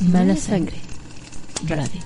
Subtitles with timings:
[0.00, 0.76] Mala sangre.
[1.66, 2.00] Radio.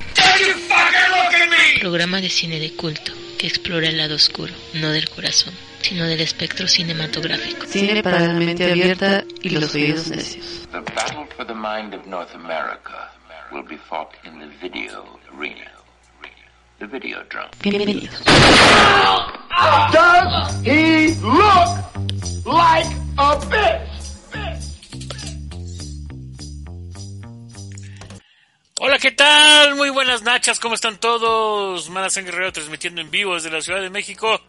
[1.80, 6.20] Programa de cine de culto que explora el lado oscuro, no del corazón, sino del
[6.20, 7.66] espectro cinematográfico.
[7.66, 10.66] Cine para la mente abierta y los oídos necios.
[10.72, 13.10] The battle for the mind of North America
[13.52, 15.70] will be fought in the video arena.
[16.78, 17.50] The Videodrome.
[17.62, 18.24] Bienvenidos.
[19.92, 22.86] Does he look like
[23.18, 23.91] a bitch?
[28.84, 29.76] Hola, ¿qué tal?
[29.76, 31.88] Muy buenas nachas, ¿cómo están todos?
[31.88, 34.40] Manasan Guerrero transmitiendo en vivo desde la Ciudad de México.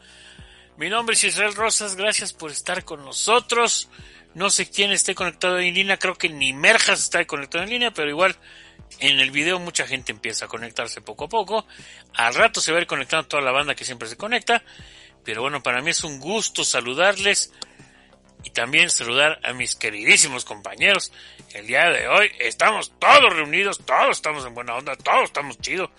[0.76, 3.90] Mi nombre es Israel Rosas, gracias por estar con nosotros.
[4.34, 7.92] No sé quién esté conectado en línea, creo que ni Merjas está conectado en línea,
[7.92, 8.36] pero igual
[8.98, 11.68] en el video mucha gente empieza a conectarse poco a poco.
[12.16, 14.64] Al rato se va a ir conectando toda la banda que siempre se conecta.
[15.24, 17.54] Pero bueno, para mí es un gusto saludarles
[18.44, 21.12] y también saludar a mis queridísimos compañeros.
[21.54, 25.90] El día de hoy estamos todos reunidos, todos estamos en buena onda, todos estamos chidos.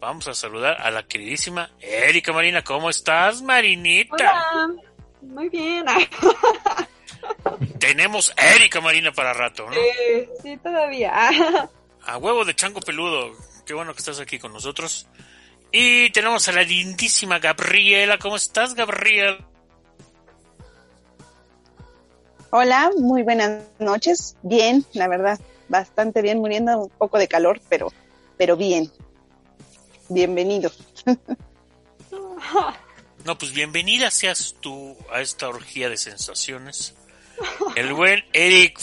[0.00, 2.62] Vamos a saludar a la queridísima Erika Marina.
[2.62, 4.14] ¿Cómo estás, Marinita?
[4.14, 4.68] Hola,
[5.22, 5.84] muy bien.
[7.78, 9.76] Tenemos Erika Marina para rato, ¿no?
[9.76, 11.12] Eh, sí, todavía.
[12.04, 13.32] A huevo de chango peludo.
[13.64, 15.06] Qué bueno que estás aquí con nosotros.
[15.70, 18.18] Y tenemos a la lindísima Gabriela.
[18.18, 19.38] ¿Cómo estás, Gabriela?
[22.54, 24.36] Hola, muy buenas noches.
[24.42, 27.90] Bien, la verdad, bastante bien, muriendo un poco de calor, pero,
[28.36, 28.92] pero bien.
[30.08, 30.70] Bienvenido.
[33.24, 36.92] No, pues bienvenida seas tú a esta orgía de sensaciones.
[37.76, 38.80] El buen Eric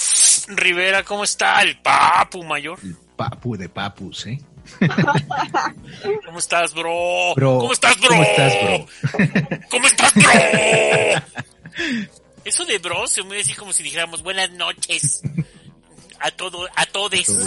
[0.47, 1.61] Rivera, ¿cómo está?
[1.61, 2.79] El papu mayor.
[2.81, 4.39] El papu de papus, ¿eh?
[6.25, 7.35] ¿Cómo estás, bro?
[7.35, 8.07] Bro, ¿Cómo estás, bro?
[8.07, 8.85] ¿cómo estás, bro?
[9.69, 10.23] ¿Cómo estás, bro?
[12.45, 15.21] Eso de bro se me decir como si dijéramos buenas noches
[16.19, 17.27] a todo, a todes.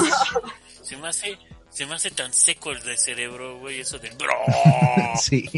[0.82, 1.38] Se me hace,
[1.70, 4.34] se me hace tan seco el de cerebro, güey, eso del bro.
[5.18, 5.48] Sí.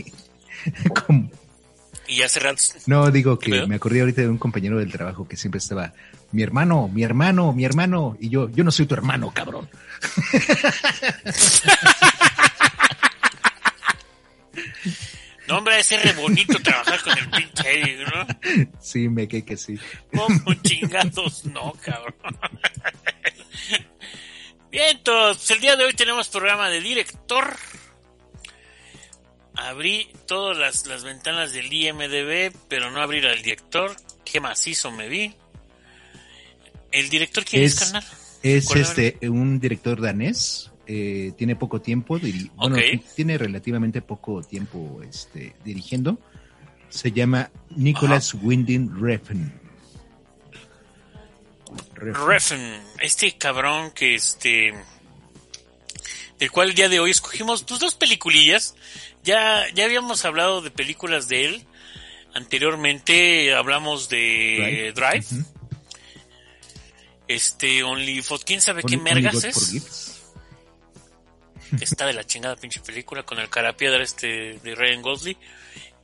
[2.06, 2.62] Y hace rato.
[2.86, 5.94] No, digo ¿Qué que me acordé ahorita de un compañero del trabajo que siempre estaba,
[6.30, 9.68] mi hermano, mi hermano, mi hermano, y yo, yo no soy tu hermano, cabrón.
[15.54, 18.26] No, hombre, ese re bonito trabajar con el pinche Eric, ¿no?
[18.80, 19.78] Sí, me que que sí.
[20.12, 22.14] Como chingados, no, cabrón.
[24.70, 27.56] Bien, entonces, el día de hoy tenemos programa de director.
[29.54, 33.94] Abrí todas las, las ventanas del IMDB, pero no abrí del director.
[34.24, 35.34] Qué macizo me vi.
[36.90, 38.04] ¿El director quién es, Es- carnal?
[38.42, 42.76] Es este un director danés, eh, tiene poco tiempo, diri- bueno,
[43.16, 46.18] tiene relativamente poco tiempo este, dirigiendo.
[46.88, 49.52] Se llama Nicholas Winding Refn.
[51.94, 52.26] Refn.
[52.26, 54.72] Refn, este cabrón que este
[56.38, 58.76] del cual el día de hoy escogimos pues dos peliculillas.
[59.24, 61.66] Ya ya habíamos hablado de películas de él
[62.34, 65.26] anteriormente, hablamos de Drive.
[67.26, 70.03] Este Only for quién sabe qué Only- mergas es.
[71.80, 75.36] Está de la chingada pinche película con el carapiedra este de Ryan Gosling.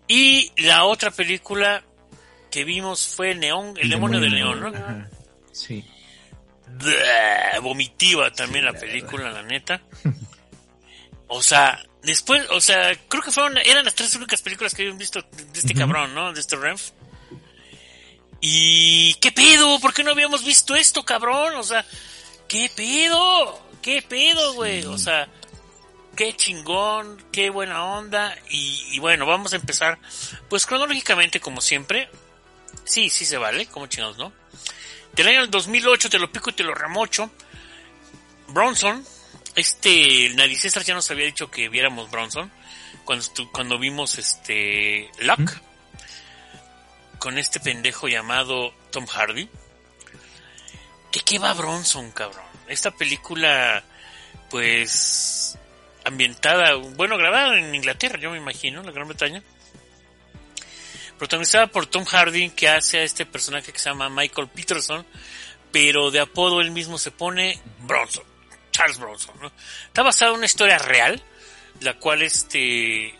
[0.08, 1.82] Y la otra película
[2.50, 4.66] que vimos fue Neón, el, demonio del neón, ¿no?
[4.68, 5.08] Ajá.
[5.52, 5.84] Sí.
[6.66, 9.80] Bleh, vomitiva también la película, la neta.
[11.32, 14.98] O sea, después, o sea, creo que fueron, eran las tres únicas películas que habían
[14.98, 16.32] visto de este cabrón, ¿no?
[16.32, 16.90] De este Renf.
[18.40, 21.54] Y qué pedo, ¿por qué no habíamos visto esto, cabrón?
[21.56, 21.84] O sea,
[22.48, 24.84] qué pedo, qué pedo, güey.
[24.86, 25.28] O sea,
[26.16, 28.36] qué chingón, qué buena onda.
[28.48, 29.98] Y, y bueno, vamos a empezar,
[30.48, 32.08] pues cronológicamente, como siempre.
[32.84, 34.32] Sí, sí se vale, como chingados, ¿no?
[35.12, 37.30] Del año del 2008, te lo pico y te lo remocho.
[38.48, 39.04] Bronson,
[39.54, 42.50] este, el Nadie César ya nos había dicho que viéramos Bronson
[43.04, 45.60] cuando, cuando vimos este Luck
[47.18, 49.48] con este pendejo llamado Tom Hardy.
[51.12, 52.44] ¿De qué va Bronson, cabrón?
[52.68, 53.82] Esta película,
[54.48, 55.39] pues,
[56.04, 59.42] ambientada, bueno, grabada en Inglaterra, yo me imagino, en la Gran Bretaña.
[61.18, 65.04] protagonizada por Tom Hardy, que hace a este personaje que se llama Michael Peterson,
[65.72, 68.24] pero de apodo él mismo se pone Bronson,
[68.70, 69.34] Charles Bronson.
[69.40, 69.52] ¿no?
[69.86, 71.22] Está basada en una historia real,
[71.80, 73.14] la cual este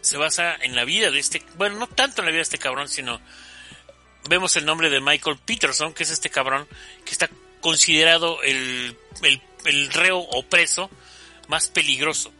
[0.00, 2.58] se basa en la vida de este, bueno, no tanto en la vida de este
[2.58, 3.20] cabrón, sino
[4.28, 6.68] vemos el nombre de Michael Peterson, que es este cabrón
[7.04, 7.28] que está
[7.60, 10.90] considerado el, el, el reo o preso
[11.48, 12.32] más peligroso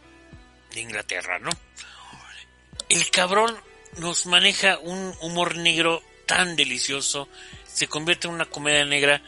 [0.73, 1.49] de Inglaterra, ¿no?
[2.89, 3.57] El cabrón
[3.97, 7.27] nos maneja un humor negro tan delicioso,
[7.65, 9.21] se convierte en una comedia negra,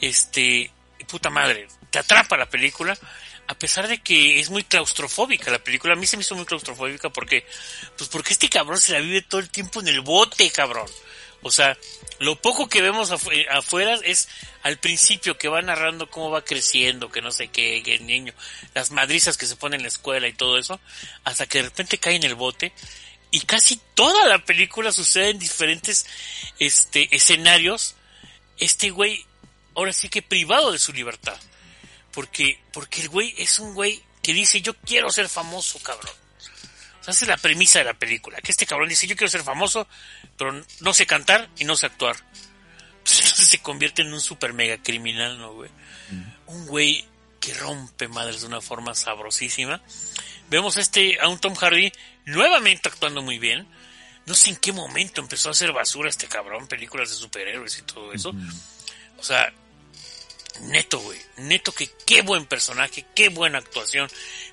[0.00, 0.70] este,
[1.08, 2.96] puta madre, te atrapa la película,
[3.48, 6.44] a pesar de que es muy claustrofóbica la película, a mí se me hizo muy
[6.44, 7.46] claustrofóbica porque,
[7.96, 10.86] pues porque este cabrón se la vive todo el tiempo en el bote, cabrón.
[11.42, 11.76] O sea,
[12.18, 14.28] lo poco que vemos afuera es
[14.62, 18.32] al principio que va narrando cómo va creciendo, que no sé qué, que el niño,
[18.74, 20.80] las madrizas que se ponen en la escuela y todo eso,
[21.24, 22.72] hasta que de repente cae en el bote
[23.30, 26.06] y casi toda la película sucede en diferentes
[26.58, 27.94] este escenarios.
[28.58, 29.26] Este güey
[29.74, 31.38] ahora sí que privado de su libertad.
[32.12, 36.25] Porque porque el güey es un güey que dice, "Yo quiero ser famoso, cabrón."
[37.06, 39.42] Sea, esa es la premisa de la película, que este cabrón dice, "Yo quiero ser
[39.42, 39.86] famoso,
[40.36, 42.16] pero no sé cantar y no sé actuar."
[42.98, 45.70] Entonces se convierte en un super mega criminal, ¿no, güey?
[46.46, 47.04] Un güey
[47.40, 49.80] que rompe madres de una forma sabrosísima.
[50.50, 51.92] Vemos a este, a un Tom Hardy
[52.24, 53.68] nuevamente actuando muy bien.
[54.26, 57.82] No sé en qué momento empezó a hacer basura este cabrón, películas de superhéroes y
[57.82, 58.34] todo eso.
[59.18, 59.52] O sea,
[60.62, 64.10] neto, güey, neto que qué buen personaje, qué buena actuación.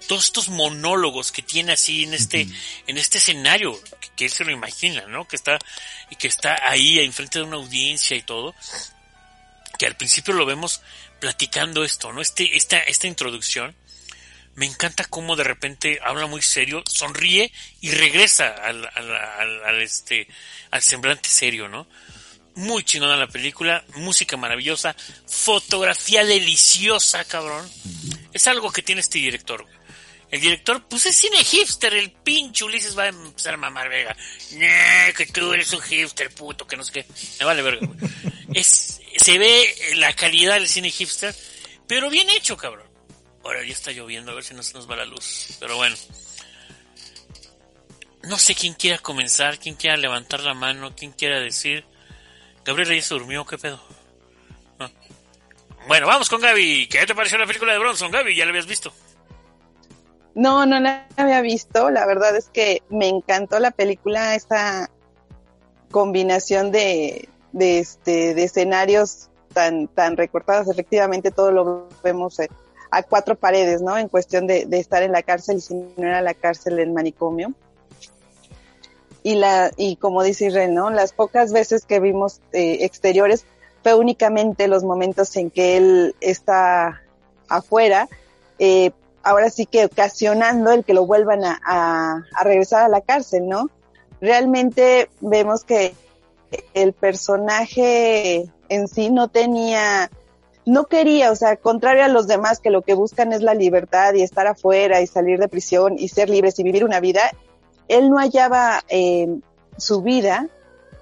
[0.07, 2.47] Todos estos monólogos que tiene así en este,
[2.87, 5.27] en este escenario, que, que, él se lo imagina, ¿no?
[5.27, 5.59] Que está,
[6.09, 8.55] y que está ahí enfrente de una audiencia y todo.
[9.77, 10.81] Que al principio lo vemos
[11.19, 12.21] platicando esto, ¿no?
[12.21, 13.75] Este, esta, esta introducción
[14.55, 17.51] me encanta cómo de repente habla muy serio, sonríe
[17.81, 20.27] y regresa al, al, al, al, este,
[20.69, 21.87] al semblante serio, ¿no?
[22.55, 24.95] Muy chingona la película, música maravillosa,
[25.25, 27.67] fotografía deliciosa, cabrón.
[28.31, 29.65] Es algo que tiene este director.
[30.33, 34.17] El director, pues es cine hipster, el pinche Ulises va a empezar a mamar vega.
[35.15, 37.05] que tú eres un hipster, puto, que no sé qué.
[37.39, 38.11] Me vale verga, güey.
[38.53, 41.35] Es, se ve la calidad del cine hipster,
[41.87, 42.87] pero bien hecho, cabrón.
[43.43, 45.57] Ahora ya está lloviendo, a ver si no se nos va la luz.
[45.59, 45.95] Pero bueno.
[48.23, 51.85] No sé quién quiera comenzar, quién quiera levantar la mano, quién quiera decir.
[52.65, 53.79] Gabriela ya se durmió, ¿qué pedo?
[54.79, 54.89] Ah.
[55.87, 56.87] Bueno, vamos con Gaby.
[56.87, 58.35] ¿Qué te pareció la película de Bronson, Gaby?
[58.35, 58.93] ¿Ya la habías visto?
[60.35, 61.89] No, no la había visto.
[61.89, 64.89] La verdad es que me encantó la película, esa
[65.91, 70.69] combinación de, de, este, de escenarios tan, tan recortados.
[70.69, 72.37] Efectivamente, todo lo vemos
[72.91, 73.97] a cuatro paredes, ¿no?
[73.97, 76.93] En cuestión de, de estar en la cárcel y si no era la cárcel en
[76.93, 77.53] manicomio.
[79.23, 80.89] Y la, y como dice Israel, ¿no?
[80.89, 83.45] Las pocas veces que vimos eh, exteriores
[83.81, 87.01] fue únicamente los momentos en que él está
[87.49, 88.09] afuera,
[88.59, 88.91] eh,
[89.23, 93.47] ahora sí que ocasionando el que lo vuelvan a, a, a, regresar a la cárcel,
[93.47, 93.69] ¿no?
[94.19, 95.93] Realmente vemos que
[96.73, 100.09] el personaje en sí no tenía,
[100.65, 104.13] no quería, o sea, contrario a los demás que lo que buscan es la libertad
[104.13, 107.31] y estar afuera y salir de prisión y ser libres y vivir una vida,
[107.87, 109.39] él no hallaba eh,
[109.77, 110.47] su vida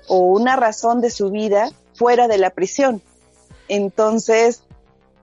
[0.08, 3.02] o una razón de su vida fuera de la prisión.
[3.68, 4.64] Entonces,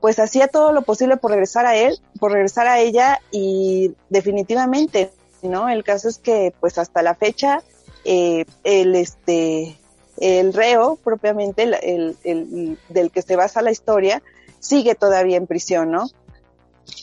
[0.00, 5.11] pues hacía todo lo posible por regresar a él, por regresar a ella y definitivamente,
[5.42, 5.68] ¿no?
[5.68, 7.62] El caso es que, pues hasta la fecha,
[8.04, 9.76] eh, el este,
[10.18, 14.23] el reo propiamente, el, el, el, del que se basa la historia,
[14.61, 16.09] sigue todavía en prisión, ¿no?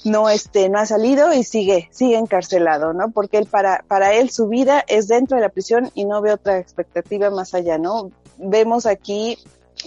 [0.03, 3.09] No, este, no ha salido y sigue, sigue encarcelado, ¿no?
[3.11, 6.31] Porque él, para, para él su vida es dentro de la prisión y no ve
[6.31, 8.11] otra expectativa más allá, ¿no?
[8.37, 9.37] Vemos aquí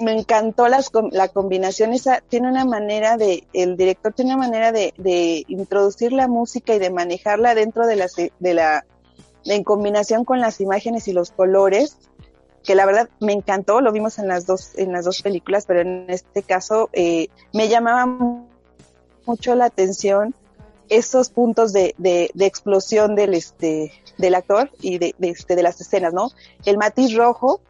[0.00, 4.70] me encantó las, la combinación esa tiene una manera de el director tiene una manera
[4.70, 8.06] de, de introducir la música y de manejarla dentro de la
[8.38, 8.84] de la
[9.44, 11.96] en combinación con las imágenes y los colores
[12.62, 15.80] que la verdad me encantó lo vimos en las dos en las dos películas pero
[15.80, 18.06] en este caso eh, me llamaba
[19.28, 20.34] mucho la atención
[20.88, 25.62] esos puntos de, de, de explosión del este del actor y de, de, este, de
[25.62, 26.30] las escenas no
[26.64, 27.60] el matiz rojo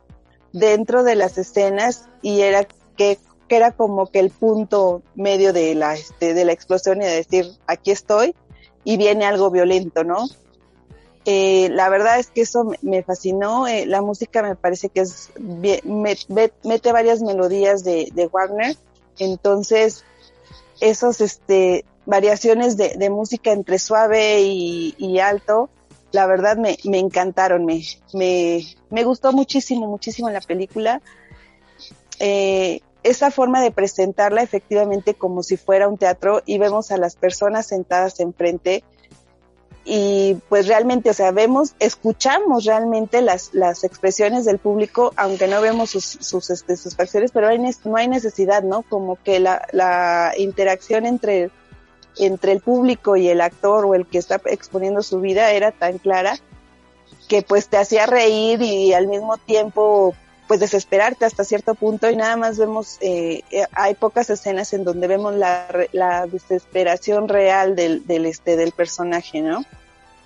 [0.53, 5.75] dentro de las escenas y era que, que, era como que el punto medio de
[5.75, 8.35] la, este, de la explosión y de decir, aquí estoy
[8.85, 10.27] y viene algo violento, ¿no?
[11.25, 15.31] Eh, la verdad es que eso me fascinó, eh, la música me parece que es,
[15.39, 16.17] bien, me,
[16.65, 18.77] mete varias melodías de, de Warner,
[19.19, 20.05] entonces
[20.81, 25.71] esos, este, variaciones de, de música entre suave y, y alto,
[26.13, 27.83] la verdad me, me encantaron, me,
[28.15, 31.03] me, me gustó muchísimo, muchísimo la película.
[32.19, 37.15] Eh, esa forma de presentarla efectivamente como si fuera un teatro y vemos a las
[37.15, 38.83] personas sentadas enfrente
[39.91, 45.63] y pues realmente, o sea, vemos, escuchamos realmente las, las expresiones del público, aunque no
[45.63, 48.83] vemos sus, sus, este, sus facciones, pero hay, no hay necesidad, ¿no?
[48.83, 51.51] Como que la, la interacción entre,
[52.19, 55.97] entre el público y el actor o el que está exponiendo su vida era tan
[55.97, 56.39] clara
[57.27, 60.15] que pues te hacía reír y al mismo tiempo
[60.47, 63.43] pues desesperarte hasta cierto punto y nada más vemos, eh,
[63.73, 69.41] hay pocas escenas en donde vemos la, la desesperación real del, del, este, del personaje,
[69.41, 69.65] ¿no?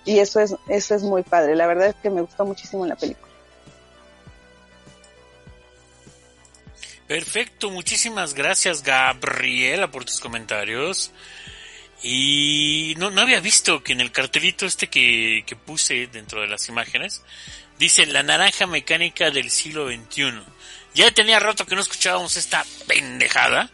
[0.04, 2.96] Y eso es, eso es muy padre, la verdad es que me gustó muchísimo la
[2.96, 3.30] película.
[7.06, 11.12] Perfecto, muchísimas gracias Gabriela por tus comentarios.
[12.04, 16.48] Y no, no había visto que en el cartelito este que, que puse dentro de
[16.48, 17.22] las imágenes,
[17.82, 20.40] Dice la naranja mecánica del siglo XXI.
[20.94, 23.70] Ya tenía rato que no escuchábamos esta pendejada,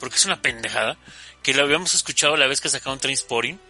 [0.00, 0.96] porque es una pendejada,
[1.44, 3.60] que lo habíamos escuchado la vez que sacaron Trainspotting,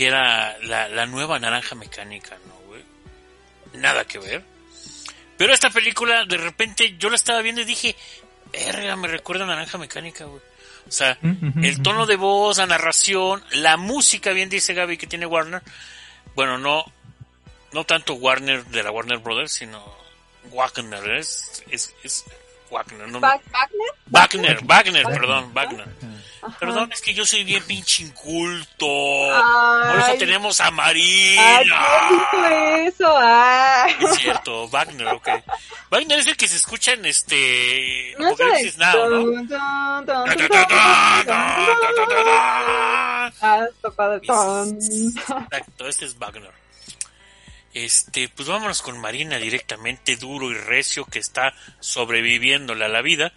[0.00, 2.82] que era la, la nueva naranja mecánica, ¿no, güey?
[3.74, 4.42] Nada que ver.
[5.36, 7.94] Pero esta película, de repente, yo la estaba viendo y dije,
[8.50, 10.40] verga, me recuerda a Naranja Mecánica, güey.
[10.88, 15.26] O sea, el tono de voz, la narración, la música, bien dice Gaby que tiene
[15.26, 15.60] Warner.
[16.34, 16.82] Bueno, no,
[17.72, 19.84] no tanto Warner de la Warner Brothers, sino
[20.50, 22.24] Wagner, es, es, es
[22.70, 23.20] Wagner, ¿no?
[23.20, 23.40] ¿Wagner?
[24.06, 25.88] Wagner, Wagner, perdón, Wagner.
[26.42, 26.56] Ajá.
[26.58, 28.86] Perdón, es que yo soy bien pinche inculto.
[28.86, 29.90] Ay.
[29.90, 31.58] Por eso tenemos a Marina.
[31.58, 31.66] Ay,
[32.30, 33.14] ¿qué eso?
[33.18, 33.94] Ay.
[34.00, 35.28] Es cierto, Wagner, ok.
[35.90, 38.14] Wagner es el que se escucha en este...
[38.18, 39.44] No Apocalipsis Now, ¿no?
[45.42, 46.59] Exacto, este es Wagner.
[47.72, 53.32] Este, pues vámonos con Marina directamente, duro y recio, que está sobreviviéndole a la vida.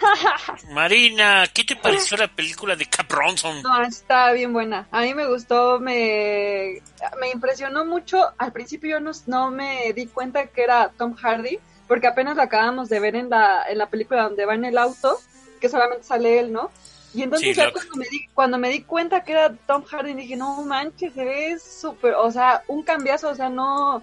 [0.70, 3.62] Marina, ¿qué te pareció la película de Cap Bronson?
[3.62, 4.86] No, está bien buena.
[4.90, 6.82] A mí me gustó, me,
[7.20, 8.32] me impresionó mucho.
[8.38, 11.58] Al principio yo no, no me di cuenta que era Tom Hardy,
[11.88, 14.78] porque apenas la acabamos de ver en la, en la película donde va en el
[14.78, 15.18] auto,
[15.60, 16.70] que solamente sale él, ¿no?
[17.16, 20.12] Y entonces sí, ya cuando me, di, cuando me di cuenta que era Tom Hardy,
[20.12, 24.02] dije, no manches, se ve súper, o sea, un cambiazo, o sea, no,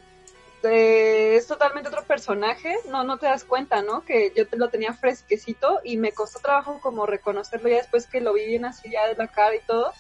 [0.63, 4.03] eh, es totalmente otro personaje, no, no te das cuenta, ¿no?
[4.03, 8.20] Que yo te lo tenía fresquecito y me costó trabajo como reconocerlo ya después que
[8.20, 9.93] lo vi bien así ya de la cara y todo.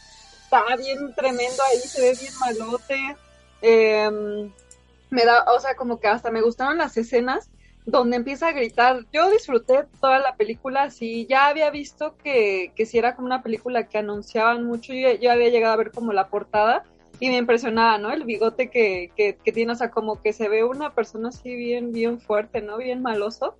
[0.43, 3.15] Estaba bien tremendo ahí, se ve bien malote.
[3.61, 4.49] Eh,
[5.11, 7.47] me da, o sea, como que hasta me gustaron las escenas
[7.85, 9.05] donde empieza a gritar.
[9.11, 13.43] Yo disfruté toda la película, sí, ya había visto que, que si era como una
[13.43, 16.83] película que anunciaban mucho, yo, yo, había llegado a ver como la portada
[17.19, 18.11] y me impresionaba, ¿no?
[18.11, 21.55] El bigote que, que, que, tiene, o sea, como que se ve una persona así
[21.55, 22.77] bien, bien fuerte, ¿no?
[22.77, 23.55] Bien maloso.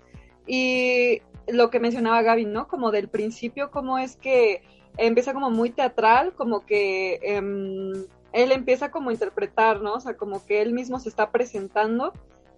[0.47, 2.67] Y lo que mencionaba Gaby, ¿no?
[2.67, 4.63] Como del principio, como es que
[4.97, 9.93] empieza como muy teatral, como que eh, él empieza como a interpretar, ¿no?
[9.93, 12.13] O sea, como que él mismo se está presentando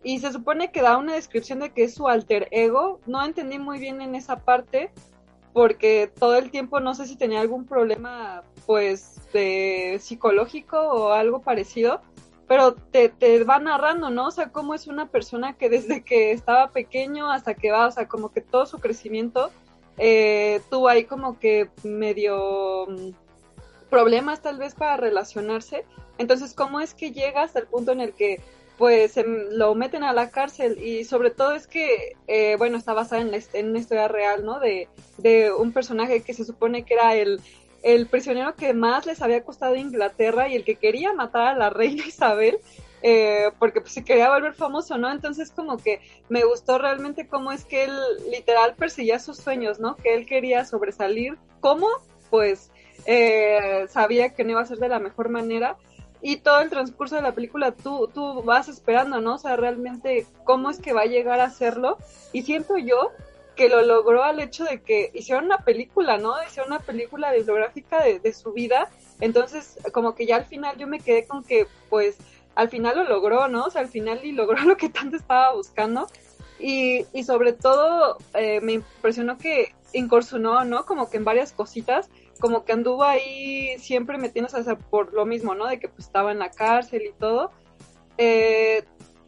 [0.05, 2.99] y se supone que da una descripción de que es su alter ego.
[3.07, 4.91] No entendí muy bien en esa parte
[5.51, 11.41] porque todo el tiempo no sé si tenía algún problema pues de psicológico o algo
[11.41, 12.01] parecido,
[12.47, 14.27] pero te, te va narrando, ¿no?
[14.27, 17.91] O sea, cómo es una persona que desde que estaba pequeño hasta que va, o
[17.91, 19.49] sea, como que todo su crecimiento
[19.97, 22.85] eh, tuvo ahí como que medio
[23.89, 25.83] problemas tal vez para relacionarse.
[26.19, 28.39] Entonces, ¿cómo es que llega hasta el punto en el que
[28.77, 29.19] pues
[29.51, 33.31] lo meten a la cárcel y sobre todo es que, eh, bueno, está basada en,
[33.31, 34.59] la, en, una historia real, ¿no?
[34.59, 37.39] De, de, un personaje que se supone que era el,
[37.83, 41.69] el prisionero que más les había costado Inglaterra y el que quería matar a la
[41.69, 42.59] reina Isabel.
[43.07, 45.11] Eh, porque pues, se quería volver famoso, ¿no?
[45.11, 47.91] Entonces como que me gustó realmente cómo es que él
[48.31, 49.95] literal perseguía sus sueños, ¿no?
[49.95, 51.37] Que él quería sobresalir.
[51.59, 51.87] ¿Cómo?
[52.31, 52.71] Pues
[53.05, 55.77] eh, sabía que no iba a ser de la mejor manera
[56.27, 59.35] y todo el transcurso de la película tú, tú vas esperando, ¿no?
[59.35, 61.99] O sea, realmente cómo es que va a llegar a hacerlo.
[62.33, 63.11] Y siento yo
[63.55, 66.33] que lo logró al hecho de que hicieron una película, ¿no?
[66.43, 68.89] Hicieron una película bibliográfica de, de su vida.
[69.21, 72.17] Entonces, como que ya al final yo me quedé con que, pues,
[72.55, 73.65] al final lo logró, ¿no?
[73.65, 76.07] O sea, al final y logró lo que tanto estaba buscando.
[76.57, 80.87] Y, y sobre todo eh, me impresionó que incursionó, ¿no?
[80.87, 85.55] Como que en varias cositas como que anduvo ahí siempre metiéndose, o por lo mismo,
[85.55, 85.67] ¿no?
[85.67, 87.51] De que pues estaba en la cárcel y todo.
[88.17, 88.83] Eh,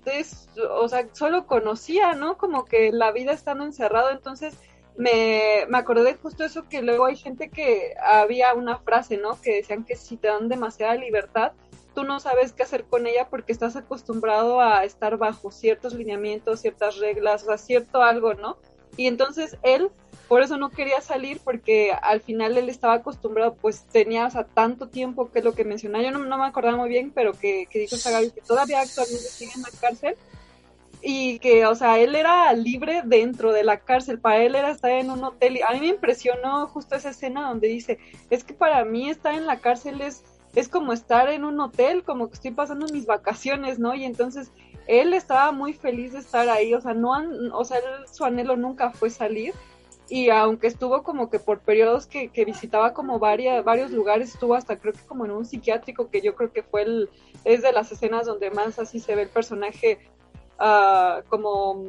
[0.06, 2.38] es, o sea, solo conocía, ¿no?
[2.38, 4.56] Como que la vida estando encerrado, entonces
[4.96, 9.40] me, me acordé justo eso que luego hay gente que había una frase, ¿no?
[9.42, 11.52] Que decían que si te dan demasiada libertad,
[11.94, 16.62] tú no sabes qué hacer con ella porque estás acostumbrado a estar bajo ciertos lineamientos,
[16.62, 18.58] ciertas reglas, o sea, cierto algo, ¿no?
[18.98, 19.92] Y entonces él
[20.28, 24.44] por eso no quería salir porque al final él estaba acostumbrado, pues tenía, o sea,
[24.44, 27.68] tanto tiempo que es lo que mencionaba, yo no, me acordaba muy bien, pero que,
[27.70, 30.16] que dijo Gaby que todavía actualmente sigue en la cárcel
[31.02, 34.92] y que, o sea, él era libre dentro de la cárcel, para él era estar
[34.92, 38.54] en un hotel y a mí me impresionó justo esa escena donde dice, es que
[38.54, 40.24] para mí estar en la cárcel es,
[40.56, 43.94] es como estar en un hotel, como que estoy pasando mis vacaciones, ¿no?
[43.94, 44.52] Y entonces
[44.88, 47.12] él estaba muy feliz de estar ahí, o sea, no,
[47.54, 47.78] o sea,
[48.12, 49.54] su anhelo nunca fue salir
[50.10, 54.78] y aunque estuvo como que por periodos que, que visitaba como varios lugares, estuvo hasta
[54.78, 57.10] creo que como en un psiquiátrico que yo creo que fue el,
[57.44, 60.00] es de las escenas donde más así se ve el personaje
[60.60, 61.84] uh, como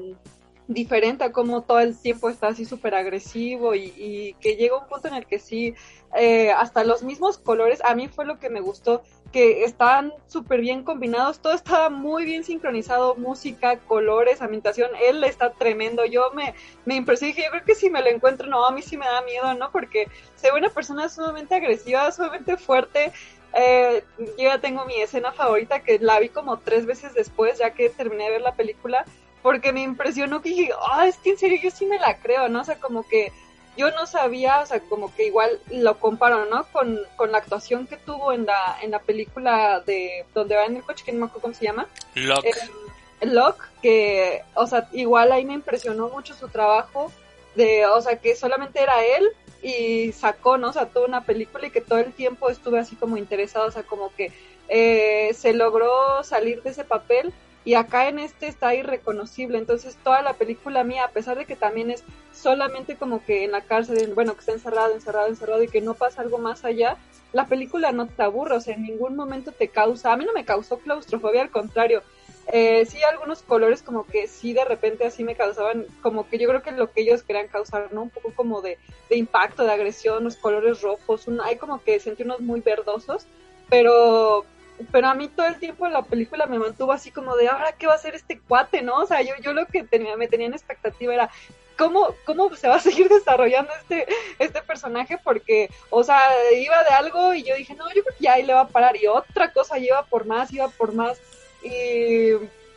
[0.68, 5.08] diferente a como todo el tiempo está así súper agresivo y, que llega un punto
[5.08, 5.74] en el que sí,
[6.14, 10.60] eh, hasta los mismos colores, a mí fue lo que me gustó, que estaban súper
[10.60, 16.54] bien combinados, todo estaba muy bien sincronizado, música, colores, ambientación, él está tremendo, yo me,
[16.84, 19.22] me impresioné, yo creo que si me lo encuentro, no, a mí sí me da
[19.22, 19.72] miedo, ¿no?
[19.72, 20.08] Porque
[20.42, 23.12] ve una persona sumamente agresiva, sumamente fuerte,
[23.54, 27.72] eh, yo ya tengo mi escena favorita que la vi como tres veces después, ya
[27.72, 29.06] que terminé de ver la película,
[29.42, 32.48] porque me impresionó que dije, ah, es que en serio yo sí me la creo,
[32.48, 32.60] ¿no?
[32.60, 33.32] O sea, como que
[33.76, 36.64] yo no sabía, o sea, como que igual lo comparo, ¿no?
[36.72, 40.76] Con, con la actuación que tuvo en la, en la película de donde va en
[40.76, 41.86] el coche, que no me acuerdo cómo se llama.
[42.14, 42.44] Lock.
[42.44, 47.12] Eh, Lock, que, o sea, igual ahí me impresionó mucho su trabajo
[47.54, 49.28] de, o sea, que solamente era él
[49.62, 50.70] y sacó, ¿no?
[50.70, 53.70] O sea, toda una película y que todo el tiempo estuve así como interesado, o
[53.70, 54.32] sea, como que
[54.68, 57.32] eh, se logró salir de ese papel
[57.64, 59.58] y acá en este está irreconocible.
[59.58, 63.52] Entonces toda la película mía, a pesar de que también es solamente como que en
[63.52, 66.96] la cárcel, bueno, que está encerrado, encerrado, encerrado y que no pasa algo más allá,
[67.32, 70.32] la película no te aburre, o sea, en ningún momento te causa, a mí no
[70.32, 72.02] me causó claustrofobia, al contrario,
[72.50, 76.48] eh, sí algunos colores como que sí de repente así me causaban, como que yo
[76.48, 78.02] creo que lo que ellos querían causar, ¿no?
[78.02, 78.78] Un poco como de,
[79.10, 83.26] de impacto, de agresión, los colores rojos, hay como que sentí unos muy verdosos,
[83.68, 84.46] pero
[84.92, 87.86] pero a mí todo el tiempo la película me mantuvo así como de, ahora, ¿qué
[87.86, 88.96] va a hacer este cuate, no?
[88.96, 91.30] O sea, yo, yo lo que tenía, me tenía en expectativa era,
[91.76, 94.06] ¿cómo, cómo se va a seguir desarrollando este,
[94.38, 95.18] este personaje?
[95.22, 96.20] Porque, o sea,
[96.54, 98.68] iba de algo y yo dije, no, yo creo que ya ahí le va a
[98.68, 98.96] parar.
[98.96, 101.20] Y otra cosa, iba por más, iba por más.
[101.62, 102.32] Y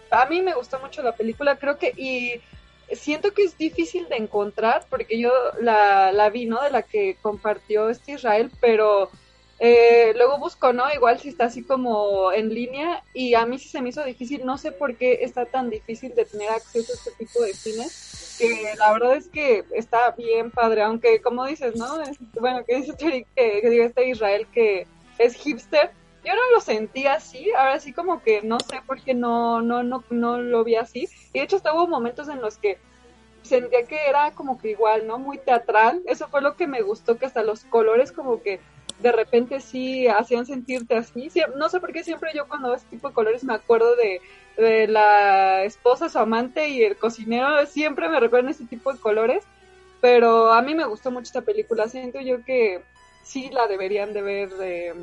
[0.10, 2.42] a mí me gustó mucho la película, creo que, y
[2.96, 6.62] siento que es difícil de encontrar, porque yo la, la vi, ¿no?
[6.62, 9.10] De la que compartió este Israel, pero
[9.64, 10.92] eh, luego busco, ¿no?
[10.92, 14.44] Igual si está así como en línea y a mí sí se me hizo difícil,
[14.44, 18.38] no sé por qué está tan difícil de tener acceso a este tipo de cines,
[18.40, 21.86] que la verdad es que está bien padre, aunque como dices, ¿no?
[22.40, 24.88] bueno, que dice que, que diga este Israel que
[25.20, 25.92] es hipster,
[26.26, 29.84] yo no lo sentí así, ahora sí como que no sé por qué no, no,
[29.84, 32.80] no, no lo vi así, y de hecho hasta hubo momentos en los que
[33.44, 35.20] sentía que era como que igual, ¿no?
[35.20, 38.60] Muy teatral, eso fue lo que me gustó, que hasta los colores como que
[39.02, 41.30] de repente sí hacían sentirte así.
[41.56, 44.22] no sé por qué siempre yo cuando veo este tipo de colores me acuerdo de,
[44.88, 47.66] la esposa, su amante y el cocinero.
[47.66, 49.44] Siempre me recuerdan ese tipo de colores.
[50.02, 51.88] Pero a mí me gustó mucho esta película.
[51.88, 52.82] Siento yo que
[53.24, 54.94] sí la deberían de ver, de,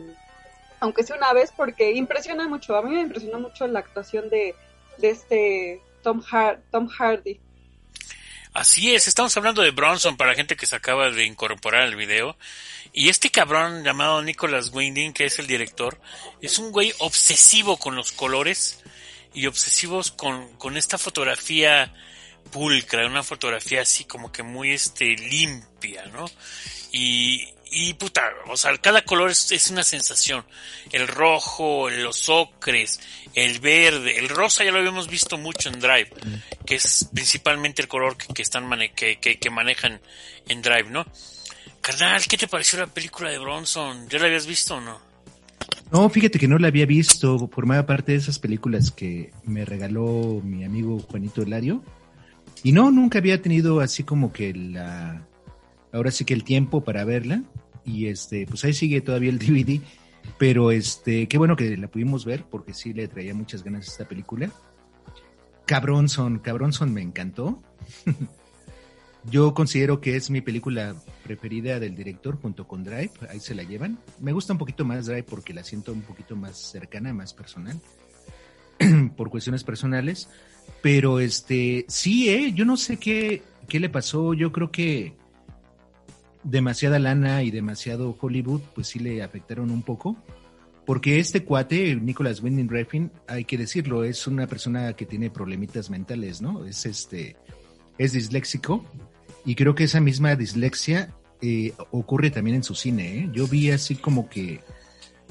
[0.81, 2.77] aunque sea una vez, porque impresiona mucho.
[2.77, 4.55] A mí me impresionó mucho la actuación de,
[4.99, 6.23] de este Tom,
[6.71, 7.41] Tom Hardy.
[8.53, 12.37] Así es, estamos hablando de Bronson para gente que se acaba de incorporar al video.
[12.93, 16.01] Y este cabrón llamado Nicholas Winding, que es el director,
[16.41, 18.83] es un güey obsesivo con los colores
[19.35, 21.93] y obsesivos con, con esta fotografía
[22.51, 26.25] pulcra, una fotografía así como que muy este limpia, ¿no?
[26.91, 30.45] Y, y puta, o sea, cada color es, una sensación.
[30.93, 33.01] El rojo, los ocres,
[33.35, 36.11] el verde, el rosa ya lo habíamos visto mucho en Drive,
[36.65, 40.01] que es principalmente el color que, están que, que, manejan
[40.49, 41.07] en Drive, ¿no?
[41.81, 44.09] Carnal, ¿qué te pareció la película de Bronson?
[44.09, 45.01] ¿Ya la habías visto o no?
[45.93, 50.41] No, fíjate que no la había visto, formaba parte de esas películas que me regaló
[50.45, 51.83] mi amigo Juanito Hilario.
[52.63, 55.27] Y no, nunca había tenido así como que la,
[55.93, 57.43] ahora sí que el tiempo para verla.
[57.85, 59.81] Y este, pues ahí sigue todavía el DVD.
[60.39, 64.07] Pero este, qué bueno que la pudimos ver porque sí le traía muchas ganas esta
[64.07, 64.51] película.
[65.67, 67.63] Cabronson, Cabronson me encantó.
[69.31, 73.63] Yo considero que es mi película preferida del director junto con Drive, ahí se la
[73.63, 73.99] llevan.
[74.21, 77.79] Me gusta un poquito más Drive porque la siento un poquito más cercana, más personal,
[79.17, 80.31] por cuestiones personales.
[80.81, 85.15] Pero este, sí, eh, yo no sé qué, qué le pasó, yo creo que
[86.45, 90.17] demasiada lana y demasiado Hollywood, pues sí le afectaron un poco,
[90.87, 95.91] Porque este cuate, Nicholas Winding Refn, hay que decirlo, es una persona que tiene problemitas
[95.91, 96.65] mentales, ¿no?
[96.65, 97.37] Es este,
[97.99, 98.85] es disléxico
[99.45, 103.19] y creo que esa misma dislexia eh, ocurre también en su cine.
[103.19, 103.31] ¿eh?
[103.33, 104.61] Yo vi así como que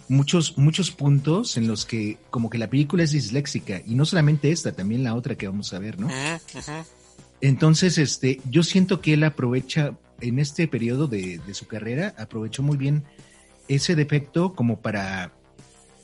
[0.09, 4.51] muchos, muchos puntos en los que como que la película es disléxica y no solamente
[4.51, 6.07] esta, también la otra que vamos a ver, ¿no?
[7.41, 12.63] Entonces, este, yo siento que él aprovecha en este periodo de, de su carrera, aprovechó
[12.63, 13.03] muy bien
[13.67, 15.33] ese defecto como para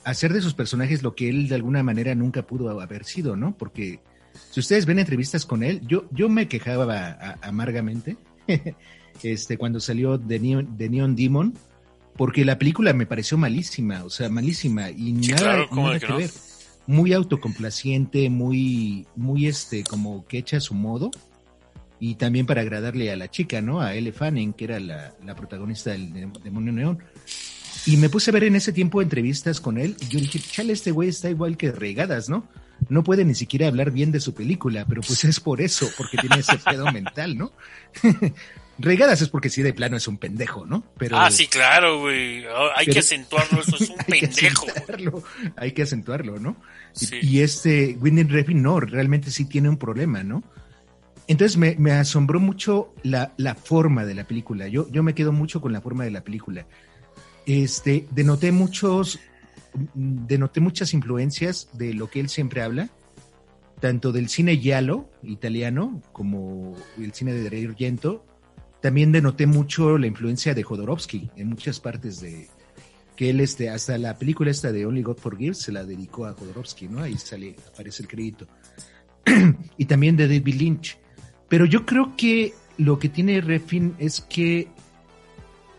[0.03, 3.55] hacer de sus personajes lo que él de alguna manera nunca pudo haber sido, ¿no?
[3.57, 3.99] Porque
[4.51, 8.17] si ustedes ven entrevistas con él, yo, yo me quejaba amargamente
[9.23, 11.53] este, cuando salió de Neon, de Neon Demon,
[12.17, 15.67] porque la película me pareció malísima, o sea, malísima y nada,
[15.99, 16.31] que, ver.
[16.85, 21.11] Muy autocomplaciente, muy, muy este, como que echa a su modo.
[22.05, 23.79] Y también para agradarle a la chica, ¿no?
[23.79, 26.99] A Elle Fanning, que era la, la protagonista del Demonio Neón.
[27.85, 30.73] Y me puse a ver en ese tiempo entrevistas con él y yo dije, chale,
[30.73, 32.45] este güey está igual que regadas, ¿no?
[32.89, 36.17] No puede ni siquiera hablar bien de su película, pero pues es por eso, porque
[36.17, 37.53] tiene ese pedo mental, ¿no?
[38.79, 40.83] regadas es porque sí de plano es un pendejo, ¿no?
[40.97, 42.45] Pero, ah, sí, claro, güey.
[42.47, 45.23] Oh, hay que acentuarlo, eso es un pendejo.
[45.55, 46.57] hay que acentuarlo, ¿no?
[47.21, 50.43] Y, este Winnie Refn no, realmente sí tiene un problema, ¿no?
[51.27, 54.67] Entonces me, asombró mucho la, la, forma de la película.
[54.67, 56.65] Yo, yo me quedo mucho con la forma de la película
[57.45, 59.19] este, denoté muchos,
[59.93, 62.89] denoté muchas influencias de lo que él siempre habla,
[63.79, 68.25] tanto del cine giallo italiano como el cine de Dario Argento.
[68.81, 72.47] También denoté mucho la influencia de Jodorowsky en muchas partes de
[73.15, 76.33] que él este hasta la película esta de Only God Forgives se la dedicó a
[76.33, 77.01] Jodorowsky, ¿no?
[77.01, 78.47] Ahí sale aparece el crédito.
[79.77, 80.97] y también de David Lynch.
[81.53, 84.69] Pero yo creo que lo que tiene Refin es que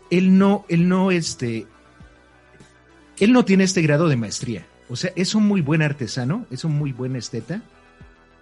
[0.09, 1.67] él no, él no, este,
[3.19, 4.65] él no tiene este grado de maestría.
[4.87, 7.61] O sea, es un muy buen artesano, es un muy buen esteta.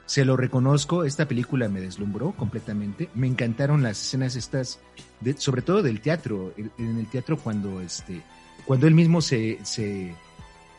[0.05, 3.09] Se lo reconozco, esta película me deslumbró completamente.
[3.15, 4.79] Me encantaron las escenas estas,
[5.37, 8.21] sobre todo del teatro, en el teatro cuando, este,
[8.63, 10.13] cuando él mismo se, se,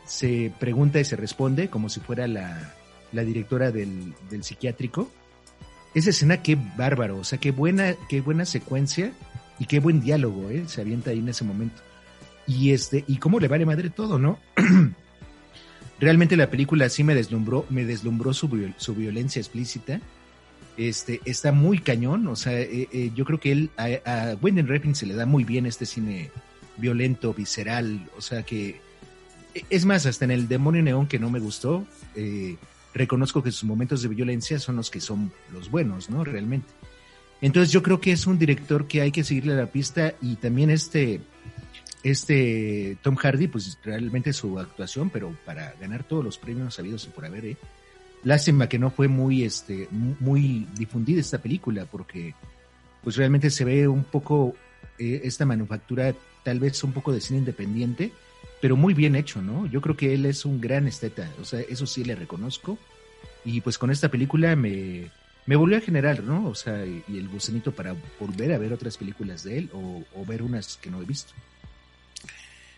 [0.05, 2.73] se pregunta y se responde como si fuera la,
[3.11, 5.11] la directora del, del psiquiátrico.
[5.95, 9.13] Esa escena, qué bárbaro, o sea, qué buena, qué buena secuencia
[9.59, 10.65] y qué buen diálogo, ¿eh?
[10.67, 11.81] Se avienta ahí en ese momento.
[12.45, 14.37] Y este, y cómo le vale madre todo, ¿no?
[15.99, 20.01] Realmente la película sí me deslumbró, me deslumbró su, su violencia explícita.
[20.77, 24.95] Este, está muy cañón, o sea, eh, eh, yo creo que él, a, a Wendell
[24.95, 26.31] se le da muy bien este cine
[26.75, 28.81] violento, visceral, o sea que,
[29.69, 32.57] es más, hasta en el Demonio Neón que no me gustó, eh,
[32.95, 36.23] reconozco que sus momentos de violencia son los que son los buenos, ¿no?
[36.23, 36.67] Realmente.
[37.41, 40.69] Entonces yo creo que es un director que hay que seguirle la pista y también
[40.69, 41.19] este,
[42.01, 47.09] este Tom Hardy, pues realmente su actuación, pero para ganar todos los premios sabidos y
[47.09, 47.57] por haber, ¿eh?
[48.23, 52.33] Lástima que no fue muy, este, muy difundida esta película porque
[53.03, 54.55] pues realmente se ve un poco
[54.97, 58.13] eh, esta manufactura tal vez un poco de cine independiente,
[58.65, 59.67] pero muy bien hecho, ¿no?
[59.67, 62.79] Yo creo que él es un gran esteta, o sea, eso sí le reconozco.
[63.43, 65.11] Y pues con esta película me,
[65.45, 66.47] me volvió a generar, ¿no?
[66.47, 70.41] O sea, y, el gusanito para volver a ver otras películas de él o, ver
[70.41, 71.31] unas que no he visto.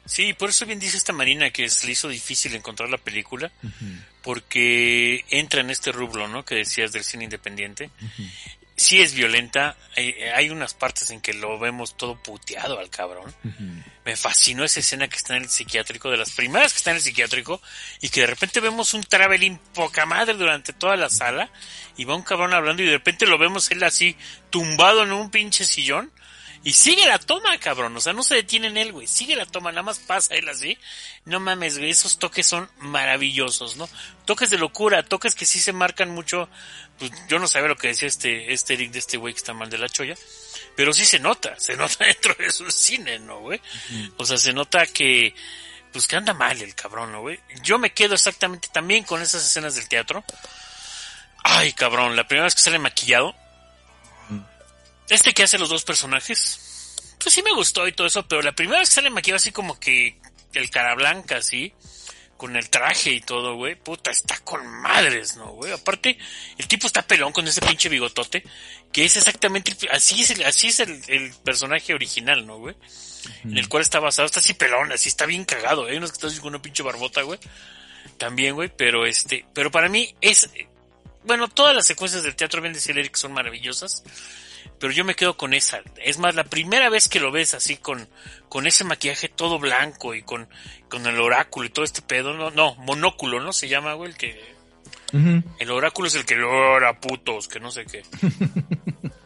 [0.06, 3.50] Sí, por eso bien dice esta Marina que se le hizo difícil encontrar la película,
[4.24, 6.44] porque entra en este rublo, ¿no?
[6.44, 7.92] Que decías del cine independiente
[8.78, 9.76] sí es violenta.
[10.36, 13.36] Hay unas partes en que lo vemos todo puteado al cabrón.
[14.06, 16.98] Me fascinó esa escena que está en el psiquiátrico, de las primeras que está en
[16.98, 17.62] el psiquiátrico,
[18.00, 21.52] y que de repente vemos un traveling poca madre durante toda la sala,
[21.98, 24.16] y va un cabrón hablando, y de repente lo vemos él así,
[24.50, 26.10] tumbado en un pinche sillón,
[26.68, 27.96] y sigue la toma, cabrón.
[27.96, 29.08] O sea, no se detiene en él, güey.
[29.08, 30.78] Sigue la toma, nada más pasa él así.
[31.24, 31.92] No mames, güey.
[31.92, 33.88] Esos toques son maravillosos, ¿no?
[34.26, 36.50] Toques de locura, toques que sí se marcan mucho.
[37.00, 39.54] Pues yo no sabía lo que decía este, este Eric de este güey que está
[39.54, 40.16] mal de la cholla.
[40.76, 43.62] Pero sí se nota, se nota dentro de su cine, ¿no, güey?
[44.18, 45.34] O sea, se nota que,
[45.94, 47.40] pues que anda mal el cabrón, ¿no, güey?
[47.64, 50.22] Yo me quedo exactamente también con esas escenas del teatro.
[51.46, 53.34] Ay, cabrón, la primera vez que sale maquillado,
[55.10, 58.54] este que hace los dos personajes, pues sí me gustó y todo eso, pero la
[58.54, 60.20] primera vez que sale maquillado así como que
[60.54, 61.74] el cara blanca, así,
[62.38, 65.72] con el traje y todo, güey, puta, está con madres, ¿no, güey?
[65.72, 66.18] Aparte,
[66.58, 68.44] el tipo está pelón con ese pinche bigotote,
[68.92, 72.76] que es exactamente, así es el, así es el, personaje original, ¿no, güey?
[73.44, 76.28] En el cual está basado, está así pelón, así está bien cagado, hay unos que
[76.28, 77.40] están con una pinche barbota, güey.
[78.18, 80.50] También, güey, pero este, pero para mí es,
[81.24, 84.04] bueno, todas las secuencias del teatro, bien decía Eric, son maravillosas,
[84.80, 85.82] pero yo me quedo con esa.
[85.98, 88.08] Es más, la primera vez que lo ves así con,
[88.50, 90.48] con ese maquillaje todo blanco y con,
[90.90, 93.54] con el oráculo y todo este pedo, no, no, monóculo, ¿no?
[93.54, 94.58] Se llama, güey, el que...
[95.60, 98.04] El oráculo es el que lo ora putos, que no sé qué.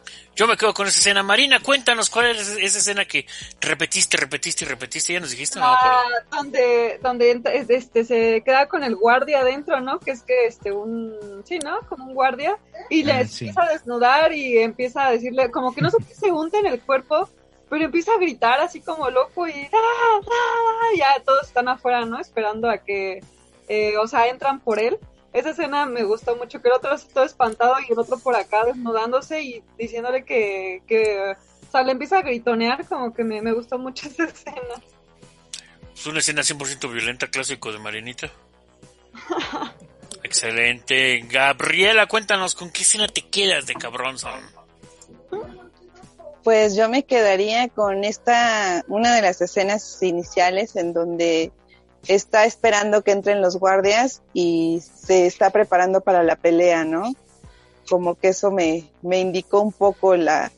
[0.42, 1.22] Yo me quedo con esa escena.
[1.22, 3.26] Marina, cuéntanos cuál es esa escena que
[3.60, 5.12] repetiste, repetiste y repetiste.
[5.12, 6.02] Ya nos dijiste, no, ah,
[6.32, 10.00] donde, donde este, se queda con el guardia adentro, ¿no?
[10.00, 11.78] Que es que este, un, sí, ¿no?
[11.88, 12.58] Como un guardia.
[12.90, 16.12] Y le ah, empieza a desnudar y empieza a decirle, como que no sé qué
[16.12, 17.28] se unta en el cuerpo,
[17.70, 19.70] pero empieza a gritar así como loco y
[20.98, 22.18] ya todos están afuera, ¿no?
[22.18, 23.22] Esperando a que,
[23.68, 24.98] eh, o sea, entran por él
[25.32, 28.64] esa escena me gustó mucho, que el otro todo espantado y el otro por acá
[28.64, 31.34] desnudándose y diciéndole que, que
[31.66, 34.82] o sea, le empieza a gritonear, como que me, me gustó mucho esa escena.
[35.94, 38.30] Es una escena 100% violenta, clásico de Marinita.
[40.22, 41.20] Excelente.
[41.28, 44.40] Gabriela, cuéntanos, ¿con qué escena te quedas de cabrón son?
[46.44, 51.52] Pues yo me quedaría con esta, una de las escenas iniciales en donde
[52.06, 57.14] está esperando que entren los guardias y se está preparando para la pelea, ¿no?
[57.88, 60.50] Como que eso me, indicó un poco la,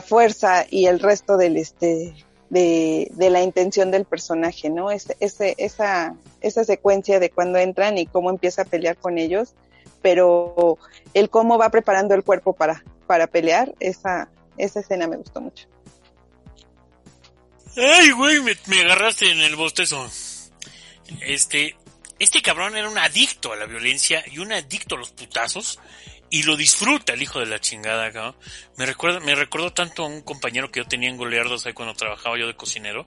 [0.00, 2.14] fuerza y el resto del este
[2.50, 4.90] de, la intención del personaje, ¿no?
[4.90, 9.54] Ese, ese, esa, esa secuencia de cuando entran y cómo empieza a pelear con ellos,
[10.02, 10.78] pero
[11.14, 15.66] el cómo va preparando el cuerpo para, para pelear, esa, esa escena me gustó mucho.
[17.76, 20.08] Ay, güey, me agarraste en el bostezo.
[21.20, 21.76] Este,
[22.18, 25.78] este cabrón era un adicto a la violencia y un adicto a los putazos
[26.30, 28.36] y lo disfruta el hijo de la chingada, cabrón.
[28.76, 31.94] Me recuerda, me recordó tanto a un compañero que yo tenía en Goleardos ahí cuando
[31.94, 33.06] trabajaba yo de cocinero.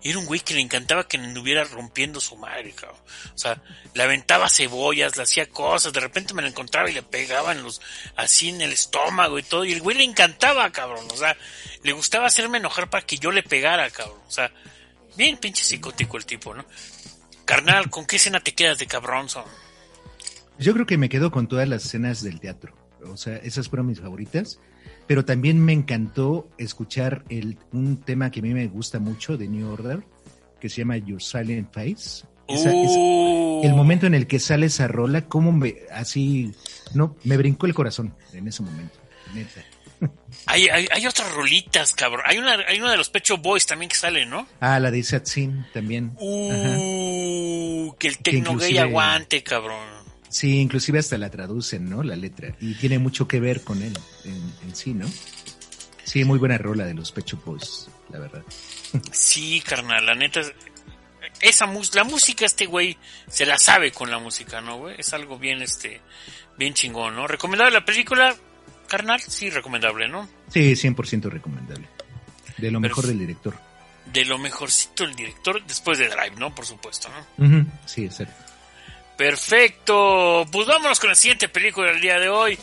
[0.00, 2.98] Y era un güey que le encantaba que anduviera rompiendo su madre, cabrón.
[3.34, 3.62] O sea,
[3.94, 7.80] le aventaba cebollas, le hacía cosas, de repente me lo encontraba y le pegaban los,
[8.16, 9.64] así en el estómago y todo.
[9.64, 11.06] Y el güey le encantaba, cabrón.
[11.12, 11.36] O sea,
[11.82, 14.20] le gustaba hacerme enojar para que yo le pegara, cabrón.
[14.26, 14.50] O sea,
[15.16, 16.64] bien pinche psicótico el tipo, ¿no?
[17.52, 19.44] Carnal, ¿con qué escena te quedas de Cabronzo?
[20.58, 22.74] Yo creo que me quedo con todas las escenas del teatro.
[23.04, 24.58] O sea, esas fueron mis favoritas.
[25.06, 29.48] Pero también me encantó escuchar el, un tema que a mí me gusta mucho de
[29.48, 30.02] New Order,
[30.60, 32.24] que se llama Your Silent Face.
[32.48, 33.60] Uh.
[33.62, 36.52] el momento en el que sale esa rola, como me, así,
[36.94, 38.98] no, me brincó el corazón en ese momento.
[39.34, 39.60] Neta.
[40.46, 42.24] Hay, hay, otras rolitas, cabrón.
[42.26, 44.48] Hay una, hay una de los Pecho Boys también que sale, ¿no?
[44.60, 46.12] Ah, la de Satsin también.
[46.18, 50.02] Uh, que el tecno gay aguante, cabrón.
[50.28, 52.02] Sí, inclusive hasta la traducen, ¿no?
[52.02, 52.56] La letra.
[52.60, 53.92] Y tiene mucho que ver con él
[54.24, 55.06] en, sí, ¿no?
[56.04, 58.42] Sí, muy buena rola de los Pecho Boys, la verdad.
[59.12, 60.42] Sí, carnal, la neta.
[61.40, 64.96] Esa la música, este güey se la sabe con la música, ¿no, güey?
[64.98, 66.00] Es algo bien, este,
[66.58, 67.26] bien chingón, ¿no?
[67.26, 68.36] Recomendable la película,
[68.92, 70.28] carnal, sí, recomendable, ¿no?
[70.48, 71.88] Sí, 100% recomendable.
[72.58, 73.54] De lo mejor del director.
[74.12, 76.54] De lo mejorcito del director, después de Drive, ¿no?
[76.54, 77.24] Por supuesto, ¿no?
[77.86, 78.52] Sí, exacto.
[79.16, 80.46] Perfecto.
[80.52, 82.58] Pues vámonos con la siguiente película del día de hoy.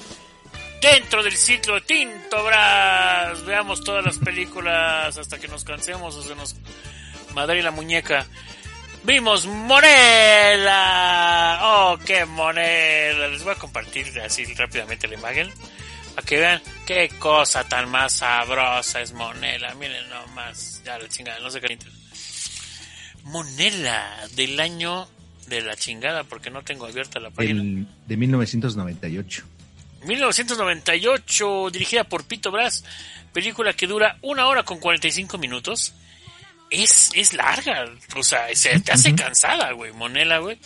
[0.80, 3.44] Dentro del ciclo Tinto Brass.
[3.46, 6.56] Veamos todas las películas hasta que nos cansemos o se nos
[7.34, 8.28] madre la muñeca.
[9.04, 10.78] Vimos Monela.
[11.64, 13.30] Oh, qué Monela.
[13.30, 15.52] Les voy a compartir así rápidamente la imagen
[16.22, 19.74] que vean qué cosa tan más sabrosa es Monela.
[19.76, 21.78] Miren nomás, ya la chingada, no sé qué.
[23.24, 25.08] Monela, del año
[25.48, 27.86] de la chingada, porque no tengo abierta la página.
[28.08, 29.44] de 1998.
[30.06, 32.86] 1998, dirigida por Pito Brass,
[33.34, 35.94] película que dura una hora con 45 minutos.
[36.70, 40.60] Es, es larga, o sea, se te hace cansada, güey, Monela, güey.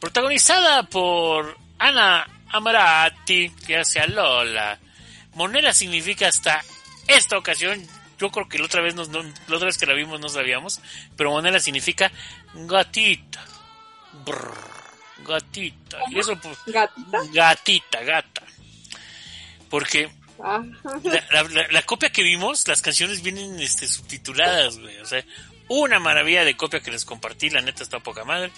[0.00, 4.78] Protagonizada por Ana Amarati, que hace a Lola,
[5.34, 6.62] Monera significa hasta
[7.08, 7.86] esta ocasión,
[8.18, 9.22] yo creo que la otra vez, nos, la
[9.56, 10.80] otra vez que la vimos no sabíamos,
[11.16, 12.10] pero monera significa
[12.54, 13.44] gatita.
[15.26, 15.98] gatita.
[16.10, 17.18] Y eso, pues, ¿Gatita?
[17.32, 18.42] Gatita, gata.
[19.68, 20.10] Porque
[20.42, 20.62] ah.
[21.70, 24.98] la, copia que vimos, las canciones vienen este, subtituladas, güey.
[24.98, 25.24] O sea,
[25.68, 28.52] una maravilla de copia que les compartí, la neta está poca madre.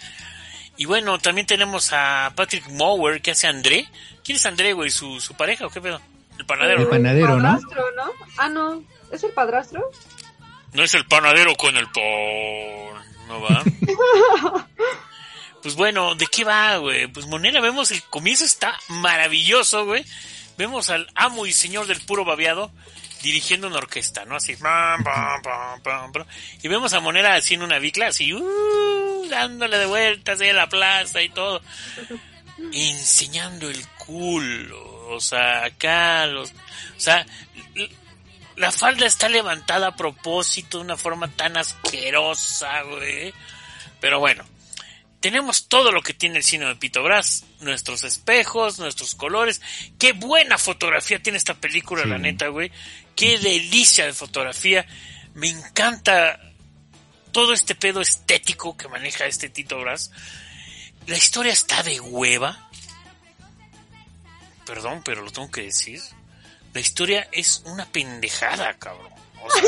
[0.77, 3.89] Y bueno, también tenemos a Patrick Mower, que hace André.
[4.23, 4.91] ¿Quién es André, güey?
[4.91, 6.01] ¿Su, ¿Su pareja o qué pedo?
[6.39, 6.83] El panadero.
[6.83, 7.59] El panadero, ¿no?
[7.61, 8.13] ¿no?
[8.39, 8.83] Ah, no.
[9.11, 9.91] ¿Es el padrastro?
[10.73, 13.05] No es el panadero con el pan.
[13.29, 13.65] ¿No va?
[15.63, 17.07] pues bueno, ¿de qué va, güey?
[17.09, 20.05] Pues Monera, vemos el comienzo está maravilloso, güey.
[20.59, 22.71] Vemos al amo y señor del puro babeado
[23.23, 24.37] dirigiendo una orquesta, ¿no?
[24.37, 24.57] Así,
[26.63, 30.69] y vemos a Monera haciendo una bicla, así, uh, dándole de vueltas ahí a la
[30.69, 31.61] plaza y todo,
[32.73, 37.27] enseñando el culo, o sea, acá los, o sea,
[38.57, 43.33] la falda está levantada a propósito de una forma tan asquerosa, güey.
[44.01, 44.45] Pero bueno,
[45.21, 49.61] tenemos todo lo que tiene el cine de Pito Brass, nuestros espejos, nuestros colores.
[49.99, 52.71] Qué buena fotografía tiene esta película, la neta, güey.
[53.15, 54.87] Qué delicia de fotografía.
[55.35, 56.41] Me encanta
[57.33, 60.11] todo este pedo estético que maneja este Tito Brass.
[61.07, 62.66] La historia está de hueva.
[64.67, 66.01] Perdón, pero lo tengo que decir.
[66.75, 69.13] La historia es una pendejada, cabrón.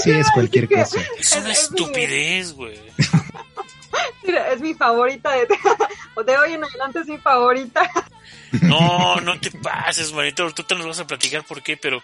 [0.02, 1.00] sí, es cualquier cosa.
[1.18, 2.78] Es una estupidez, güey.
[4.24, 7.90] Mira, es mi favorita de, de hoy en adelante es mi favorita.
[8.62, 10.52] No, no te pases, manito.
[10.52, 12.02] Tú te nos vas a platicar por qué, pero,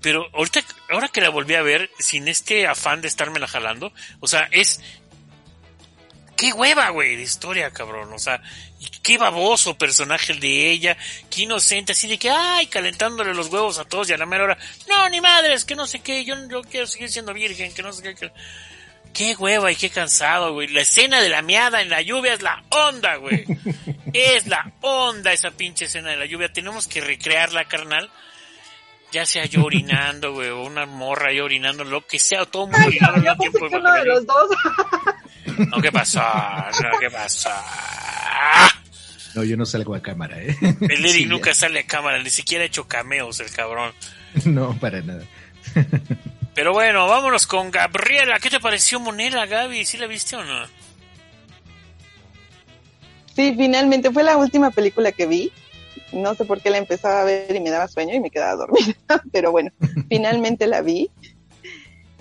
[0.00, 0.60] pero ahorita,
[0.90, 4.48] ahora que la volví a ver, sin este afán de estarme la jalando, o sea,
[4.50, 4.80] es,
[6.36, 8.12] qué hueva, güey, de historia, cabrón.
[8.12, 8.40] O sea,
[9.02, 10.96] qué baboso personaje el de ella,
[11.30, 14.44] qué inocente, así de que, ay, calentándole los huevos a todos y a la mera
[14.44, 17.82] hora, no, ni madres, que no sé qué, yo, yo quiero seguir siendo virgen, que
[17.82, 18.32] no sé qué.
[19.12, 20.68] Qué hueva y qué cansado, güey.
[20.68, 23.46] La escena de la miada en la lluvia es la onda, güey.
[24.12, 26.52] es la onda esa pinche escena de la lluvia.
[26.52, 28.10] Tenemos que recrearla, carnal.
[29.12, 32.86] Ya sea yo orinando, güey, o una morra yo orinando, lo que sea, todo mundo
[32.86, 33.66] orinando al tiempo.
[33.72, 34.50] uno de los dos.
[35.58, 36.20] no, ¿qué pasó?
[36.20, 37.50] No, ¿qué pasó?
[39.34, 40.56] No, yo no salgo a cámara, ¿eh?
[40.80, 43.92] El Eric nunca sale a cámara, ni siquiera ha hecho cameos el cabrón.
[44.44, 45.24] No, para nada.
[46.54, 48.38] Pero bueno, vámonos con Gabriela.
[48.38, 49.84] ¿Qué te pareció Monela, Gaby?
[49.84, 50.66] ¿Sí la viste o no?
[53.34, 55.52] Sí, finalmente fue la última película que vi.
[56.12, 58.56] No sé por qué la empezaba a ver y me daba sueño y me quedaba
[58.56, 58.94] dormida,
[59.32, 59.70] pero bueno,
[60.08, 61.10] finalmente la vi.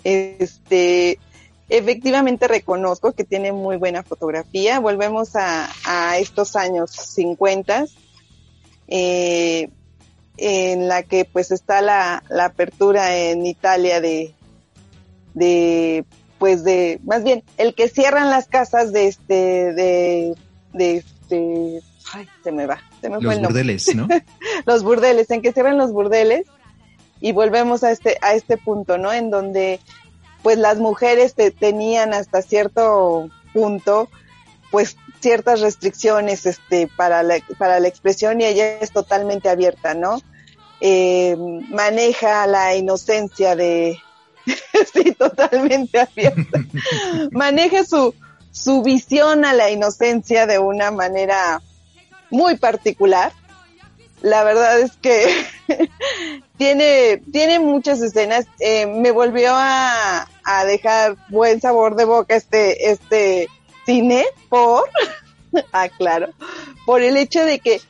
[0.03, 1.17] Este,
[1.69, 4.79] efectivamente reconozco que tiene muy buena fotografía.
[4.79, 7.85] Volvemos a, estos años 50,
[8.87, 9.69] eh,
[10.37, 14.33] en la que pues está la, apertura en Italia de,
[15.33, 16.05] de,
[16.37, 20.35] pues de, más bien, el que cierran las casas de este, de,
[20.73, 21.81] de este,
[22.13, 24.07] ay, se me va, se me los fue el burdeles, ¿no?
[24.65, 26.45] los burdeles, en que cierran los burdeles
[27.21, 29.11] y volvemos a este, a este punto, ¿no?
[29.13, 29.79] En donde
[30.45, 34.09] pues las mujeres te, tenían hasta cierto punto
[34.69, 40.21] pues ciertas restricciones este para la, para la expresión y ella es totalmente abierta, ¿no?
[40.81, 41.35] Eh,
[41.69, 43.97] maneja la inocencia de
[44.93, 46.59] sí, totalmente abierta.
[47.31, 48.13] maneja su
[48.51, 51.59] su visión a la inocencia de una manera
[52.29, 53.33] muy particular.
[54.21, 55.45] La verdad es que
[56.57, 58.47] tiene, tiene muchas escenas.
[58.59, 60.27] Eh, me volvió a,
[60.65, 63.47] dejar buen sabor de boca este, este
[63.85, 64.89] cine por,
[65.73, 66.29] ah, claro,
[66.85, 67.81] por el hecho de que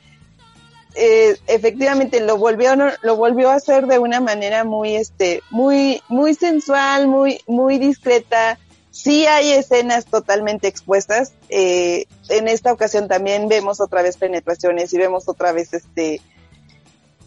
[0.94, 6.34] eh, efectivamente lo volvió, lo volvió a hacer de una manera muy, este, muy, muy
[6.34, 8.58] sensual, muy, muy discreta.
[8.96, 11.32] Sí hay escenas totalmente expuestas.
[11.50, 16.22] Eh, en esta ocasión también vemos otra vez penetraciones y vemos otra vez este,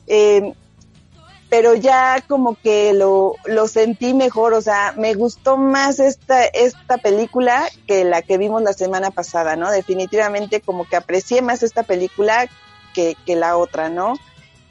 [0.07, 0.53] eh,
[1.47, 6.97] pero ya como que lo, lo sentí mejor, o sea, me gustó más esta, esta
[6.97, 9.69] película que la que vimos la semana pasada, ¿no?
[9.69, 12.49] Definitivamente como que aprecié más esta película
[12.95, 14.15] que, que la otra, ¿no?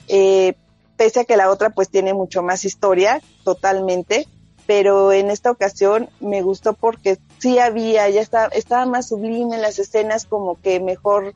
[0.09, 0.55] Eh,
[0.97, 4.27] pese a que la otra pues tiene mucho más historia, totalmente,
[4.69, 9.79] pero en esta ocasión me gustó porque sí había, ya estaba, estaba más sublime las
[9.79, 11.33] escenas, como que mejor,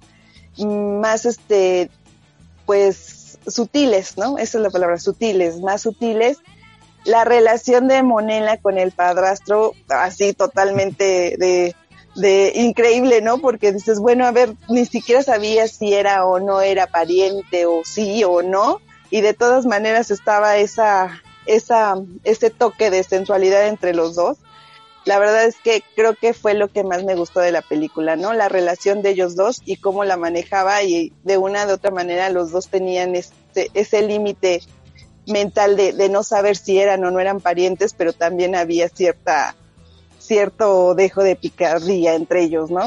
[0.58, 1.88] mm, más este,
[2.66, 4.36] pues sutiles, ¿no?
[4.36, 6.40] Esa es la palabra, sutiles, más sutiles.
[7.06, 11.74] La relación de Monela con el padrastro, así totalmente de,
[12.14, 13.38] de increíble, ¿no?
[13.38, 17.80] Porque dices, bueno, a ver, ni siquiera sabía si era o no era pariente o
[17.82, 23.94] sí o no, y de todas maneras estaba esa, esa, ese toque de sensualidad entre
[23.94, 24.38] los dos
[25.04, 28.14] la verdad es que creo que fue lo que más me gustó de la película,
[28.16, 28.32] ¿no?
[28.32, 32.30] La relación de ellos dos y cómo la manejaba y de una de otra manera
[32.30, 34.62] los dos tenían este, ese límite
[35.26, 39.56] mental de, de, no saber si eran o no eran parientes, pero también había cierta,
[40.18, 42.84] cierto dejo de picardía entre ellos, ¿no?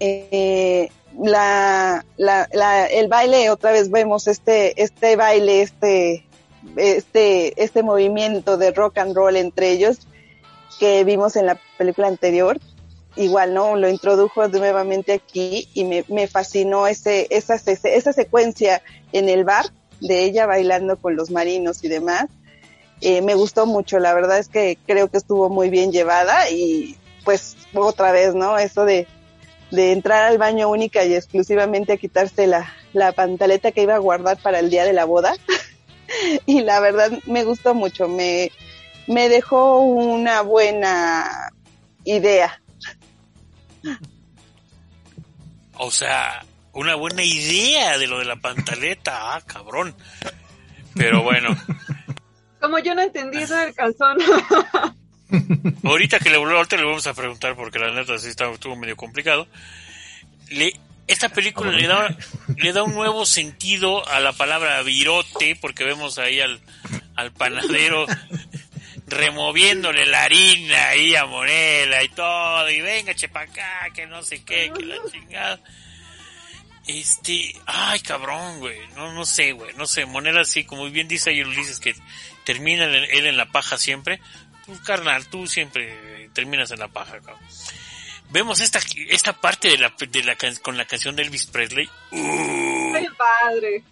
[0.00, 0.88] Eh,
[1.22, 6.26] la, el baile, otra vez vemos este, este baile, este,
[6.76, 10.06] este, este movimiento de rock and roll entre ellos,
[10.78, 12.58] que vimos en la película anterior.
[13.16, 13.76] Igual, ¿no?
[13.76, 19.66] Lo introdujo nuevamente aquí y me, me fascinó ese, esa, esa secuencia en el bar
[20.00, 22.26] de ella bailando con los marinos y demás.
[23.00, 26.96] Eh, me gustó mucho, la verdad es que creo que estuvo muy bien llevada y
[27.24, 28.58] pues otra vez, ¿no?
[28.58, 29.06] Eso de,
[29.70, 33.98] de entrar al baño única y exclusivamente a quitarse la, la pantaleta que iba a
[33.98, 35.34] guardar para el día de la boda.
[36.46, 38.50] y la verdad me gustó mucho, me,
[39.06, 41.50] me dejó una buena
[42.04, 42.60] idea.
[45.76, 49.94] O sea, una buena idea de lo de la pantaleta, ah, cabrón.
[50.94, 51.56] Pero bueno.
[52.60, 54.18] Como yo no entendí eso del calzón.
[55.84, 58.96] ahorita que le, ahorita le vamos a preguntar porque la neta sí está, estuvo medio
[58.96, 59.48] complicado.
[60.50, 60.72] Le,
[61.06, 62.16] esta película le da,
[62.56, 66.60] le da un nuevo sentido a la palabra virote porque vemos ahí al,
[67.16, 68.06] al panadero
[69.06, 74.42] removiéndole la harina ahí a Monela y todo, y venga, chepa acá, que no sé
[74.44, 75.60] qué, que la chingada.
[76.86, 81.30] Este, ay cabrón, güey, no, no sé, güey, no sé, Monela así, como bien dice
[81.30, 81.94] ahí Ulises, que
[82.44, 84.20] termina él en la paja siempre,
[84.66, 87.38] pues carnal, tú siempre terminas en la paja, cabrón.
[88.34, 88.80] Vemos esta,
[89.10, 91.88] esta parte de la, de la, con la canción de Elvis Presley.
[92.10, 92.92] ¡Uh!
[93.16, 93.84] padre!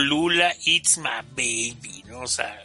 [0.00, 2.22] Lula, it's my baby, ¿no?
[2.22, 2.60] O sea,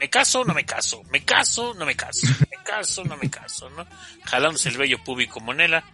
[0.00, 3.68] me caso, no me caso, me caso, no me caso, me caso, no me caso,
[3.68, 3.86] ¿no?
[4.24, 5.84] Jalándose el bello público Monela.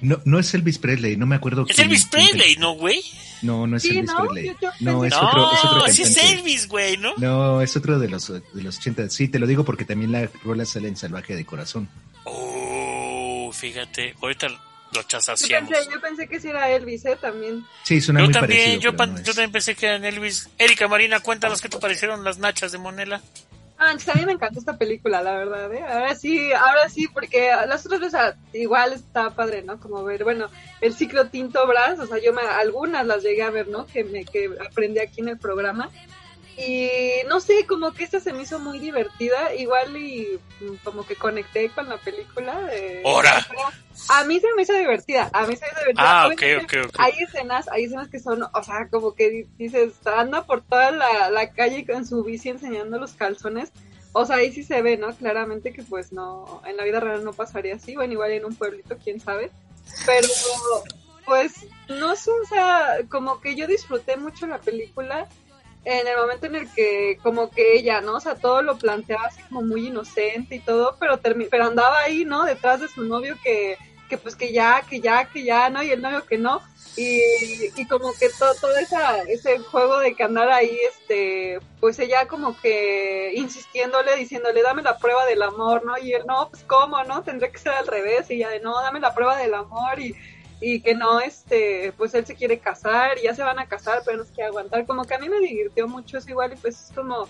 [0.00, 1.66] No, no es Elvis Presley, no me acuerdo.
[1.68, 3.02] Es Elvis Presley, ¿no, güey?
[3.42, 4.56] No, no es Elvis Presley.
[4.80, 7.12] no, es otro, es otro sí es Elvis, güey, ¿no?
[7.18, 9.10] No, es otro de los, de los 80.
[9.10, 11.86] Sí, te lo digo porque también la rola sale en Salvaje de Corazón.
[12.24, 13.07] Oh,
[13.52, 15.70] fíjate, ahorita lo chasaciamos.
[15.70, 17.16] Yo pensé, yo pensé que sí era Elvis, ¿eh?
[17.20, 17.64] También.
[17.84, 20.48] Sí, suena yo muy también, parecido, yo, no yo también pensé que eran Elvis.
[20.58, 23.20] Erika Marina, cuéntanos qué te parecieron las nachas de Monela.
[23.80, 25.84] Ah, a mí me encantó esta película, la verdad, ¿eh?
[25.88, 29.78] Ahora sí, ahora sí, porque las otras veces ah, igual está padre, ¿no?
[29.78, 33.50] Como ver, bueno, el ciclo Tinto Brass, o sea, yo me, algunas las llegué a
[33.50, 33.86] ver, ¿no?
[33.86, 35.90] Que me que aprendí aquí en el programa.
[36.58, 36.90] Y
[37.28, 41.14] no sé, como que esta se me hizo muy divertida, igual y mm, como que
[41.14, 42.68] conecté con la película.
[43.04, 43.46] ¡Hora!
[44.08, 46.20] A mí se me hizo divertida, a mí se me hizo divertida.
[46.22, 46.94] Ah, ok, Obviamente, ok, ok.
[46.98, 50.90] Hay escenas, hay escenas que son, o sea, como que di- dices, anda por toda
[50.90, 53.70] la, la calle con su bici enseñando los calzones.
[54.12, 55.14] O sea, ahí sí se ve, ¿no?
[55.14, 58.54] Claramente que pues no, en la vida real no pasaría así, bueno, igual en un
[58.56, 59.50] pueblito, quién sabe.
[60.06, 60.26] Pero,
[61.24, 61.52] pues,
[61.88, 65.28] no sé, o sea, como que yo disfruté mucho la película
[65.88, 68.16] en el momento en el que como que ella, ¿no?
[68.16, 71.18] O sea, todo lo planteaba así como muy inocente y todo, pero
[71.50, 72.44] pero andaba ahí, ¿no?
[72.44, 73.78] Detrás de su novio que,
[74.10, 75.82] que pues que ya, que ya, que ya, ¿no?
[75.82, 76.60] Y el novio que no.
[76.94, 77.22] Y,
[77.76, 82.26] y como que todo, todo esa, ese juego de que andar ahí, este, pues ella
[82.26, 85.96] como que insistiéndole, diciéndole, dame la prueba del amor, ¿no?
[85.96, 87.22] Y él, no, pues cómo, ¿no?
[87.22, 88.30] Tendría que ser al revés.
[88.30, 90.14] Y ella de, no, dame la prueba del amor y,
[90.60, 94.02] y que no, este, pues él se quiere casar y ya se van a casar,
[94.04, 94.86] pero no se quiere aguantar.
[94.86, 97.28] Como que a mí me divirtió mucho eso igual y pues es como,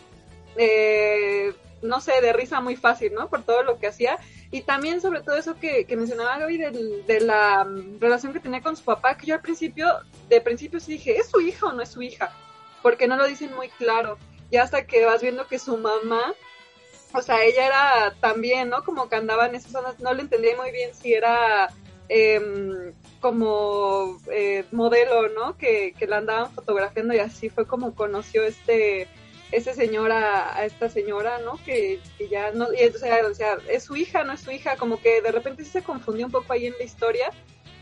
[0.57, 1.53] eh,
[1.83, 3.29] no sé, de risa muy fácil, ¿no?
[3.29, 4.19] Por todo lo que hacía.
[4.51, 8.41] Y también sobre todo eso que, que mencionaba Gaby del- de la mm, relación que
[8.41, 9.87] tenía con su papá, que yo al principio,
[10.29, 12.35] de principio sí dije, ¿es su hija o no es su hija?
[12.83, 14.19] Porque no lo dicen muy claro.
[14.51, 16.35] Ya hasta que vas viendo que su mamá,
[17.13, 18.83] o sea, ella era también, ¿no?
[18.85, 21.69] Como que andaba en esas zonas, no le entendía muy bien si era
[22.09, 25.57] em, como eh, modelo, ¿no?
[25.57, 29.09] Que, que la andaban fotografiando y así fue como conoció este
[29.51, 31.59] ese señor a, esta señora, ¿no?
[31.65, 34.77] Que, que ya no, y, sea, o sea, es su hija, no es su hija,
[34.77, 37.31] como que de repente sí se confundió un poco ahí en la historia,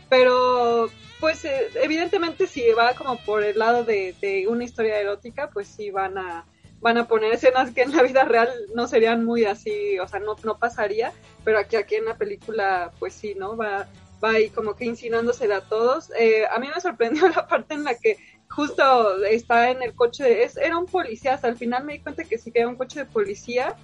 [0.09, 5.49] pero pues eh, evidentemente si va como por el lado de, de una historia erótica,
[5.49, 6.45] pues sí van a
[6.79, 10.19] van a poner escenas que en la vida real no serían muy así, o sea,
[10.19, 11.11] no, no pasaría,
[11.43, 13.57] pero aquí, aquí en la película, pues sí, ¿no?
[13.57, 13.87] Va,
[14.23, 16.11] va ahí como que insinuándose a todos.
[16.19, 18.17] Eh, a mí me sorprendió la parte en la que
[18.49, 22.23] justo está en el coche, es, era un policía, hasta el final me di cuenta
[22.23, 23.75] que sí que era un coche de policía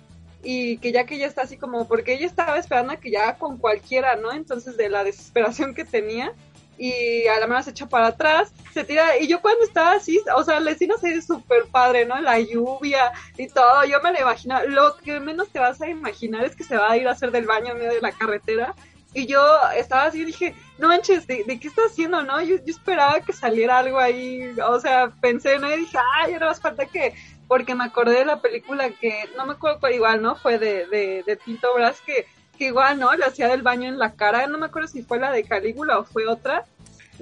[0.41, 3.37] y que ya que ella está así como, porque ella estaba esperando a que ya
[3.37, 4.31] con cualquiera, ¿no?
[4.31, 6.33] Entonces de la desesperación que tenía
[6.77, 10.19] y a la mano se echa para atrás, se tira, y yo cuando estaba así,
[10.35, 12.19] o sea, la escena se ve súper padre, ¿no?
[12.19, 16.43] La lluvia y todo, yo me la imagino, lo que menos te vas a imaginar
[16.45, 18.75] es que se va a ir a hacer del baño en medio de la carretera,
[19.13, 19.41] y yo
[19.75, 22.41] estaba así y dije, no manches, ¿de, de qué está haciendo, no?
[22.41, 25.71] Yo, yo esperaba que saliera algo ahí, o sea, pensé, ¿no?
[25.73, 27.13] Y dije, ay, ahora más falta que,
[27.47, 30.35] porque me acordé de la película que, no me acuerdo cuál igual, ¿no?
[30.35, 32.25] Fue de, de, de Tinto Brass, que,
[32.57, 33.13] que igual, ¿no?
[33.13, 35.99] Le hacía del baño en la cara, no me acuerdo si fue la de Calígula
[35.99, 36.65] o fue otra,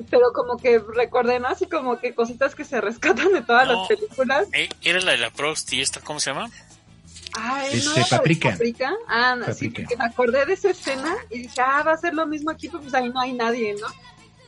[0.10, 1.50] pero como que recordé, ¿no?
[1.50, 3.74] Así como que cositas que se rescatan de todas No.
[3.80, 4.48] las películas.
[4.54, 6.50] Eh, Era la de la Prost y esta, ¿cómo se llama?
[7.34, 8.52] Ay, Este, no, Paprika.
[8.52, 8.94] Paprika.
[9.08, 9.82] Ah, sí, Paprika.
[9.84, 12.70] porque me acordé de esa escena y dije, ah, va a ser lo mismo aquí,
[12.70, 13.88] pues ahí no hay nadie, ¿no?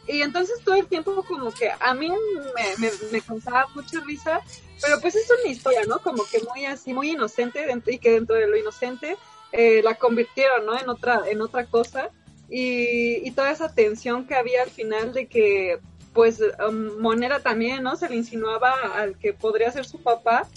[0.07, 4.41] Y entonces todo el tiempo como que a mí me, me, me causaba mucha risa,
[4.81, 5.99] pero pues es una historia, ¿no?
[5.99, 9.15] Como que muy así, muy inocente dentro- y que dentro de lo inocente
[9.53, 10.77] eh, la convirtieron, ¿no?
[10.77, 12.09] En otra, en otra cosa.
[12.49, 15.79] y, y toda esa tensión que había al final de que
[16.13, 17.95] pues um, Monera también, ¿no?
[17.95, 20.47] Se le insinuaba al que podría ser su papá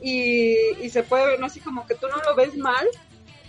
[0.00, 1.46] y, y se puede ver, ¿no?
[1.46, 2.86] Así como que tú no lo ves mal,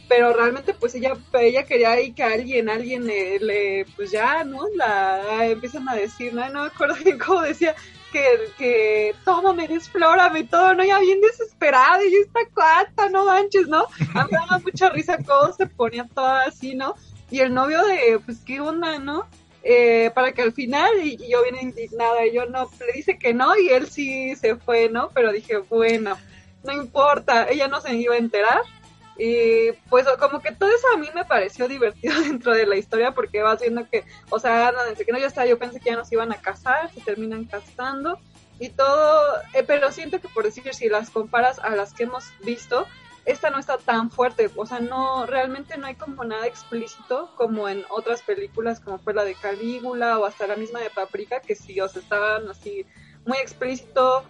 [0.10, 4.68] pero realmente pues ella ella quería ahí que alguien alguien le, le, pues ya no
[4.76, 7.76] la empiezan a decir no no me acuerdo bien cómo decía
[8.12, 8.26] que
[8.58, 13.86] que tómame desflórame todo no ya bien desesperada y esta cuata no manches no
[14.16, 16.96] a mí me daba mucha risa cómo se ponía toda así no
[17.30, 19.28] y el novio de pues qué onda no
[19.62, 23.18] eh, para que al final, y, y yo bien indignada, y yo no, le dice
[23.20, 25.10] que no, y él sí se fue, ¿no?
[25.14, 26.18] Pero dije, bueno,
[26.64, 28.62] no importa, ella no se iba a enterar,
[29.20, 33.12] y pues como que todo eso a mí me pareció divertido dentro de la historia
[33.12, 35.98] porque vas viendo que, o sea, desde que no ya está, yo pensé que ya
[35.98, 38.18] nos iban a casar, se terminan casando
[38.60, 42.26] y todo, eh, pero siento que por decir, si las comparas a las que hemos
[42.46, 42.88] visto,
[43.26, 47.68] esta no está tan fuerte, o sea, no, realmente no hay como nada explícito como
[47.68, 51.56] en otras películas como fue la de Calígula o hasta la misma de Paprika, que
[51.56, 52.86] sí, o sea, estaban así
[53.26, 54.24] muy explícito,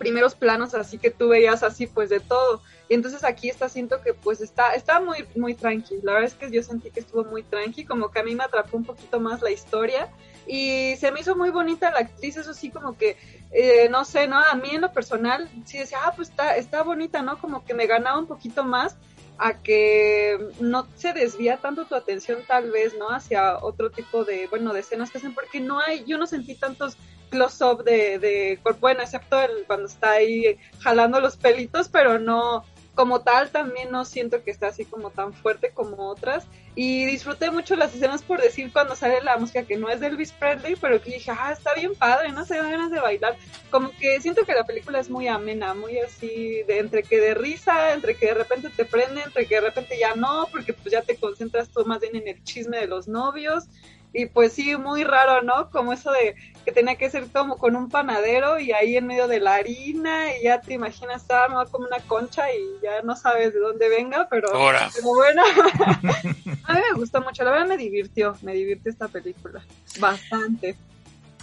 [0.00, 2.62] primeros planos así que tú veías así pues de todo.
[2.88, 5.98] Y entonces aquí está, siento que pues está, está muy, muy tranqui.
[6.02, 8.42] La verdad es que yo sentí que estuvo muy tranqui, como que a mí me
[8.42, 10.08] atrapó un poquito más la historia.
[10.46, 13.16] Y se me hizo muy bonita la actriz, eso sí, como que,
[13.52, 14.38] eh, no sé, ¿no?
[14.38, 17.38] A mí en lo personal, sí decía, ah, pues está, está bonita, ¿no?
[17.38, 18.96] Como que me ganaba un poquito más
[19.42, 23.08] a que no se desvía tanto tu atención tal vez, ¿no?
[23.08, 26.54] Hacia otro tipo de, bueno, de escenas que hacen, porque no hay, yo no sentí
[26.54, 26.98] tantos
[27.30, 32.66] close-up de, de, bueno, excepto el, cuando está ahí jalando los pelitos, pero no,
[33.00, 36.46] como tal también no siento que esté así como tan fuerte como otras.
[36.74, 40.08] Y disfruté mucho las escenas por decir cuando sale la música que no es de
[40.08, 43.36] Elvis Presley pero que dije ah está bien padre no se dan ganas de bailar
[43.70, 47.34] como que siento que la película es muy amena muy así de entre que de
[47.34, 50.92] risa entre que de repente te prende entre que de repente ya no porque pues
[50.92, 53.64] ya te concentras tú más bien en el chisme de los novios
[54.12, 55.70] y pues sí, muy raro, ¿no?
[55.70, 56.34] Como eso de
[56.64, 60.36] que tenía que ser como con un panadero y ahí en medio de la harina
[60.36, 64.28] y ya te imaginas, estaba como una concha y ya no sabes de dónde venga,
[64.28, 65.42] pero, pero bueno,
[66.64, 69.64] a mí me gustó mucho, la verdad me divirtió, me divirtió esta película,
[69.98, 70.76] bastante.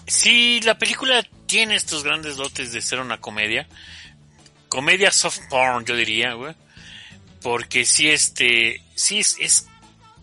[0.05, 3.67] Sí, la película tiene estos grandes dotes de ser una comedia,
[4.69, 6.53] comedia soft porn, yo diría, güey,
[7.41, 9.67] porque sí, este, sí es, es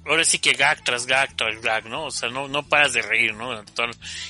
[0.07, 2.05] ahora sí que gag tras gag tras gag, ¿no?
[2.05, 3.63] O sea, no, no paras de reír, ¿no?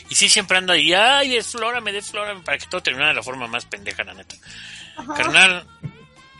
[0.09, 3.47] Y sí siempre anda ahí, ay, desflórame, desflórame, para que todo termine de la forma
[3.47, 4.37] más pendeja, la neta.
[5.17, 5.67] Carnal,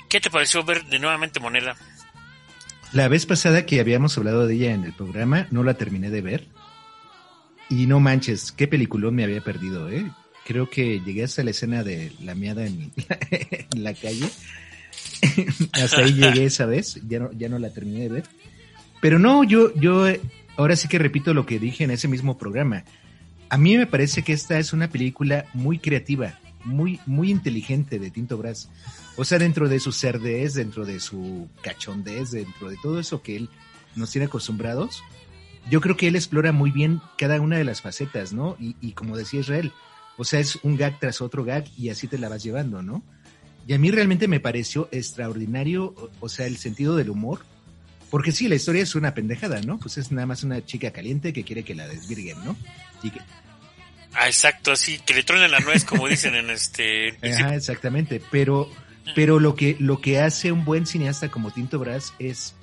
[0.09, 1.77] ¿qué te pareció ver de nuevamente Monela?
[2.93, 6.21] La vez pasada que habíamos hablado de ella en el programa, no la terminé de
[6.21, 6.47] ver.
[7.69, 10.09] Y no manches, qué peliculón me había perdido, ¿eh?
[10.45, 14.29] Creo que llegué hasta la escena de la miada en la, en la calle.
[15.73, 18.25] hasta ahí llegué esa vez, ya no, ya no la terminé de ver
[19.05, 20.07] pero no, yo, yo
[20.57, 22.85] ahora sí que repito lo que dije en ese mismo programa.
[23.51, 28.11] A mí me parece que esta es una película muy creativa, muy, muy inteligente de
[28.11, 28.71] Tinto Brass.
[29.19, 33.37] O sea, dentro de su cerdez, dentro de su cachondez, dentro de todo eso que
[33.37, 33.51] él
[33.95, 35.05] nos tiene acostumbrados,
[35.69, 38.57] yo creo que él explora muy bien cada una de las facetas, ¿no?
[38.59, 39.75] Y como decía Israel,
[40.17, 43.03] o sea, es un gag tras otro gag y así te la vas llevando, ¿no?
[43.67, 47.41] Y a mí realmente me pareció extraordinario, o sea, el sentido del humor,
[48.15, 49.77] porque sí, la historia es una pendejada, ¿no?
[49.77, 52.57] Pues es nada más una chica caliente que quiere que la desvirguen, ¿no?
[53.03, 53.19] Y que...
[54.13, 57.19] Ah, exacto, así, que le truenen la nuez, como dicen en este...
[57.29, 58.71] Ajá, exactamente, pero,
[59.17, 62.55] pero lo que, lo que hace un buen cineasta como Tinto Brass es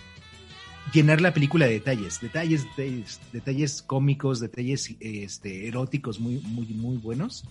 [0.93, 6.95] llenar la película de detalles, detalles, detalles, detalles cómicos, detalles este, eróticos muy, muy, muy
[6.95, 7.43] buenos.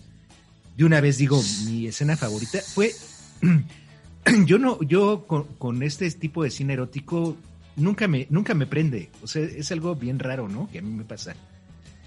[0.75, 2.93] De una vez digo, mi escena favorita fue,
[4.47, 7.37] yo no, yo con, con este tipo de cine erótico
[7.75, 9.09] nunca me, nunca me prende.
[9.21, 10.69] O sea, es algo bien raro, ¿no?
[10.71, 11.35] Que a mí me pasa.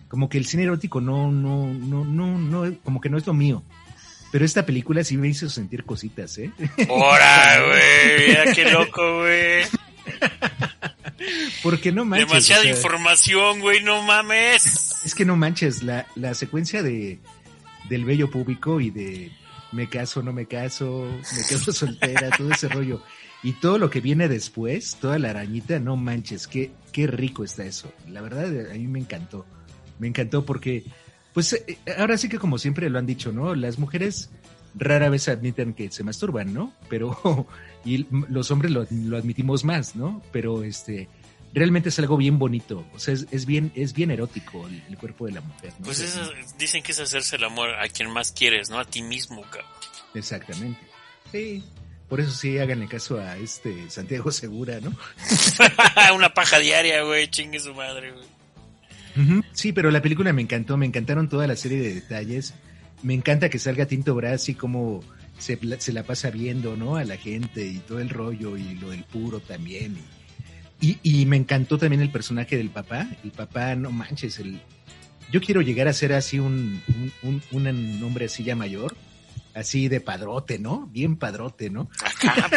[0.09, 3.35] Como que el cine erótico no, no, no, no, no, como que no es lo
[3.35, 3.65] mío.
[4.31, 6.51] Pero esta película sí me hizo sentir cositas, ¿eh?
[6.89, 8.29] ¡Hora, güey!
[8.29, 9.65] Mira qué loco, güey.
[11.63, 12.29] Porque no manches.
[12.29, 14.97] Demasiada información, güey, no mames.
[15.05, 17.21] Es que no manches, la, la secuencia de
[17.89, 19.31] del bello público y de
[19.75, 21.07] me caso, no me caso,
[21.37, 23.03] me quedo soltera, todo ese rollo.
[23.43, 27.65] Y todo lo que viene después, toda la arañita, no manches, qué, qué rico está
[27.65, 27.93] eso.
[28.09, 29.45] La verdad, a mí me encantó.
[29.99, 30.85] Me encantó porque,
[31.35, 33.55] pues, eh, ahora sí que como siempre lo han dicho, ¿no?
[33.55, 34.31] Las mujeres
[34.75, 36.73] rara vez admiten que se masturban, ¿no?
[36.89, 37.47] Pero,
[37.85, 40.23] y los hombres lo, lo admitimos más, ¿no?
[40.33, 41.09] Pero, este,
[41.55, 42.85] realmente es algo bien bonito.
[42.95, 45.73] O sea, es, es bien, es bien erótico el, el cuerpo de la mujer.
[45.79, 45.87] ¿no?
[45.87, 46.21] Pues eso,
[46.59, 48.79] dicen que es hacerse el amor a quien más quieres, ¿no?
[48.79, 49.71] A ti mismo, cabrón.
[50.15, 50.81] Exactamente.
[51.33, 51.65] Sí.
[52.09, 54.95] Por eso sí, háganle caso a este Santiago Segura, ¿no?
[56.15, 58.35] Una paja diaria, güey, chingue su madre, güey.
[59.53, 62.55] Sí, pero la película me encantó, me encantaron toda la serie de detalles.
[63.03, 65.03] Me encanta que salga Tinto Brass y como
[65.39, 66.97] se, se, la pasa viendo, ¿no?
[66.97, 69.97] A la gente y todo el rollo y lo del puro también.
[69.97, 70.05] Y,
[71.03, 73.09] y, me encantó también el personaje del papá.
[73.23, 74.61] El papá, no manches, el...
[75.31, 76.83] yo quiero llegar a ser así un,
[77.23, 78.97] un, un, un hombre así ya mayor
[79.55, 80.89] así de padrote, ¿no?
[80.91, 81.89] Bien padrote, ¿no?
[82.03, 82.51] Acá,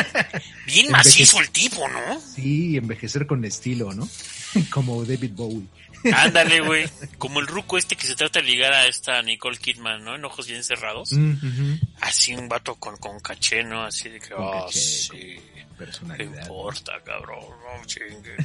[0.65, 2.19] bien macizo el tipo, ¿no?
[2.19, 4.09] Sí, envejecer con estilo, ¿no?
[4.71, 5.67] Como David Bowie.
[6.13, 6.89] Ándale, güey.
[7.17, 10.15] Como el ruco este que se trata de ligar a esta Nicole Kidman, ¿no?
[10.15, 11.11] En ojos bien cerrados.
[11.13, 11.80] Mm -hmm.
[12.01, 13.84] Así un vato con, con caché, ¿no?
[13.84, 15.07] Así de que, Con oh, caché, sí.
[15.09, 17.39] con personalidad, No importa, cabrón.
[17.39, 18.36] No chingue.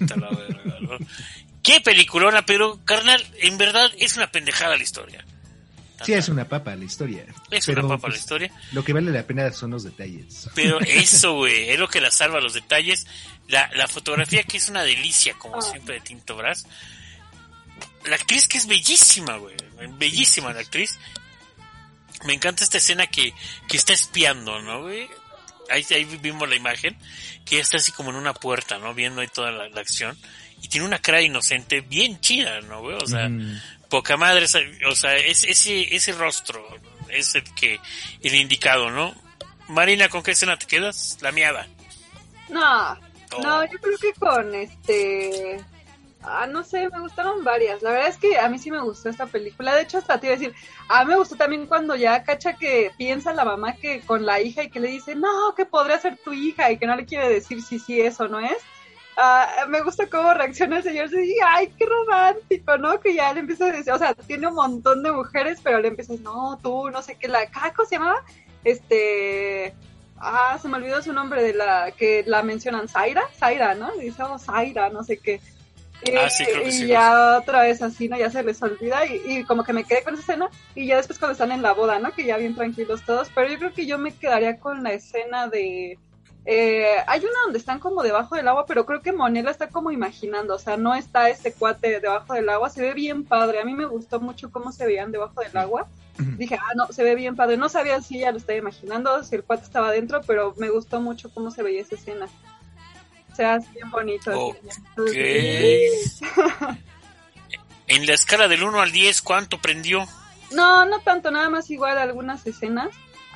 [0.00, 0.98] La verga, ¿no?
[1.62, 5.24] Qué peliculona, pero, carnal, en verdad es una pendejada la historia.
[6.04, 7.24] Sí, es una papa la historia.
[7.50, 8.52] Es Pero, una papa pues, la historia.
[8.72, 10.48] Lo que vale la pena son los detalles.
[10.54, 13.06] Pero eso, güey, es lo que la salva, los detalles.
[13.48, 16.66] La, la fotografía que es una delicia, como siempre, de Tinto Brass.
[18.04, 19.56] La actriz que es bellísima, güey.
[19.98, 20.98] Bellísima la actriz.
[22.24, 23.32] Me encanta esta escena que,
[23.68, 25.08] que está espiando, ¿no, güey?
[25.70, 26.96] Ahí, ahí vimos la imagen.
[27.44, 28.92] Que ella está así como en una puerta, ¿no?
[28.94, 30.16] Viendo ahí toda la, la acción.
[30.62, 32.96] Y tiene una cara inocente bien chida, ¿no, güey?
[33.00, 34.58] O sea, Mm, poca madre, esa-
[34.88, 36.66] o sea, es, ese, ese rostro
[37.10, 37.78] es el que,
[38.22, 39.14] el indicado, ¿no?
[39.68, 41.18] Marina, ¿con qué escena te quedas?
[41.20, 41.66] La miada.
[42.48, 42.98] No,
[43.32, 43.42] Oh.
[43.42, 45.60] no, yo creo que con este...
[46.28, 47.82] Ah, no sé, me gustaron varias.
[47.82, 49.74] La verdad es que a mí sí me gustó esta película.
[49.74, 50.54] De hecho, hasta te iba a decir,
[50.88, 54.40] a mí me gustó también cuando ya cacha que piensa la mamá que con la
[54.40, 57.06] hija y que le dice, no, que podría ser tu hija y que no le
[57.06, 58.58] quiere decir si sí es o no es.
[59.16, 61.08] Ah, me gusta cómo reacciona el señor.
[61.10, 63.00] Sí, ay, qué romántico, ¿no?
[63.00, 65.88] Que ya le empieza a decir, o sea, tiene un montón de mujeres, pero le
[65.88, 68.24] empieza a decir, no, tú, no sé qué, la, ¿cómo se llamaba?
[68.64, 69.74] Este,
[70.18, 73.94] ah, se me olvidó su nombre de la, que la mencionan, Zaira, Zaira, ¿no?
[73.94, 75.40] Le dice, oh, Zaira, no sé qué.
[76.18, 76.86] Ah, sí, creo que y sí.
[76.86, 78.16] ya otra vez así, ¿no?
[78.16, 80.96] Ya se les olvida y, y como que me quedé con esa escena y ya
[80.96, 82.12] después cuando están en la boda, ¿no?
[82.12, 85.48] Que ya bien tranquilos todos, pero yo creo que yo me quedaría con la escena
[85.48, 85.98] de...
[86.48, 89.90] Eh, hay una donde están como debajo del agua, pero creo que Monela está como
[89.90, 93.64] imaginando, o sea, no está este cuate debajo del agua, se ve bien padre, a
[93.64, 95.88] mí me gustó mucho cómo se veían debajo del agua.
[96.38, 99.34] Dije, ah, no, se ve bien padre, no sabía si ella lo estaba imaginando, si
[99.34, 102.28] el cuate estaba adentro, pero me gustó mucho cómo se veía esa escena.
[103.36, 104.30] O sea, es bien bonito.
[104.30, 104.40] así.
[104.98, 106.76] Ok.
[107.88, 110.08] En la escala del 1 al 10, ¿cuánto prendió?
[110.50, 112.88] No, no tanto, nada más igual algunas escenas.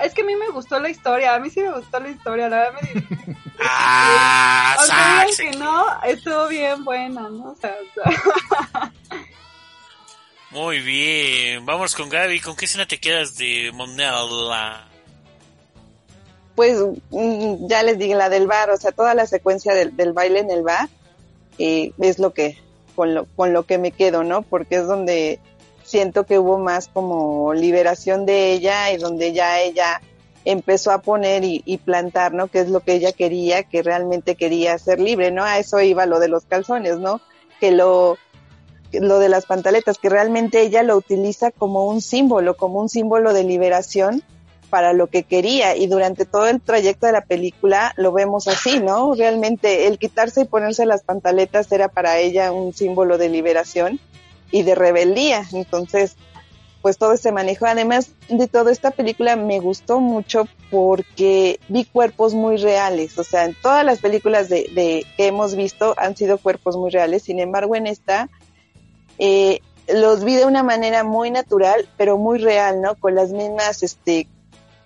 [0.02, 2.48] Es que a mí me gustó la historia, a mí sí me gustó la historia,
[2.48, 3.36] la verdad me.
[3.60, 5.36] Ah, digan sax.
[5.36, 7.50] que no, estuvo bien buena, ¿no?
[7.50, 8.92] O sea, o sea,
[10.50, 11.66] Muy bien.
[11.66, 12.40] Vamos con Gaby.
[12.40, 14.89] ¿Con qué escena te quedas de Monella?
[16.54, 16.78] Pues
[17.10, 20.40] mm, ya les dije la del bar, o sea, toda la secuencia del, del baile
[20.40, 20.88] en el bar
[21.58, 22.58] eh, es lo que
[22.96, 24.42] con lo con lo que me quedo, ¿no?
[24.42, 25.38] Porque es donde
[25.84, 30.00] siento que hubo más como liberación de ella y donde ya ella
[30.44, 32.48] empezó a poner y, y plantar, ¿no?
[32.48, 35.44] Que es lo que ella quería, que realmente quería ser libre, ¿no?
[35.44, 37.20] A eso iba lo de los calzones, ¿no?
[37.60, 38.16] Que lo
[38.92, 43.32] lo de las pantaletas, que realmente ella lo utiliza como un símbolo, como un símbolo
[43.32, 44.22] de liberación
[44.70, 48.78] para lo que quería y durante todo el trayecto de la película lo vemos así,
[48.80, 49.14] ¿no?
[49.14, 54.00] Realmente el quitarse y ponerse las pantaletas era para ella un símbolo de liberación
[54.50, 56.16] y de rebeldía, entonces
[56.82, 57.66] pues todo ese manejo.
[57.66, 63.44] Además de todo esta película me gustó mucho porque vi cuerpos muy reales, o sea,
[63.44, 67.38] en todas las películas de, de que hemos visto han sido cuerpos muy reales, sin
[67.38, 68.30] embargo en esta
[69.18, 69.60] eh,
[69.92, 72.94] los vi de una manera muy natural, pero muy real, ¿no?
[72.94, 74.28] Con las mismas, este,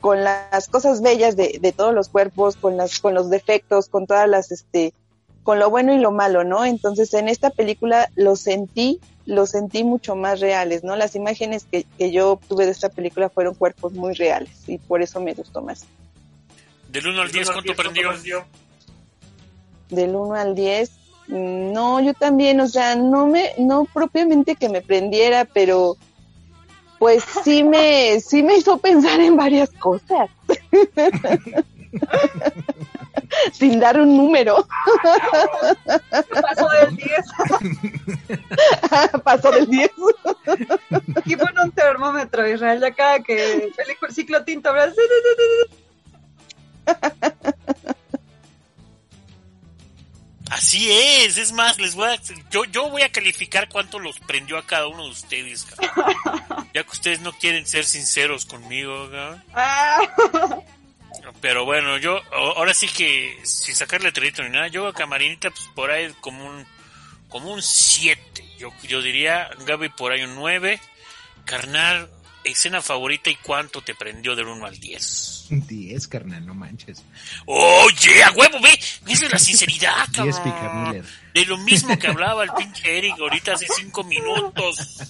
[0.04, 4.06] con las cosas bellas de, de todos los cuerpos, con las, con los defectos, con
[4.06, 4.92] todas las, este,
[5.42, 6.66] con lo bueno y lo malo, ¿no?
[6.66, 10.94] Entonces en esta película lo sentí, lo sentí mucho más reales, ¿no?
[10.94, 15.00] Las imágenes que, que yo obtuve de esta película fueron cuerpos muy reales y por
[15.00, 15.86] eso me gustó más.
[16.90, 18.10] Del 1 al 10, ¿cuánto prendió?
[19.88, 20.90] del 1 al 10.
[21.28, 25.96] mm, No, yo también, o sea, no me, no propiamente que me prendiera, pero
[27.04, 30.30] pues sí me, sí me hizo pensar en varias cosas.
[33.52, 34.66] Sin dar un número.
[36.40, 37.10] pasó del 10.
[39.22, 39.90] Pasó del 10.
[41.14, 44.94] Aquí pone un termómetro, Israel, ya cada que película ciclo tinto, ¿verdad?
[50.64, 52.18] Así es, es más, les voy a,
[52.50, 55.66] yo, yo voy a calificar cuánto los prendió a cada uno de ustedes,
[56.72, 60.64] ya que ustedes no quieren ser sinceros conmigo, cabrón.
[61.42, 65.68] Pero bueno, yo ahora sí que sin sacarle trito ni nada, yo a Camarinita pues
[65.74, 66.66] por ahí como un
[67.28, 68.22] como un 7.
[68.56, 70.80] Yo, yo diría, Gaby por ahí un 9.
[71.44, 72.08] Carnal,
[72.42, 75.33] escena favorita y cuánto te prendió del 1 al 10.
[75.48, 77.02] 10, carnal, no manches.
[77.46, 81.04] Oye, a huevo, ve, ves de la sinceridad, 10 Miller.
[81.34, 85.02] De lo mismo que hablaba el pinche Eric ahorita hace 5 minutos.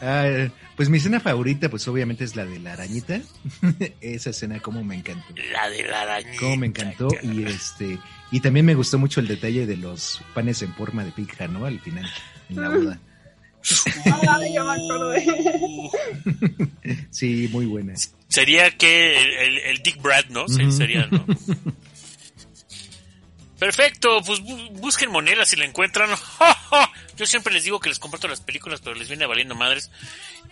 [0.00, 3.20] Ah, pues mi escena favorita, pues obviamente es la de la arañita.
[4.00, 5.34] Esa escena como me encantó.
[5.52, 6.40] La de la arañita.
[6.40, 7.98] Como me encantó y este
[8.34, 11.66] y también me gustó mucho el detalle de los panes en forma de pija, ¿no?
[11.66, 12.10] Al final,
[12.48, 12.98] en la boda.
[17.10, 17.94] Sí, muy buena.
[18.28, 20.48] Sería que el, el Dick Brad, ¿no?
[20.48, 21.24] Sí, sería, ¿no?
[23.58, 24.40] Perfecto, pues
[24.72, 26.10] busquen Monela si la encuentran.
[27.16, 29.90] Yo siempre les digo que les comparto las películas, pero les viene valiendo madres.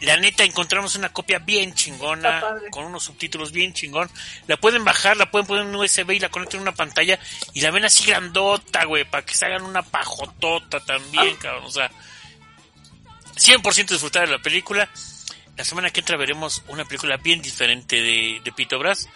[0.00, 4.08] La neta, encontramos una copia bien chingona, con unos subtítulos bien chingón.
[4.46, 7.18] La pueden bajar, la pueden poner en un USB y la conectan en una pantalla
[7.52, 11.64] y la ven así grandota, güey, para que se hagan una pajotota también, cabrón.
[11.64, 11.90] O sea,
[13.36, 14.88] 100% disfrutar de la película.
[15.56, 19.08] La semana que entra veremos una película bien diferente de, de Pito Brass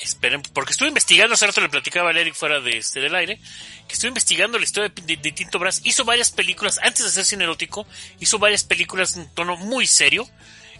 [0.00, 3.40] esperen, porque estuve investigando, hace rato le platicaba a Eric fuera de este del aire,
[3.86, 7.44] que estuve investigando la historia de, Tinto Brass, hizo varias películas, antes de hacer cine
[7.44, 7.86] erótico,
[8.20, 10.28] hizo varias películas en tono muy serio,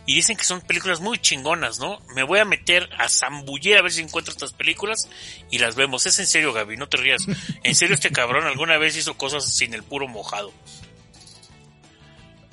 [0.06, 2.00] y dicen que son películas muy chingonas, ¿no?
[2.14, 5.06] Me voy a meter a zambullir a ver si encuentro estas películas
[5.50, 6.06] y las vemos.
[6.06, 7.26] Es en serio, Gaby, no te rías.
[7.62, 10.50] En serio, este cabrón alguna vez hizo cosas sin el puro mojado.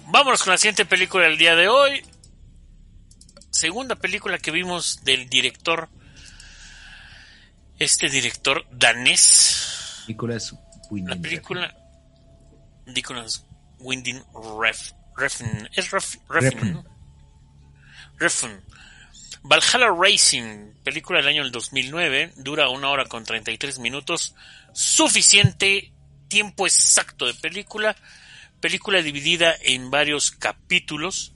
[0.07, 2.05] Vámonos con la siguiente película del día de hoy.
[3.49, 5.89] Segunda película que vimos del director
[7.79, 10.03] este director danés.
[10.07, 10.55] Nicolas
[10.89, 11.15] Winding.
[11.15, 11.75] La película
[12.85, 13.45] Nicolas
[13.79, 14.23] Winding
[15.17, 15.69] Refn.
[15.73, 16.83] Es Refn.
[18.17, 18.63] Refn.
[19.43, 24.33] Valhalla Racing, película del año 2009, dura una hora con 33 minutos,
[24.73, 25.93] suficiente
[26.27, 27.95] tiempo exacto de película,
[28.65, 31.35] película dividida en varios capítulos,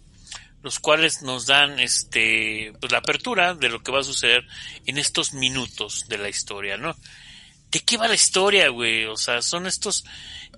[0.64, 4.48] los cuales nos dan este pues la apertura de lo que va a suceder
[4.88, 6.96] en estos minutos de la historia, ¿no?
[7.70, 9.06] ¿De qué va la historia, güey?
[9.06, 10.06] O sea, son estos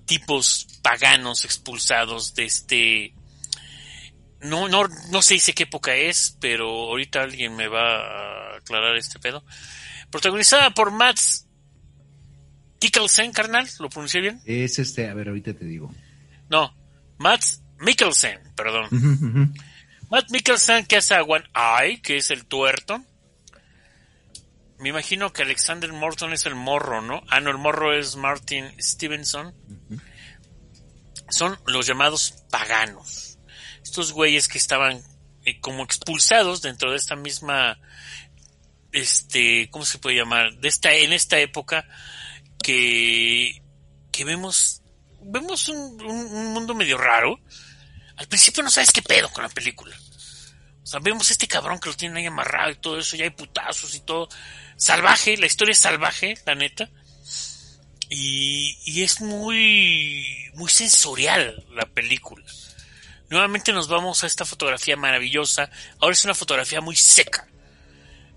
[0.06, 3.14] tipos paganos expulsados de este
[4.40, 8.96] no no no se dice qué época es, pero ahorita alguien me va a aclarar
[8.96, 9.44] este pedo.
[10.10, 11.46] Protagonizada por Mats
[12.80, 14.40] Mikkelsen, carnal, ¿lo pronuncié bien?
[14.46, 15.92] Es este, a ver, ahorita te digo.
[16.52, 16.76] No,
[17.16, 19.54] Mats Mikkelsen, perdón.
[20.10, 23.02] Matt Mikkelsen que hace a One Eye, que es el tuerto.
[24.78, 27.22] Me imagino que Alexander Morton es el morro, ¿no?
[27.30, 29.54] Ah, no, el morro es Martin Stevenson.
[31.30, 33.38] Son los llamados paganos.
[33.82, 35.02] Estos güeyes que estaban
[35.46, 37.78] eh, como expulsados dentro de esta misma,
[38.92, 40.52] este, ¿cómo se puede llamar?
[40.58, 41.88] De esta, en esta época
[42.62, 43.62] que,
[44.10, 44.81] que vemos,
[45.24, 47.40] vemos un, un mundo medio raro.
[48.16, 49.96] Al principio no sabes qué pedo con la película.
[50.82, 53.30] O sea, vemos este cabrón que lo tienen ahí amarrado y todo eso, ya hay
[53.30, 54.28] putazos y todo.
[54.76, 56.90] Salvaje, la historia es salvaje, la neta.
[58.08, 62.44] Y, y es muy, muy sensorial la película.
[63.30, 65.70] Nuevamente nos vamos a esta fotografía maravillosa.
[66.00, 67.48] Ahora es una fotografía muy seca.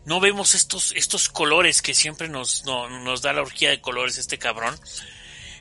[0.05, 4.37] No vemos estos, estos colores que siempre nos, nos da la orgía de colores este
[4.37, 4.79] cabrón.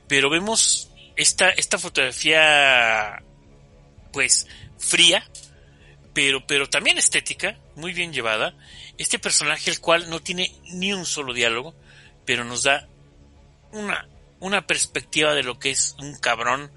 [0.07, 3.23] Pero vemos esta, esta fotografía,
[4.13, 4.47] pues,
[4.79, 5.25] fría,
[6.13, 8.55] pero, pero también estética, muy bien llevada.
[8.99, 11.75] Este personaje, el cual no tiene ni un solo diálogo,
[12.25, 12.89] pero nos da
[13.73, 14.09] una,
[14.41, 16.71] una perspectiva de lo que es un cabrón,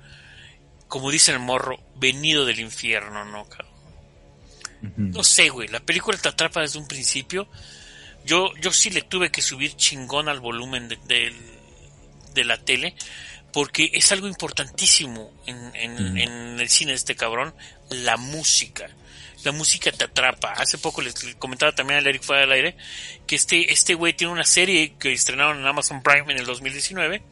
[0.88, 3.68] como dice el morro, venido del infierno, ¿no, cabrón?
[4.96, 7.48] No sé, güey, la película te atrapa desde un principio.
[8.26, 11.34] Yo, yo sí le tuve que subir chingón al volumen de,
[12.34, 12.96] de, la tele,
[13.58, 17.56] porque es algo importantísimo en, en el cine de este cabrón,
[17.90, 18.88] la música
[19.44, 20.54] la música te atrapa.
[20.54, 22.78] Hace poco les comentaba también a Eric fuera del aire
[23.26, 27.24] que este este güey tiene una serie que estrenaron en Amazon Prime en el 2019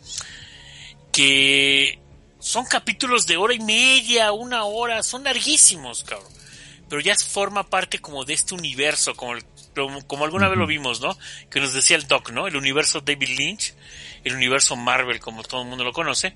[1.11, 1.99] que
[2.39, 6.32] son capítulos de hora y media, una hora, son larguísimos, cabrón.
[6.89, 9.36] Pero ya forma parte como de este universo, como,
[10.07, 11.17] como alguna vez lo vimos, ¿no?
[11.49, 12.47] Que nos decía el Doc, ¿no?
[12.47, 13.73] El universo David Lynch,
[14.26, 16.36] el universo Marvel, como todo el mundo lo conoce.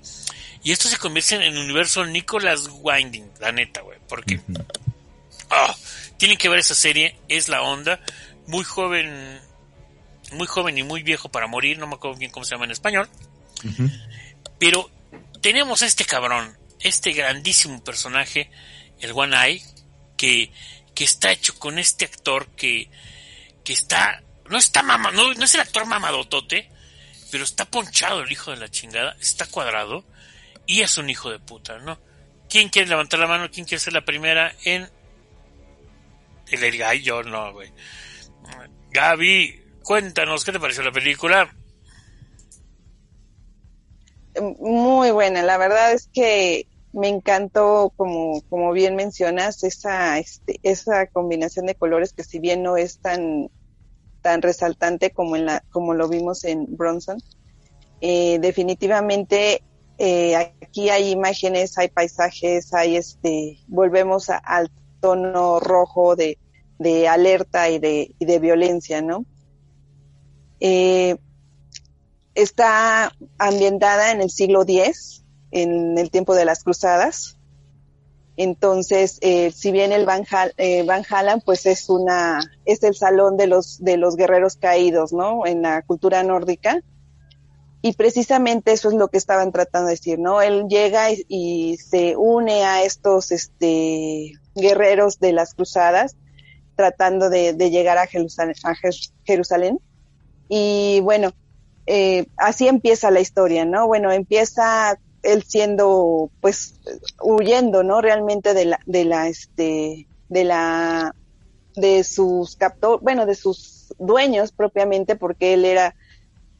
[0.62, 3.98] Y esto se convierte en el universo Nicholas Winding, la neta, güey.
[4.08, 4.40] Porque
[5.50, 5.74] Oh,
[6.16, 8.00] tienen que ver esa serie, es la onda.
[8.46, 9.40] Muy joven,
[10.32, 12.70] muy joven y muy viejo para morir, no me acuerdo bien cómo se llama en
[12.70, 13.08] español.
[14.58, 14.90] Pero
[15.40, 18.50] tenemos a este cabrón, este grandísimo personaje,
[19.00, 19.62] el One Eye,
[20.16, 20.52] que,
[20.94, 22.90] que está hecho con este actor que,
[23.64, 26.68] que está no está mama, no, no es el actor mamadotote,
[27.30, 30.04] pero está ponchado el hijo de la chingada, está cuadrado
[30.66, 31.98] y es un hijo de puta, ¿no?
[32.48, 33.48] ¿Quién quiere levantar la mano?
[33.50, 34.88] ¿Quién quiere ser la primera en
[36.50, 37.22] el El Gallo?
[37.22, 37.72] No, güey.
[38.90, 41.54] Gaby, cuéntanos, ¿qué te pareció la película?
[44.58, 51.06] Muy buena, la verdad es que me encantó, como, como bien mencionas, esa, este, esa
[51.06, 53.50] combinación de colores que si bien no es tan,
[54.20, 57.18] tan resaltante como, en la, como lo vimos en Bronson,
[58.00, 59.62] eh, definitivamente
[59.98, 66.38] eh, aquí hay imágenes, hay paisajes, hay este, volvemos al tono rojo de,
[67.08, 69.26] alerta y de, y de violencia, ¿no?
[70.60, 71.16] Eh,
[72.34, 77.36] está ambientada en el siglo X, en el tiempo de las cruzadas.
[78.36, 80.24] Entonces, eh, si bien el Van,
[80.56, 85.12] eh, Van Halen, pues es una, es el salón de los, de los guerreros caídos,
[85.12, 85.46] ¿no?
[85.46, 86.80] En la cultura nórdica.
[87.82, 90.42] Y precisamente eso es lo que estaban tratando de decir, ¿no?
[90.42, 96.16] Él llega y, se une a estos, este, guerreros de las cruzadas,
[96.76, 98.74] tratando de, llegar a Jerusalén, a
[99.24, 99.80] Jerusalén.
[100.48, 101.32] Y bueno,
[101.86, 103.86] eh, así empieza la historia, ¿no?
[103.86, 106.74] Bueno, empieza él siendo, pues,
[107.22, 108.00] huyendo, ¿no?
[108.00, 111.14] Realmente de la, de la, este, de la,
[111.76, 115.94] de sus captores, bueno, de sus dueños propiamente, porque él era,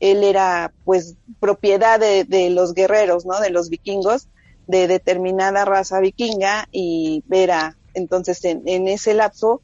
[0.01, 3.41] él era, pues, propiedad de, de los guerreros, ¿no?
[3.41, 4.29] De los vikingos,
[4.67, 9.63] de determinada raza vikinga, y era, entonces, en, en ese lapso,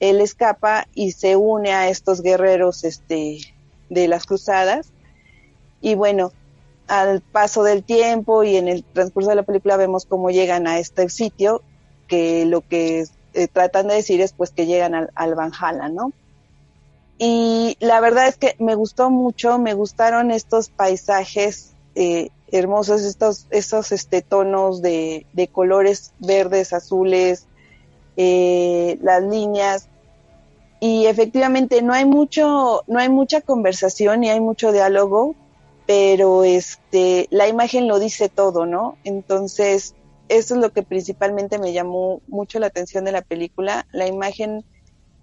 [0.00, 3.38] él escapa y se une a estos guerreros, este,
[3.90, 4.92] de las cruzadas,
[5.80, 6.32] y bueno,
[6.88, 10.78] al paso del tiempo y en el transcurso de la película vemos cómo llegan a
[10.78, 11.62] este sitio,
[12.06, 16.12] que lo que eh, tratan de decir es pues que llegan al, al ¿no?
[17.18, 23.46] Y la verdad es que me gustó mucho, me gustaron estos paisajes eh, hermosos, estos,
[23.50, 27.46] esos este, tonos de, de colores verdes, azules,
[28.16, 29.88] eh, las líneas.
[30.80, 35.34] Y efectivamente no hay mucho, no hay mucha conversación y hay mucho diálogo,
[35.88, 38.98] pero este, la imagen lo dice todo, ¿no?
[39.04, 39.94] Entonces,
[40.28, 43.86] eso es lo que principalmente me llamó mucho la atención de la película.
[43.90, 44.66] La imagen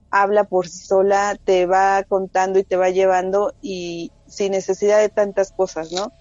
[0.09, 5.09] habla por sí sola, te va contando y te va llevando y sin necesidad de
[5.09, 6.11] tantas cosas, ¿no?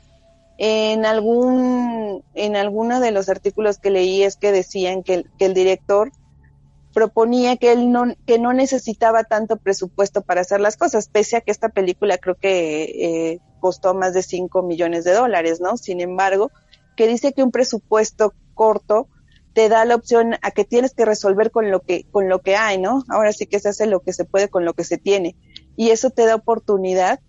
[0.59, 6.13] En algún, en alguno de los artículos que leí es que decían que el, director
[6.93, 11.41] proponía que él no, que no necesitaba tanto presupuesto para hacer las cosas, pese a
[11.41, 15.79] que esta película creo que eh, costó más de 5 millones de dólares, ¿no?
[15.79, 16.51] Sin embargo,
[16.99, 19.09] que dice que un presupuesto corto
[19.55, 22.57] te da la opción a que tienes que resolver con lo que, con lo que
[22.57, 23.05] hay, ¿no?
[23.09, 25.35] Ahora sí que se hace lo que se puede con lo que se tiene.
[25.77, 27.21] Y eso te da oportunidad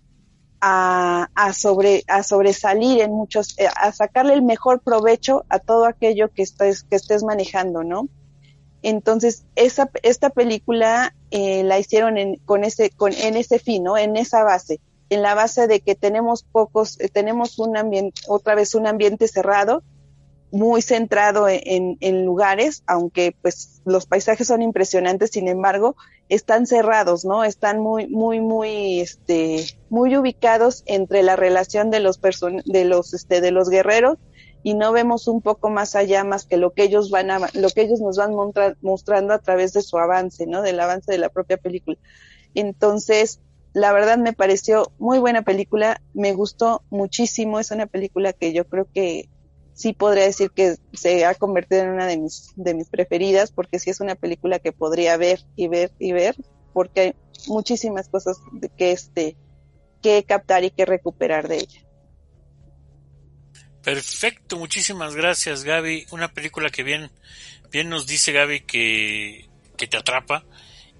[0.60, 5.86] a, a, sobre, a sobresalir en muchos, eh, a sacarle el mejor provecho a todo
[5.86, 8.10] aquello que estés, que estés manejando, ¿no?
[8.82, 13.96] Entonces, esa, esta película eh, la hicieron en, con ese, con, en ese fin, ¿no?
[13.96, 18.54] En esa base en la base de que tenemos pocos, eh, tenemos un ambiente, otra
[18.54, 19.82] vez un ambiente cerrado,
[20.52, 25.96] muy centrado en, en, lugares, aunque pues los paisajes son impresionantes, sin embargo,
[26.28, 27.44] están cerrados, ¿no?
[27.44, 33.12] Están muy, muy, muy, este, muy ubicados entre la relación de los person de los,
[33.12, 34.18] este, de los guerreros
[34.62, 37.70] y no vemos un poco más allá más que lo que ellos van a, lo
[37.70, 38.32] que ellos nos van
[38.80, 40.62] mostrando a través de su avance, ¿no?
[40.62, 41.98] Del avance de la propia película.
[42.54, 43.40] Entonces,
[43.76, 48.66] la verdad me pareció muy buena película, me gustó muchísimo, es una película que yo
[48.66, 49.28] creo que
[49.74, 53.78] sí podría decir que se ha convertido en una de mis, de mis preferidas, porque
[53.78, 56.36] sí es una película que podría ver y ver y ver,
[56.72, 57.14] porque hay
[57.48, 58.38] muchísimas cosas
[58.78, 59.36] que este
[60.02, 61.82] que captar y que recuperar de ella.
[63.82, 66.06] Perfecto, muchísimas gracias Gaby.
[66.12, 67.10] Una película que bien,
[67.70, 70.46] bien nos dice Gaby que, que te atrapa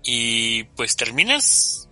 [0.03, 1.86] y pues terminas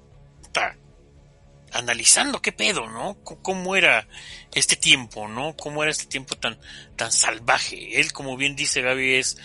[1.72, 3.18] analizando qué pedo, ¿no?
[3.24, 4.06] cómo era
[4.54, 5.56] este tiempo, ¿no?
[5.56, 6.58] Cómo era este tiempo tan,
[6.96, 8.00] tan salvaje.
[8.00, 9.36] Él, como bien dice Gaby, es,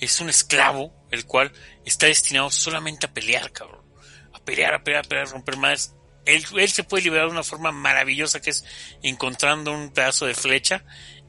[0.00, 1.52] es un esclavo, el cual
[1.84, 3.84] está destinado solamente a pelear, cabrón.
[4.32, 5.94] A pelear, a pelear, a pelear, a romper más.
[6.24, 8.64] Él, él se puede liberar de una forma maravillosa que es
[9.02, 10.82] encontrando un pedazo de flecha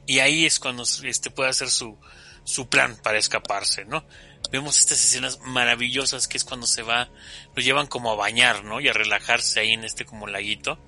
[0.06, 2.00] y ahí es cuando este puede hacer su,
[2.44, 4.06] su plan para escaparse, ¿no?
[4.50, 7.08] Vemos estas escenas maravillosas que es cuando se va,
[7.54, 8.80] lo llevan como a bañar, ¿no?
[8.80, 10.78] Y a relajarse ahí en este como laguito.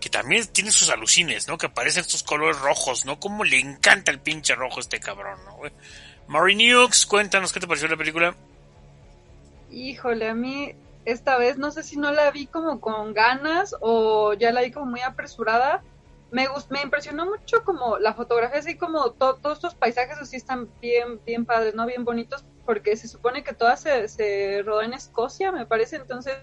[0.00, 1.56] Que también tiene sus alucines, ¿no?
[1.56, 3.18] Que aparecen estos colores rojos, ¿no?
[3.18, 5.58] Como le encanta el pinche rojo a este cabrón, ¿no?
[6.26, 8.34] Mary Nukes, cuéntanos qué te pareció la película.
[9.70, 10.74] Híjole, a mí
[11.04, 14.70] esta vez, no sé si no la vi como con ganas o ya la vi
[14.70, 15.82] como muy apresurada.
[16.30, 21.20] Me, me impresionó mucho como la fotografía, así como todos estos paisajes así están bien,
[21.24, 21.86] bien padres, ¿no?
[21.86, 26.36] Bien bonitos, porque se supone que toda se, se rodó en Escocia, me parece, entonces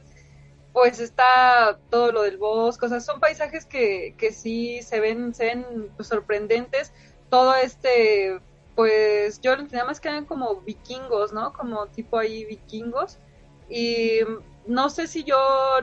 [0.74, 5.34] pues está todo lo del bosque, o sea, son paisajes que, que sí se ven,
[5.34, 6.94] se ven pues, sorprendentes.
[7.30, 8.40] Todo este,
[8.76, 11.54] pues yo lo entendía más que eran como vikingos, ¿no?
[11.54, 13.18] Como tipo ahí vikingos.
[13.70, 14.20] Y
[14.66, 15.38] no sé si yo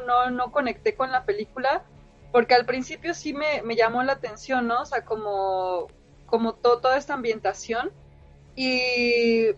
[0.06, 1.84] no, no conecté con la película,
[2.32, 4.82] porque al principio sí me, me llamó la atención, ¿no?
[4.82, 5.88] O sea, como,
[6.26, 7.92] como toda esta ambientación.
[8.56, 9.48] Y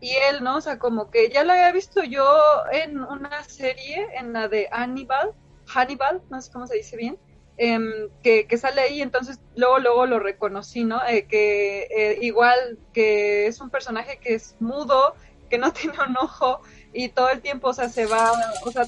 [0.00, 0.56] y él, ¿no?
[0.56, 2.24] O sea, como que ya lo había visto yo
[2.72, 5.32] en una serie, en la de Hannibal,
[5.66, 7.18] Hannibal, no sé cómo se dice bien,
[7.56, 11.00] em, que, que, sale ahí, entonces luego, luego lo reconocí, ¿no?
[11.06, 15.14] Eh, que eh, igual que es un personaje que es mudo,
[15.48, 16.60] que no tiene un ojo
[16.92, 18.32] y todo el tiempo, o sea, se va,
[18.64, 18.84] o sea,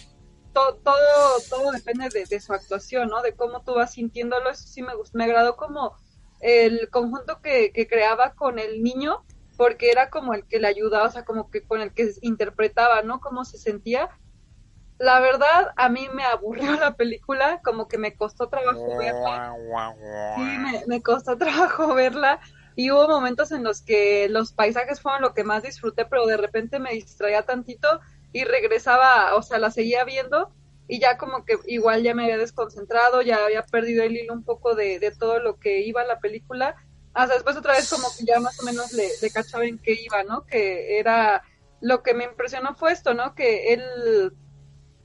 [0.53, 1.05] todo,
[1.49, 3.23] todo depende de, de, su actuación, ¿no?
[3.23, 5.97] De cómo tú vas sintiéndolo, eso sí me gustó, me agradó como
[6.41, 9.25] el conjunto que, que creaba con el niño,
[9.59, 13.03] porque era como el que le ayudaba, o sea, como que con el que interpretaba,
[13.03, 13.21] ¿no?
[13.21, 14.09] Cómo se sentía.
[14.99, 19.57] La verdad, a mí me aburrió la película, como que me costó trabajo verla.
[20.37, 22.39] Sí, me, costó trabajo verla.
[22.77, 26.37] Y hubo momentos en los que los paisajes fueron lo que más disfruté, pero de
[26.37, 28.01] repente me distraía tantito
[28.33, 30.53] y regresaba, o sea, la seguía viendo
[30.87, 34.45] y ya como que igual ya me había desconcentrado, ya había perdido el hilo un
[34.45, 36.77] poco de, de todo lo que iba la película
[37.19, 39.93] hasta después otra vez como que ya más o menos le, le cachaba en qué
[40.01, 40.47] iba, ¿no?
[40.47, 41.43] Que era,
[41.81, 43.35] lo que me impresionó fue esto, ¿no?
[43.35, 44.33] Que él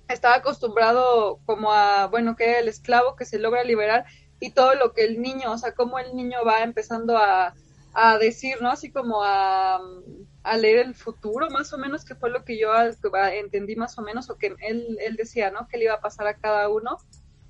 [0.07, 4.05] estaba acostumbrado como a, bueno, que era el esclavo que se logra liberar
[4.39, 7.55] y todo lo que el niño, o sea, cómo el niño va empezando a,
[7.95, 8.69] a decir, ¿no?
[8.69, 9.79] Así como a,
[10.43, 12.69] a, leer el futuro, más o menos, que fue lo que yo
[13.31, 15.67] entendí más o menos, o que él, él decía, ¿no?
[15.67, 16.99] Que le iba a pasar a cada uno.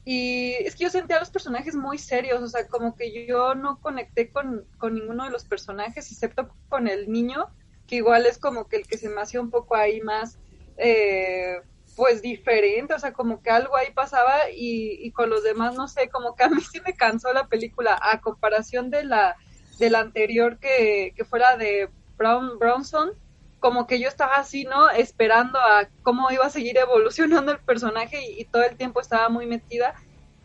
[0.06, 3.56] Y es que yo sentía a los personajes muy serios, o sea, como que yo
[3.56, 7.48] no conecté con, con ninguno de los personajes, excepto con el niño,
[7.88, 10.40] que igual es como que el que se me hacía un poco ahí más,
[10.78, 11.62] eh,
[11.96, 15.88] pues diferente, o sea, como que algo ahí pasaba y, y, con los demás, no
[15.88, 19.38] sé, como que a mí sí me cansó la película, a comparación de la,
[19.80, 23.14] de la anterior que, que fuera de Brown Bronson,
[23.64, 24.90] como que yo estaba así, ¿no?
[24.90, 29.46] Esperando a cómo iba a seguir evolucionando el personaje y, todo el tiempo estaba muy
[29.46, 29.94] metida.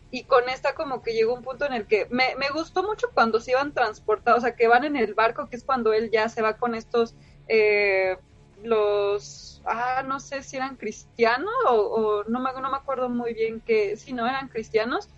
[0.09, 3.09] Y con esta como que llegó un punto en el que me, me, gustó mucho
[3.13, 6.09] cuando se iban transportados, o sea, que van en el barco, que es cuando él
[6.11, 7.13] ya se va con estos,
[7.49, 8.17] eh,
[8.63, 13.59] los, ah, no sé si eran cristianos o, no, me, no me acuerdo muy bien
[13.59, 15.09] que, si no eran cristianos,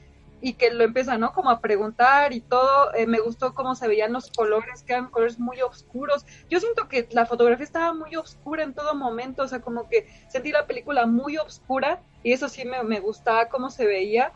[0.42, 1.34] y que lo empieza, ¿no?
[1.34, 2.94] Como a preguntar y todo.
[2.96, 6.26] Eh, me gustó cómo se veían los colores, que eran colores muy oscuros.
[6.50, 10.08] Yo siento que la fotografía estaba muy oscura en todo momento, o sea, como que
[10.28, 14.34] sentí la película muy oscura y eso sí me, me gustaba cómo se veía,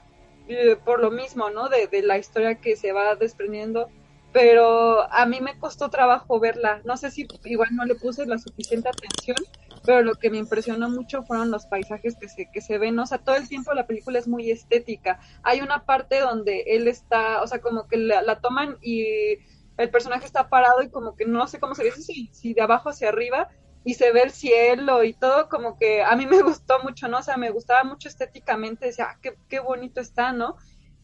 [0.47, 1.69] eh, por lo mismo, ¿no?
[1.69, 3.89] De, de la historia que se va desprendiendo.
[4.31, 6.81] Pero a mí me costó trabajo verla.
[6.83, 9.37] No sé si igual no le puse la suficiente atención,
[9.85, 13.05] pero lo que me impresionó mucho fueron los paisajes que se, que se ven, o
[13.05, 15.19] sea, todo el tiempo la película es muy estética.
[15.43, 19.37] Hay una parte donde él está, o sea, como que la, toman y
[19.77, 22.61] el personaje está parado y como que no sé cómo se ve, si, si de
[22.61, 23.49] abajo hacia arriba
[23.83, 27.19] y se ve el cielo y todo, como que a mí me gustó mucho, ¿no?
[27.19, 30.57] O sea, me gustaba mucho estéticamente, decía, ah, qué, qué bonito está, ¿no?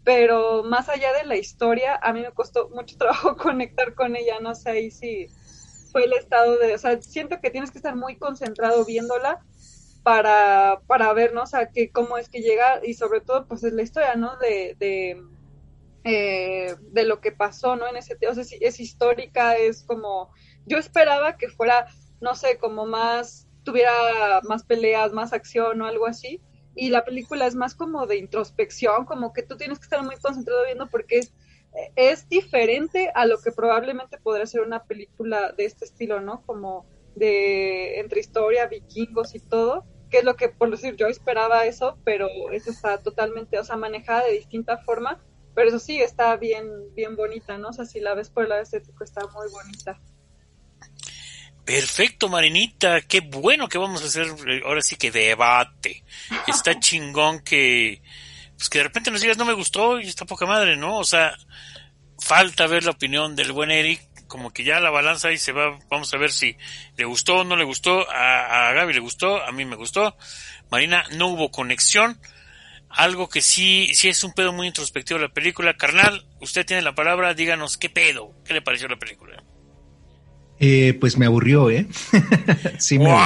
[0.03, 4.39] Pero más allá de la historia, a mí me costó mucho trabajo conectar con ella,
[4.41, 5.27] no sé, ahí sí
[5.92, 9.44] fue el estado de, o sea, siento que tienes que estar muy concentrado viéndola
[10.04, 11.44] para, para ver, ¿no?
[11.44, 14.38] O sea, que cómo es que llega y sobre todo, pues es la historia, ¿no?
[14.38, 15.24] De, de,
[16.04, 17.88] eh, de lo que pasó, ¿no?
[17.88, 20.32] En ese, o sea, es, histórica, es como,
[20.66, 21.88] yo esperaba que fuera,
[22.20, 23.92] no sé, como más, tuviera
[24.44, 26.42] más peleas, más acción o algo así.
[26.74, 30.16] Y la película es más como de introspección, como que tú tienes que estar muy
[30.16, 31.34] concentrado viendo porque es
[31.95, 36.43] es diferente a lo que probablemente podría ser una película de este estilo, ¿no?
[36.45, 41.65] Como de entre historia, vikingos y todo, que es lo que, por decir, yo esperaba
[41.65, 45.24] eso, pero eso está totalmente, o sea, manejada de distinta forma,
[45.55, 47.69] pero eso sí, está bien, bien bonita, ¿no?
[47.69, 49.99] O sea, si la ves por el lado estético, está muy bonita.
[51.63, 56.03] Perfecto, Marinita, qué bueno que vamos a hacer eh, ahora sí que debate.
[56.47, 58.01] Está chingón que
[58.62, 60.97] pues que de repente nos digas no me gustó y está poca madre, ¿no?
[60.97, 61.36] O sea,
[62.20, 65.80] falta ver la opinión del buen Eric, como que ya la balanza ahí se va,
[65.89, 66.55] vamos a ver si
[66.95, 70.16] le gustó o no le gustó, a, a Gaby le gustó, a mí me gustó,
[70.70, 72.20] Marina no hubo conexión,
[72.88, 75.76] algo que sí, sí es un pedo muy introspectivo de la película.
[75.76, 79.43] Carnal, usted tiene la palabra, díganos qué pedo, qué le pareció la película.
[80.59, 81.88] Eh, pues me aburrió, ¿eh?
[82.78, 83.26] sí me aburrió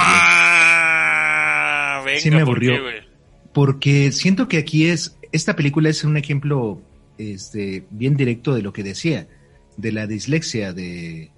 [2.06, 2.84] venga, sí me ¿por aburrió.
[2.84, 3.04] qué?
[3.52, 6.82] Porque siento que aquí es, esta película es un ejemplo
[7.18, 9.28] este, bien directo de lo que decía,
[9.76, 11.30] de la dislexia de,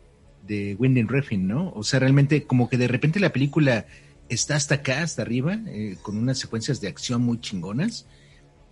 [0.46, 1.72] de Wyndham Refn, ¿no?
[1.74, 3.86] O sea, realmente como que de repente la película
[4.28, 8.06] está hasta acá, hasta arriba, eh, con unas secuencias de acción muy chingonas,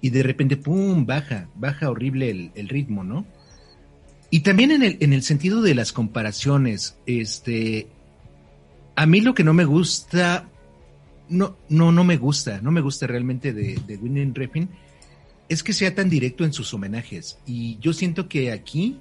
[0.01, 3.27] y de repente, ¡pum!, baja, baja horrible el, el ritmo, ¿no?
[4.31, 7.87] Y también en el, en el sentido de las comparaciones, este,
[8.95, 10.49] a mí lo que no me gusta,
[11.29, 14.69] no, no, no me gusta, no me gusta realmente de, de Wyndham Refn,
[15.49, 17.39] es que sea tan directo en sus homenajes.
[17.47, 18.99] Y yo siento que aquí,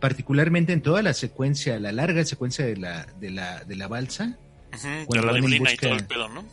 [0.00, 4.38] particularmente en toda la secuencia, la larga secuencia de la, de la, de la balsa,
[5.06, 6.44] Cuando la van en neblina y busca- todo el pedo, ¿no?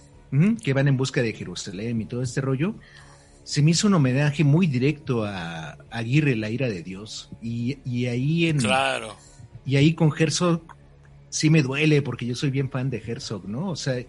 [0.62, 2.76] que van en busca de Jerusalén y todo este rollo,
[3.46, 7.30] se me hizo un homenaje muy directo a, a Aguirre, la ira de Dios.
[7.42, 9.16] Y, y ahí en, Claro.
[9.66, 10.62] y ahí con Herzog
[11.30, 13.70] sí me duele porque yo soy bien fan de Herzog, ¿no?
[13.70, 14.04] O sea,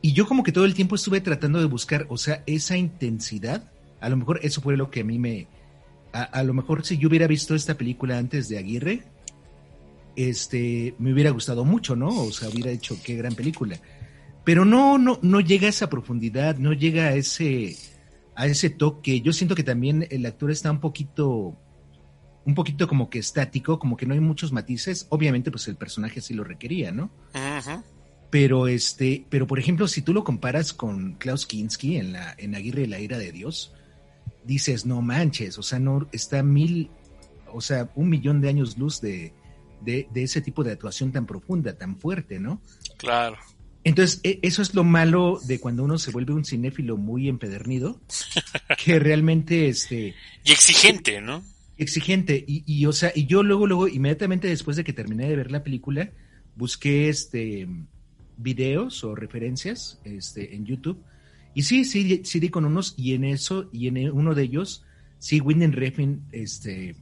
[0.00, 3.71] y yo como que todo el tiempo estuve tratando de buscar, o sea, esa intensidad,
[4.02, 5.46] a lo mejor eso fue lo que a mí me,
[6.12, 9.04] a, a lo mejor si yo hubiera visto esta película antes de Aguirre,
[10.16, 12.08] este, me hubiera gustado mucho, ¿no?
[12.08, 13.80] O sea, hubiera hecho qué gran película.
[14.44, 17.76] Pero no, no, no llega a esa profundidad, no llega a ese,
[18.34, 19.20] a ese toque.
[19.20, 21.56] Yo siento que también el actor está un poquito,
[22.44, 25.06] un poquito como que estático, como que no hay muchos matices.
[25.10, 27.12] Obviamente, pues el personaje sí lo requería, ¿no?
[27.34, 27.82] Ujú.
[28.30, 32.54] Pero este, pero por ejemplo, si tú lo comparas con Klaus Kinski en la, en
[32.54, 33.72] Aguirre y la ira de Dios,
[34.44, 36.90] dices, no manches, o sea, no, está mil,
[37.52, 39.32] o sea, un millón de años luz de,
[39.80, 42.60] de, de ese tipo de actuación tan profunda, tan fuerte, ¿no?
[42.96, 43.36] Claro.
[43.84, 48.00] Entonces, e- eso es lo malo de cuando uno se vuelve un cinéfilo muy empedernido,
[48.84, 50.14] que realmente, este,
[50.44, 51.42] Y exigente, ¿no?
[51.78, 55.36] exigente y, y, o sea y yo luego luego inmediatamente después de que terminé de
[55.36, 56.10] ver la película
[56.54, 57.66] busqué este
[58.36, 61.02] videos o referencias este en YouTube
[61.54, 64.84] y sí sí sí di con unos y en eso y en uno de ellos
[65.18, 66.96] sí Wyndham Refn este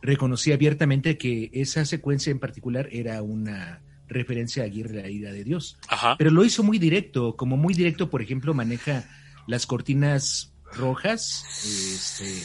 [0.00, 5.44] reconocí abiertamente que esa secuencia en particular era una referencia a Aguirre la ira de
[5.44, 6.16] Dios Ajá.
[6.18, 9.04] pero lo hizo muy directo, como muy directo, por ejemplo, maneja
[9.46, 12.42] las cortinas rojas, este,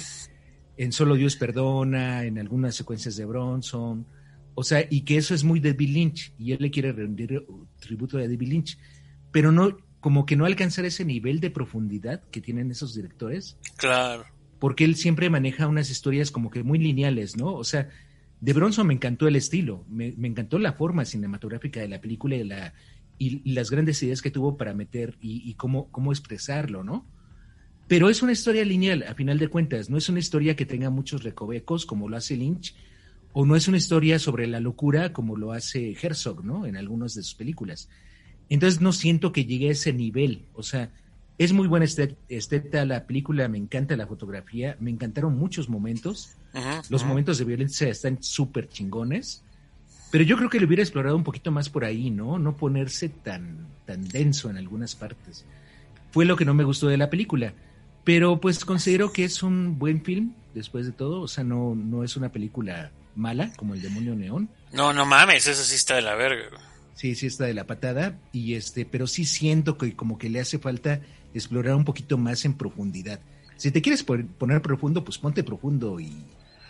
[0.78, 4.06] en Solo Dios Perdona, en algunas secuencias de Bronson,
[4.56, 7.46] o sea, y que eso es muy David Lynch, y él le quiere rendir
[7.80, 8.78] tributo a David Lynch,
[9.32, 14.26] pero no, como que no alcanzar ese nivel de profundidad que tienen esos directores, Claro.
[14.60, 17.54] porque él siempre maneja unas historias como que muy lineales, ¿no?
[17.54, 17.90] O sea,
[18.40, 22.36] de Bronson me encantó el estilo, me, me encantó la forma cinematográfica de la película
[22.36, 22.74] y, la,
[23.18, 27.06] y, las grandes ideas que tuvo para meter y, y cómo, cómo expresarlo, ¿no?
[27.88, 30.90] Pero es una historia lineal, a final de cuentas, no es una historia que tenga
[30.90, 32.76] muchos recovecos como lo hace Lynch,
[33.34, 36.66] o no es una historia sobre la locura como lo hace Herzog, ¿no?
[36.66, 37.90] En algunas de sus películas.
[38.50, 40.90] Entonces no siento que llegue a ese nivel, o sea,
[41.38, 46.32] es muy buena este- esteta la película, me encanta la fotografía, me encantaron muchos momentos,
[46.90, 49.44] los momentos de violencia están súper chingones,
[50.10, 52.40] pero yo creo que le hubiera explorado un poquito más por ahí, ¿no?
[52.40, 55.46] No ponerse tan, tan denso en algunas partes.
[56.12, 57.54] Fue lo que no me gustó de la película,
[58.04, 62.04] pero pues considero que es un buen film, después de todo, o sea, no, no
[62.04, 64.50] es una película mala como El Demonio Neón.
[64.72, 66.58] No, no mames, eso sí está de la verga.
[66.98, 70.40] Sí, sí está de la patada y este, pero sí siento que como que le
[70.40, 71.00] hace falta
[71.34, 73.20] explorar un poquito más en profundidad.
[73.56, 76.12] Si te quieres pon- poner profundo, pues ponte profundo y,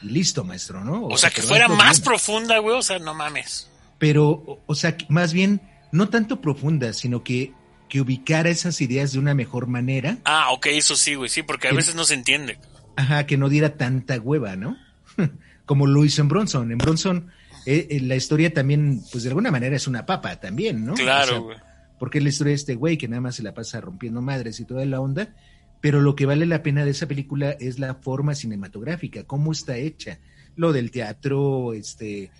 [0.01, 1.05] y listo, maestro, ¿no?
[1.07, 2.75] O sea, que fuera más profunda, güey.
[2.77, 3.69] O sea, no mames.
[3.99, 5.61] Pero, o- sea, más bien,
[5.93, 7.53] no tanto profunda, sino que,
[7.89, 11.29] que ubicara esas ideas de una mejor manera, Ah, ok, eso sí, güey.
[11.29, 12.59] Sí, porque a veces no se entiende.
[12.97, 14.75] ajá, que no diera tanta hueva, ¿no?
[15.65, 16.71] Como lo hizo en Bronson.
[16.71, 17.31] En Bronson,
[17.67, 20.93] eh, eh, la historia también, pues de alguna manera es una papa también, ¿no?
[20.93, 21.57] O Claro, sea, güey.
[21.99, 24.59] porque es la historia de este güey que nada más se la pasa rompiendo madres
[24.59, 25.35] y toda la onda,
[25.81, 29.77] pero lo que vale la pena de esa película es la forma cinematográfica, cómo está
[29.77, 30.19] hecha,
[30.55, 32.31] lo del teatro, este,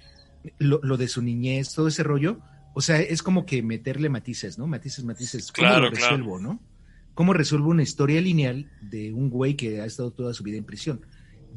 [0.60, 2.40] lo, lo de su niñez, todo ese rollo,
[2.74, 4.66] o sea, es como que meterle matices, ¿no?
[4.68, 6.60] Matices, matices, ¿cómo Claro, lo resuelvo, no?
[7.16, 10.64] ¿Cómo resuelvo una historia lineal de un güey que ha estado toda su vida en
[10.64, 11.02] prisión?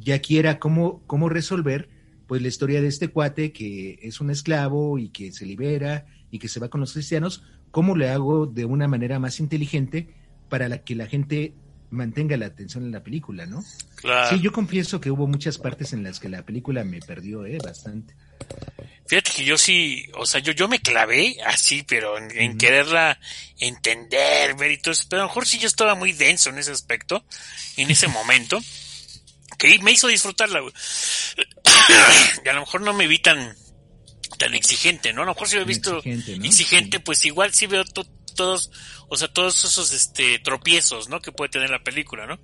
[0.03, 1.89] Y aquí era cómo, cómo resolver,
[2.31, 6.39] pues, la historia de este cuate que es un esclavo y que se libera y
[6.39, 10.07] que se va con los cristianos, ¿cómo le hago de una manera más inteligente
[10.47, 11.55] para la que la gente
[11.89, 13.65] mantenga la atención en la película, ¿no?
[13.95, 14.29] Claro.
[14.29, 17.57] Sí, yo confieso que hubo muchas partes en las que la película me perdió, ¿eh?
[17.61, 18.15] Bastante.
[19.07, 23.19] Fíjate que yo sí, o sea, yo, yo me clavé así, pero en, en quererla
[23.59, 25.03] entender, ver y todo eso.
[25.09, 27.25] Pero a lo mejor sí yo estaba muy denso en ese aspecto,
[27.75, 28.61] en ese momento,
[29.61, 30.73] que me hizo disfrutarla, güey.
[32.45, 33.55] y a lo mejor no me vi tan,
[34.39, 35.21] tan exigente, ¿no?
[35.21, 36.45] A lo mejor si lo he visto exigente, ¿no?
[36.45, 37.03] exigente, Sí.
[37.05, 38.71] pues igual sí veo to- todos,
[39.09, 41.21] o sea, todos esos este tropiezos, ¿no?
[41.21, 42.39] Que puede tener la película, ¿no?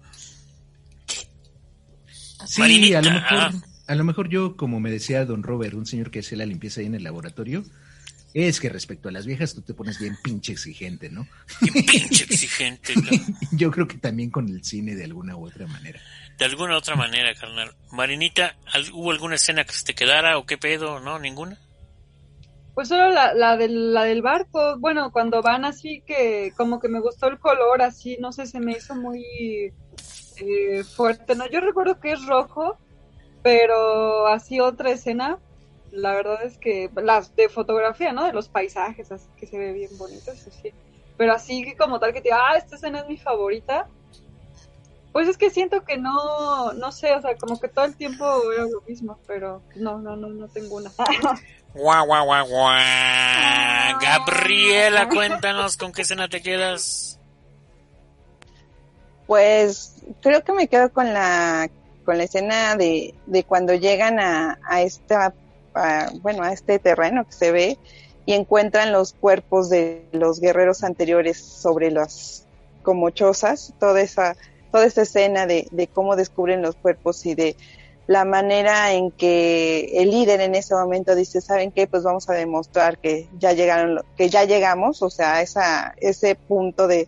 [2.46, 3.52] Sí, Marinita, a lo mejor, ah.
[3.88, 6.82] a lo mejor yo, como me decía don Robert, un señor que hace la limpieza
[6.82, 7.64] ahí en el laboratorio,
[8.34, 11.28] es que respecto a las viejas tú te pones bien pinche exigente, ¿no?
[11.60, 13.38] Qué pinche exigente, cabrón.
[13.54, 16.00] Yo creo que también con el cine de alguna u otra manera.
[16.38, 17.74] De alguna otra manera, carnal.
[17.92, 21.00] Marinita, ¿al- ¿hubo alguna escena que se te quedara o qué pedo?
[21.00, 21.18] ¿No?
[21.20, 21.58] ¿Ninguna?
[22.76, 26.88] Pues solo la, la, del, la del barco, bueno, cuando van así que como que
[26.90, 29.24] me gustó el color así, no sé, se me hizo muy
[30.38, 31.50] eh, fuerte, ¿no?
[31.50, 32.78] Yo recuerdo que es rojo,
[33.42, 35.40] pero así otra escena,
[35.92, 38.26] la verdad es que las de fotografía, ¿no?
[38.26, 40.74] De los paisajes, así que se ve bien bonito, eso sí.
[41.18, 43.88] Pero así que como tal que te diga, ah, esta escena es mi favorita,
[45.12, 48.24] pues es que siento que no, no sé, o sea, como que todo el tiempo
[48.50, 50.92] veo lo mismo, pero no, no, no, no tengo una.
[51.74, 54.00] Guau, guau, guau, guau.
[54.02, 57.20] Gabriela, cuéntanos con qué escena te quedas.
[59.28, 61.70] Pues creo que me quedo con la
[62.06, 65.34] con la escena de, de cuando llegan a, a esta
[66.22, 67.78] bueno a este terreno que se ve
[68.26, 72.46] y encuentran los cuerpos de los guerreros anteriores sobre las
[72.84, 74.36] como chozas toda esa
[74.72, 77.56] toda esa escena de, de cómo descubren los cuerpos y de
[78.06, 82.34] la manera en que el líder en ese momento dice saben qué pues vamos a
[82.34, 87.08] demostrar que ya llegaron que ya llegamos o sea esa ese punto de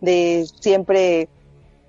[0.00, 1.28] de siempre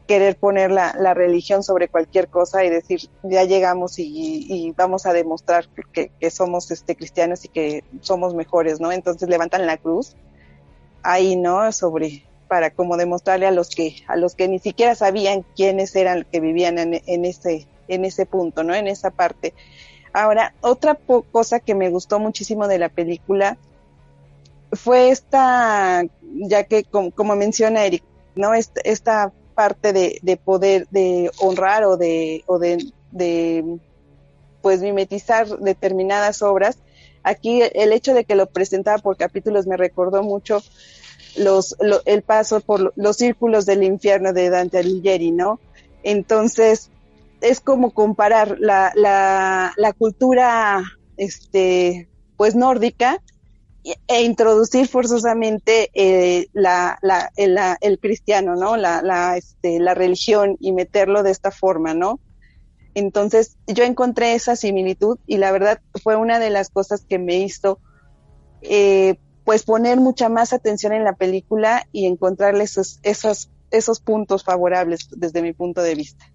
[0.10, 5.69] querer poner la, religión sobre cualquier cosa y decir ya llegamos y, vamos a demostrar
[5.94, 8.91] que, somos este cristianos y que somos mejores, ¿no?
[8.91, 10.15] Entonces levantan la cruz
[11.03, 11.72] ahí, ¿no?
[11.72, 16.26] Sobre para como demostrarle a los que a los que ni siquiera sabían quiénes eran
[16.31, 18.73] que vivían en, ese en ese punto, ¿no?
[18.73, 19.53] En esa parte.
[20.11, 20.98] Ahora, otra
[21.31, 23.60] cosa que me gustó muchísimo de la película
[24.72, 28.03] fue esta, ya que como, como menciona Eric,
[28.34, 28.56] ¿no?
[28.56, 32.77] Esta parte de, de poder, de honrar o de, o de,
[33.11, 33.77] de,
[34.61, 36.77] pues mimetizar determinadas obras.
[37.23, 40.61] Aquí el hecho de que lo presentaba por capítulos me recordó mucho
[41.36, 45.60] los, lo- el paso por lo- los círculos del infierno de Dante Alighieri, ¿no?
[46.03, 46.90] Entonces,
[47.41, 50.81] es como comparar la, la, la cultura,
[51.18, 52.07] este,
[52.38, 53.22] pues nórdica
[54.07, 58.78] e introducir forzosamente eh, la, la, el, la- el cristiano, ¿no?
[58.78, 62.20] La, la, este, la religión y meterlo de esta forma, ¿no?
[62.95, 67.38] Entonces yo encontré esa similitud y la verdad fue una de las cosas que me
[67.38, 67.80] hizo
[68.61, 74.44] eh, pues poner mucha más atención en la película y encontrarle esos, esos, esos puntos
[74.44, 76.26] favorables desde mi punto de vista.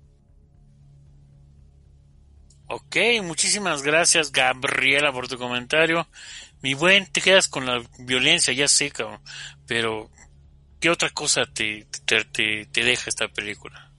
[2.67, 6.09] Ok, muchísimas gracias Gabriela por tu comentario.
[6.65, 9.20] Mi buen, te quedas con la violencia, ya sé, cabrón,
[9.66, 10.11] pero
[10.81, 13.93] ¿qué otra cosa te, te, te, te deja esta película?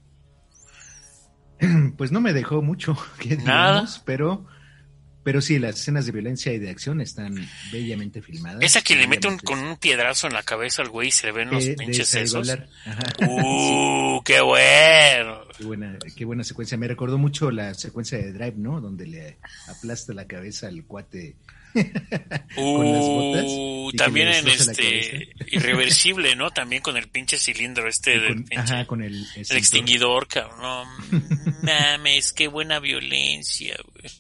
[1.96, 3.86] Pues no me dejó mucho, que Nada.
[4.04, 4.48] pero,
[5.24, 7.36] pero sí, las escenas de violencia y de acción están
[7.72, 8.64] bellamente filmadas.
[8.64, 11.28] Esa que le mete un, con un piedrazo en la cabeza al güey y se
[11.28, 12.52] le ven los Eh, pinches sesos.
[13.28, 15.42] ¡Uh, qué bueno!
[15.56, 16.78] Qué buena, qué buena secuencia.
[16.80, 18.82] Me recordó mucho la secuencia de Drive, ¿no?
[18.82, 19.38] Donde le
[19.70, 21.36] aplasta la cabeza al cuate
[22.56, 23.46] con las botas.
[23.48, 26.52] Uh, también en este irreversible, ¿no?
[26.52, 30.58] También con el pinche cilindro este del Con- pinche- ajá, con el, el extinguidor, cabrón.
[30.60, 30.86] No
[31.64, 34.12] mames, qué buena violencia, güey.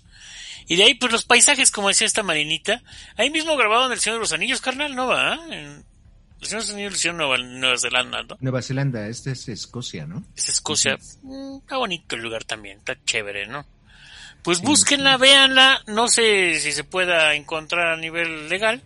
[0.67, 2.81] Y de ahí, pues los paisajes, como decía esta marinita,
[3.17, 5.35] ahí mismo grabado en El Señor de los Anillos, carnal, ¿no va?
[5.51, 5.85] En
[6.41, 8.37] El Señor de los Anillos lo hicieron Nueva, Nueva Zelanda, ¿no?
[8.39, 10.23] Nueva Zelanda, este es Escocia, ¿no?
[10.35, 10.97] Es Escocia.
[11.21, 13.63] Mm, Está bonito el lugar también, está chévere, ¿no?
[14.45, 18.83] Pues búsquenla, véanla, no sé si se pueda encontrar a nivel legal,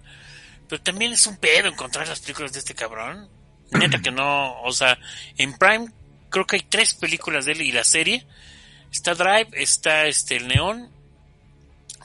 [0.70, 3.28] pero también es un pedo encontrar las películas de este cabrón.
[3.72, 4.98] Neta que no, o sea,
[5.38, 5.92] en Prime
[6.30, 8.26] creo que hay tres películas de él y la serie.
[8.90, 10.90] Está Drive, está este el Neón,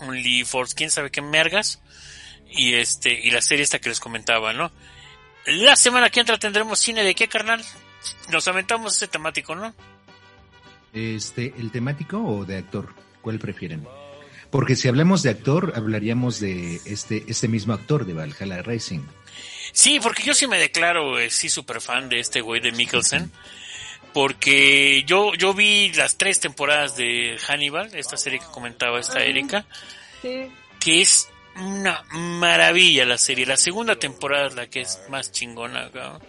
[0.01, 1.81] Only Force, quién sabe qué mergas,
[2.51, 4.73] y este, y la serie esta que les comentaba, ¿no?
[5.47, 7.65] La semana que entra tendremos cine de qué, carnal?
[8.33, 9.73] Nos aventamos ese temático, ¿no?
[10.93, 13.04] Este, ¿el temático o de actor?
[13.25, 13.85] ¿Cuál prefieren?
[14.51, 19.01] Porque si hablamos de actor, hablaríamos de este, este mismo actor de Valhalla Racing.
[19.73, 23.33] Sí, porque yo sí me declaro, eh, sí, súper fan de este güey de Mikkelsen.
[24.13, 29.67] Porque yo, yo vi las tres temporadas de Hannibal, esta serie que comentaba esta Erika,
[30.23, 30.47] Sí.
[30.79, 33.47] que es una maravilla la serie.
[33.47, 36.23] La segunda temporada es la que es más chingona, cabrón.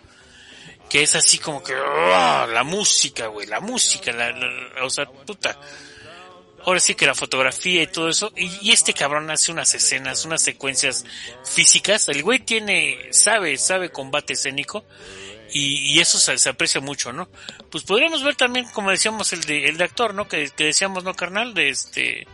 [0.90, 2.48] Que es así como que, ¡ah!
[2.52, 5.60] la música, güey, la música, la, la- la- o sea, puta.
[6.66, 10.26] Ahora sí que la fotografía y todo eso, y, y este cabrón hace unas escenas,
[10.26, 11.06] unas secuencias
[11.44, 14.86] físicas, el güey tiene, sabe, sabe combate escénico,
[15.52, 17.30] y, y eso se, se aprecia mucho, ¿no?
[17.72, 20.28] Pues podríamos ver también, como decíamos, el de, el de actor, ¿no?
[20.28, 21.54] Que, que decíamos, ¿no, carnal?
[21.54, 22.28] De este,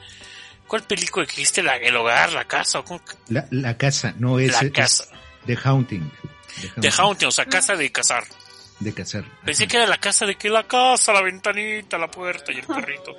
[0.68, 1.62] ¿cuál película que dijiste?
[1.62, 3.02] La, el hogar, la casa, o cómo?
[3.28, 5.06] La, la casa, no es, La es casa.
[5.45, 6.12] The Haunting.
[6.78, 8.24] De Haunting, o sea, casa de cazar.
[8.80, 9.24] De cazar.
[9.45, 12.66] Pensé que era la casa de que la casa, la ventanita, la puerta y el
[12.68, 13.16] perrito.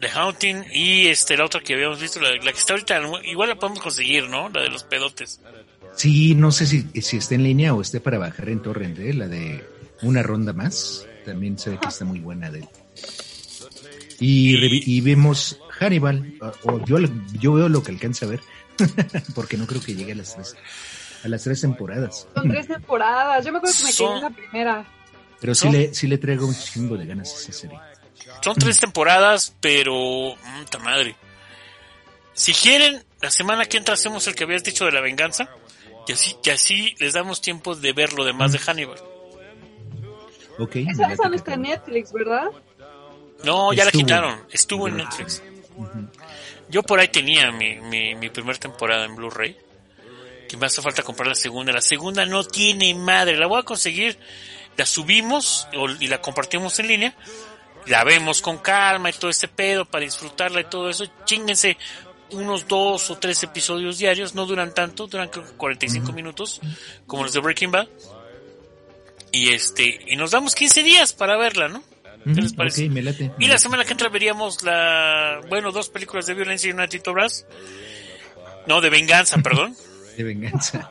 [0.00, 3.50] The Haunting y este la otra que habíamos visto, la, la que está ahorita, igual
[3.50, 4.48] la podemos conseguir, ¿no?
[4.48, 5.40] La de los pedotes.
[5.96, 9.12] Sí, no sé si, si está en línea o esté para bajar en torrent, ¿eh?
[9.12, 9.62] la de
[10.02, 11.06] una ronda más.
[11.26, 12.68] También se ve que está muy buena de él.
[14.20, 16.96] Y, y vemos Hannibal, o- o yo,
[17.38, 18.40] yo veo lo que alcanza a ver,
[19.34, 20.56] porque no creo que llegue a las tres,
[21.24, 22.26] a las tres temporadas.
[22.34, 23.44] Son tres temporadas.
[23.44, 24.84] Yo me acuerdo que me quedé en la primera.
[25.40, 25.72] Pero sí ¿No?
[25.72, 27.78] le, sí le traigo un chingo de ganas a esa serie.
[28.42, 30.34] Son tres temporadas, pero...
[30.60, 31.16] ¡Puta madre!
[32.32, 35.48] Si quieren, la semana que entra hacemos el que habías dicho de la venganza.
[36.08, 38.98] Y así, y así les damos tiempo de ver lo demás de Hannibal.
[40.58, 40.76] Ok.
[40.76, 41.62] Esa, no que está en.
[41.62, 42.46] Netflix, ¿verdad?
[43.44, 44.46] No, ya la quitaron.
[44.50, 45.42] Estuvo en Netflix.
[46.68, 49.56] Yo por ahí tenía mi, mi, mi primer temporada en Blu-ray.
[50.48, 51.72] Que me hace falta comprar la segunda.
[51.72, 53.36] La segunda no tiene madre.
[53.36, 54.18] La voy a conseguir.
[54.76, 57.14] La subimos o- y la compartimos en línea.
[57.86, 61.06] La vemos con calma y todo este pedo para disfrutarla y todo eso.
[61.24, 61.76] Chinguense
[62.32, 64.34] unos dos o tres episodios diarios.
[64.34, 65.06] No duran tanto.
[65.06, 66.60] Duran creo que 45 minutos.
[67.06, 67.88] Como los de Breaking Bad.
[69.32, 71.82] Y este, y nos damos 15 días para verla, ¿no?
[72.24, 72.86] ¿Qué les parece?
[72.86, 73.32] ok, me late.
[73.38, 76.82] me Y la semana que entra veríamos la, bueno, dos películas de violencia y una
[76.82, 77.46] de Tito Brass.
[78.66, 79.74] No, de venganza, perdón.
[80.16, 80.88] De venganza.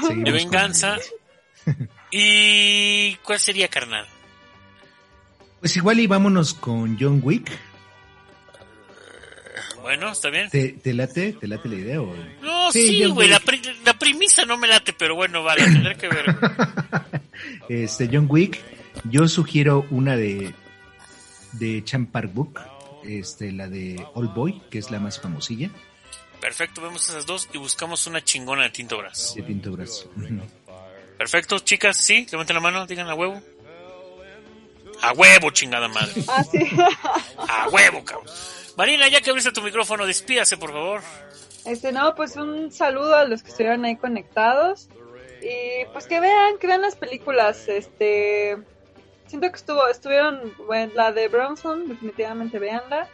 [0.00, 0.98] Seguimos De venganza.
[2.10, 4.06] ¿Y cuál sería, carnal?
[5.62, 7.50] Pues igual y vámonos con John Wick.
[9.80, 10.48] Bueno, está bien.
[10.50, 11.32] ¿Te, te late?
[11.34, 12.00] ¿Te late la idea?
[12.02, 12.14] O...
[12.42, 13.44] No, Sí, sí, John güey, la, Wick.
[13.46, 16.24] pri- la premisa no me late, pero bueno, vale, tendré que ver.
[17.68, 18.60] Este, John Wick.
[19.04, 20.52] Yo sugiero una de,
[21.52, 22.60] de Chan Park Book.
[23.04, 25.70] Este, la de Old Boy, que es la más famosilla.
[26.40, 29.34] Perfecto, vemos esas dos y buscamos una chingona de Tinto Brass.
[29.36, 29.70] De Tinto.
[29.72, 29.80] Ujú.
[31.18, 33.40] Perfecto, chicas, sí, levanten la mano, digan a huevo.
[35.02, 36.22] A huevo, chingada madre.
[36.28, 36.70] Ah, sí.
[37.36, 38.26] A huevo, cabrón.
[38.76, 41.02] Marina, ya que abriste tu micrófono, despídase, por favor.
[41.64, 44.88] Este, no, pues un saludo a los que estuvieron ahí conectados.
[45.42, 47.68] Y pues que vean, que vean las películas.
[47.68, 48.58] Este,
[49.26, 53.08] siento que estuvo, estuvieron, bueno, la de Bronson, definitivamente veanla.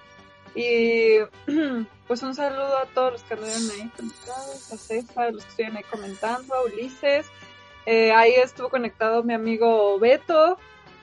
[0.54, 1.18] Y
[2.06, 5.76] pues un saludo a todos los que anduvieron ahí conectados, a César, los que estuvieron
[5.78, 7.26] ahí comentando, a Ulises.
[7.86, 10.58] Eh, ahí estuvo conectado mi amigo Beto,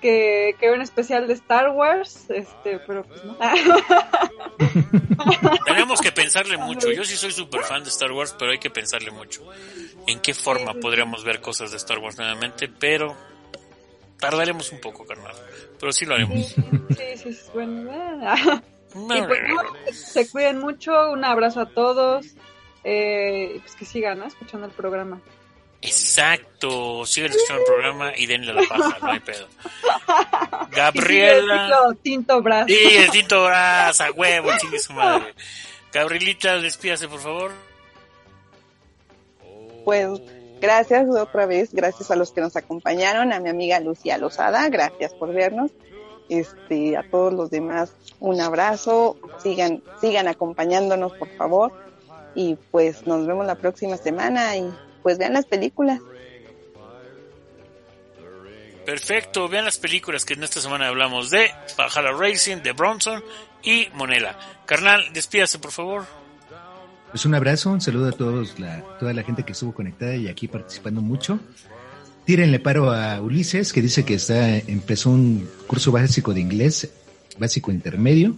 [0.05, 3.35] que, que era un especial de Star Wars, este, pero pues no.
[5.65, 6.91] Tenemos que pensarle mucho.
[6.91, 9.41] Yo sí soy súper fan de Star Wars, pero hay que pensarle mucho.
[10.05, 12.67] ¿En qué forma podríamos ver cosas de Star Wars nuevamente?
[12.67, 13.17] Pero
[14.19, 15.33] tardaremos un poco, carnal.
[15.79, 16.49] Pero sí lo haremos.
[16.49, 16.61] Sí,
[17.17, 17.91] sí, sí, bueno.
[17.91, 18.61] eh.
[18.93, 22.27] Y pues, no, se cuiden mucho, un abrazo a todos.
[22.83, 24.27] Eh, y pues que sigan ¿no?
[24.27, 25.19] escuchando el programa.
[25.85, 27.05] Exacto.
[27.05, 29.47] Sigan escuchando el programa y denle la paja, no hay pedo.
[30.67, 31.95] Sigue Gabriela.
[32.01, 32.65] Tinto Brass.
[32.67, 35.33] Sí, el tinto brasa, huevo, chingue su madre.
[35.93, 37.51] Gabrielita, despídase, por favor.
[39.85, 40.19] Pues
[40.59, 45.13] gracias otra vez, gracias a los que nos acompañaron, a mi amiga Lucía Lozada, gracias
[45.13, 45.71] por vernos.
[46.27, 51.71] Este, a todos los demás, un abrazo, sigan, sigan acompañándonos, por favor.
[52.33, 54.73] Y pues nos vemos la próxima semana y
[55.05, 56.01] pues vean las películas.
[58.83, 63.23] Perfecto, vean las películas que en esta semana hablamos de Valhalla Racing, de Bronson
[63.61, 64.35] y Monela.
[64.65, 66.05] Carnal, despídase, por favor.
[67.11, 70.27] Pues un abrazo, un saludo a todos la, toda la gente que estuvo conectada y
[70.27, 71.39] aquí participando mucho.
[72.25, 76.89] Tírenle paro a Ulises, que dice que está, empezó un curso básico de inglés,
[77.37, 78.37] básico intermedio,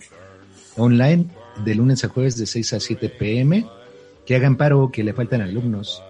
[0.76, 1.28] online,
[1.64, 3.66] de lunes a jueves de 6 a 7 pm.
[4.26, 6.04] Que hagan paro, que le faltan alumnos.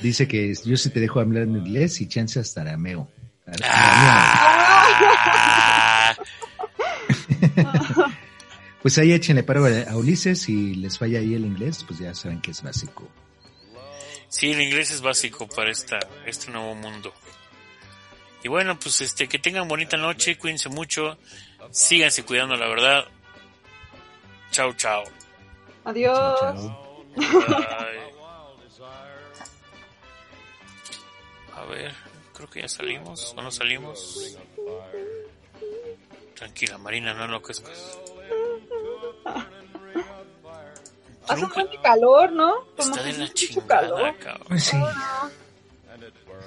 [0.00, 3.08] Dice que yo sí te dejo hablar en inglés y chance hasta arameo.
[3.62, 4.54] Ah,
[8.84, 12.42] Pues ahí échenle paro a, Ulises y les falla ahí el inglés, pues ya saben
[12.42, 13.08] que es básico.
[14.28, 17.14] sí, el inglés es básico para esta, este nuevo mundo.
[18.42, 21.16] Y bueno, pues este, que tengan bonita noche, cuídense mucho,
[21.70, 23.04] síganse cuidando, la verdad.
[24.50, 25.04] Chao, chao.
[25.84, 26.60] Adiós.
[31.64, 31.94] A ver,
[32.34, 34.36] creo que ya salimos o no salimos.
[36.34, 37.98] Tranquila, Marina, no enloquezcas.
[41.26, 42.52] Hace un buen calor, ¿no?
[42.76, 44.18] Como Está que de la mucho chingada, calor.
[44.18, 44.46] cabrón.
[44.48, 44.76] Pues sí.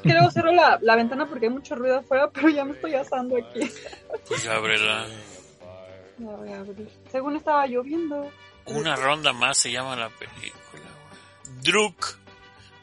[0.04, 2.94] Que luego cierro la, la ventana porque hay mucho ruido afuera, pero ya me estoy
[2.94, 3.72] asando aquí.
[4.28, 5.08] Pues ya ábrela.
[6.20, 6.90] Ya voy a abrir.
[7.12, 8.30] Según estaba lloviendo.
[8.66, 10.84] Una ronda más se llama la película.
[11.64, 12.18] Druk.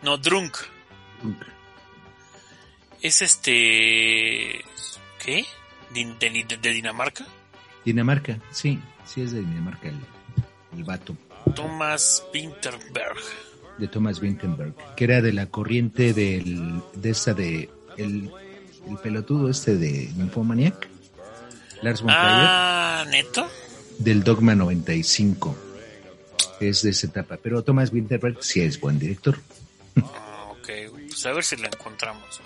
[0.02, 0.56] No, Drunk.
[3.04, 4.64] Es este.
[5.22, 5.44] ¿Qué?
[5.92, 7.24] ¿De, de- de Dinamarca?
[7.84, 9.98] Dinamarca, sí, sí es de Dinamarca el,
[10.76, 11.14] el vato
[11.54, 13.16] Thomas Winterberg.
[13.78, 17.68] de Thomas Vinterberg, que era de la corriente del, de esta de
[17.98, 18.30] el,
[18.88, 20.88] el pelotudo este de Nymphomaniac,
[21.82, 23.46] Lars von Ah, ¿neto?
[23.98, 25.54] del Dogma 95.
[26.60, 29.38] Es de esa etapa, pero Thomas Winterberg sí es buen director.
[29.96, 30.68] Ah, ok.
[31.08, 32.40] Pues a ver si la encontramos,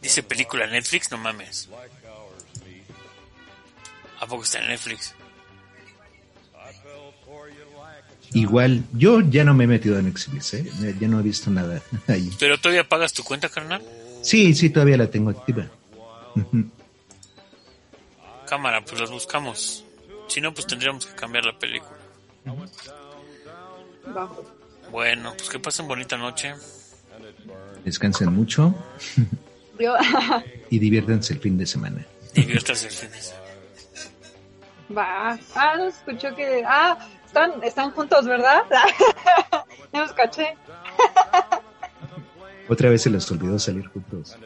[0.00, 1.68] Dice película Netflix, no mames.
[4.20, 5.14] ¿A poco está en Netflix?
[8.32, 10.94] Igual, yo ya no me he metido en Netflix, ¿eh?
[11.00, 12.30] ya no he visto nada ahí.
[12.38, 13.82] ¿Pero todavía pagas tu cuenta, carnal?
[14.22, 15.66] Sí, sí, todavía la tengo activa.
[18.48, 19.84] Cámara, pues las buscamos.
[20.28, 21.96] Si no, pues tendríamos que cambiar la película.
[24.90, 26.54] Bueno, pues que pasen bonita noche.
[27.84, 28.74] Descansen mucho
[29.78, 29.94] Yo-
[30.70, 32.04] y diviértanse el fin de semana.
[32.34, 33.46] Diviértase el fin de semana.
[34.96, 35.38] Va.
[35.54, 36.62] Ah, no escuchó que.
[36.66, 38.62] Ah, están, están juntos, ¿verdad?
[39.92, 40.56] ya los caché.
[42.68, 44.36] Otra vez se les olvidó salir juntos.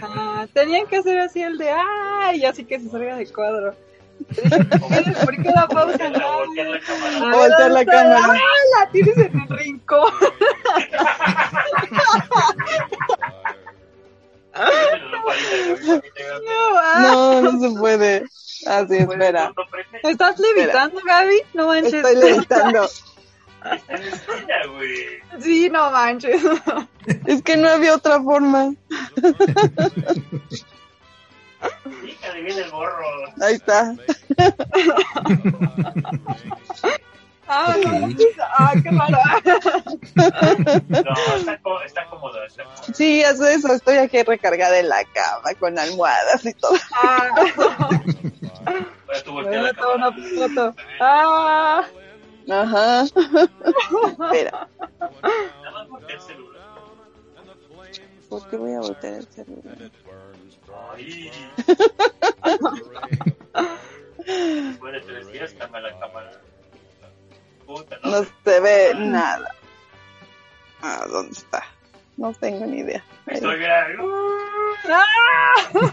[0.00, 1.70] Ah, tenían que hacer así el de.
[1.70, 2.44] ¡Ay!
[2.44, 3.74] Así que se salga de cuadro.
[5.24, 6.08] ¿Por qué la pausa?
[6.10, 6.18] no?
[6.18, 8.20] Ah, Voltear la cámara.
[8.22, 8.80] ¡Ah!
[8.80, 10.12] La tienes en el rincón.
[10.20, 10.38] No,
[16.82, 16.98] ah.
[17.02, 18.24] No, no se puede.
[18.66, 19.52] Así, espera.
[20.02, 21.40] ¿Estás levitando, Gaby?
[21.54, 21.94] No manches.
[21.94, 22.88] Estoy levitando.
[25.40, 26.42] Sí, no manches.
[27.26, 28.74] Es que no había otra forma.
[33.40, 33.94] Ahí está.
[37.48, 38.08] Ah, no.
[38.56, 39.18] Ah, qué raro.
[40.14, 41.02] No,
[41.36, 41.84] está, está cómodo.
[41.84, 42.38] Está cómodo.
[42.94, 43.74] Sí, hace eso.
[43.74, 46.76] Estoy aquí recargada en la cama con almohadas y todo.
[46.94, 47.28] Ah,
[49.24, 50.74] tú una foto.
[51.00, 51.84] Ah,
[52.50, 53.02] Ajá.
[53.02, 54.68] Espera.
[55.62, 56.62] Nada más el celular.
[58.28, 59.90] ¿Por qué voy a voltear el celular?
[68.04, 68.24] No.
[68.44, 69.54] Se ve nada.
[70.82, 71.64] Ah, ¿dónde está?
[72.16, 73.02] No tengo ni idea.
[73.26, 73.86] Estoy ah.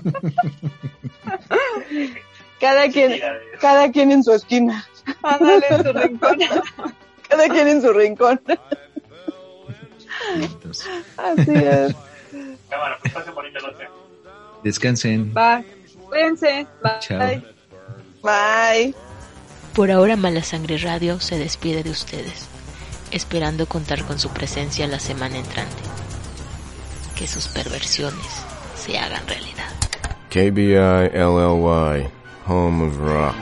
[2.59, 3.21] Cada quien,
[3.61, 4.85] cada quien en su esquina.
[5.23, 6.39] Ándale en su rincón.
[7.29, 8.41] Cada quien en su rincón.
[11.17, 11.95] Así es.
[12.69, 13.87] Cámara, pues pase bonita noche.
[14.63, 15.33] Descansen.
[15.33, 15.65] Bye.
[16.07, 16.67] Cuídense.
[16.81, 16.99] Bye.
[16.99, 17.19] Chao.
[18.23, 18.95] Bye.
[19.73, 22.47] Por ahora Mala Sangre Radio se despide de ustedes,
[23.11, 25.81] esperando contar con su presencia la semana entrante.
[27.15, 28.25] Que sus perversiones
[28.75, 29.69] se hagan realidad.
[30.29, 32.09] KBI LLY,
[32.47, 33.35] home of rock.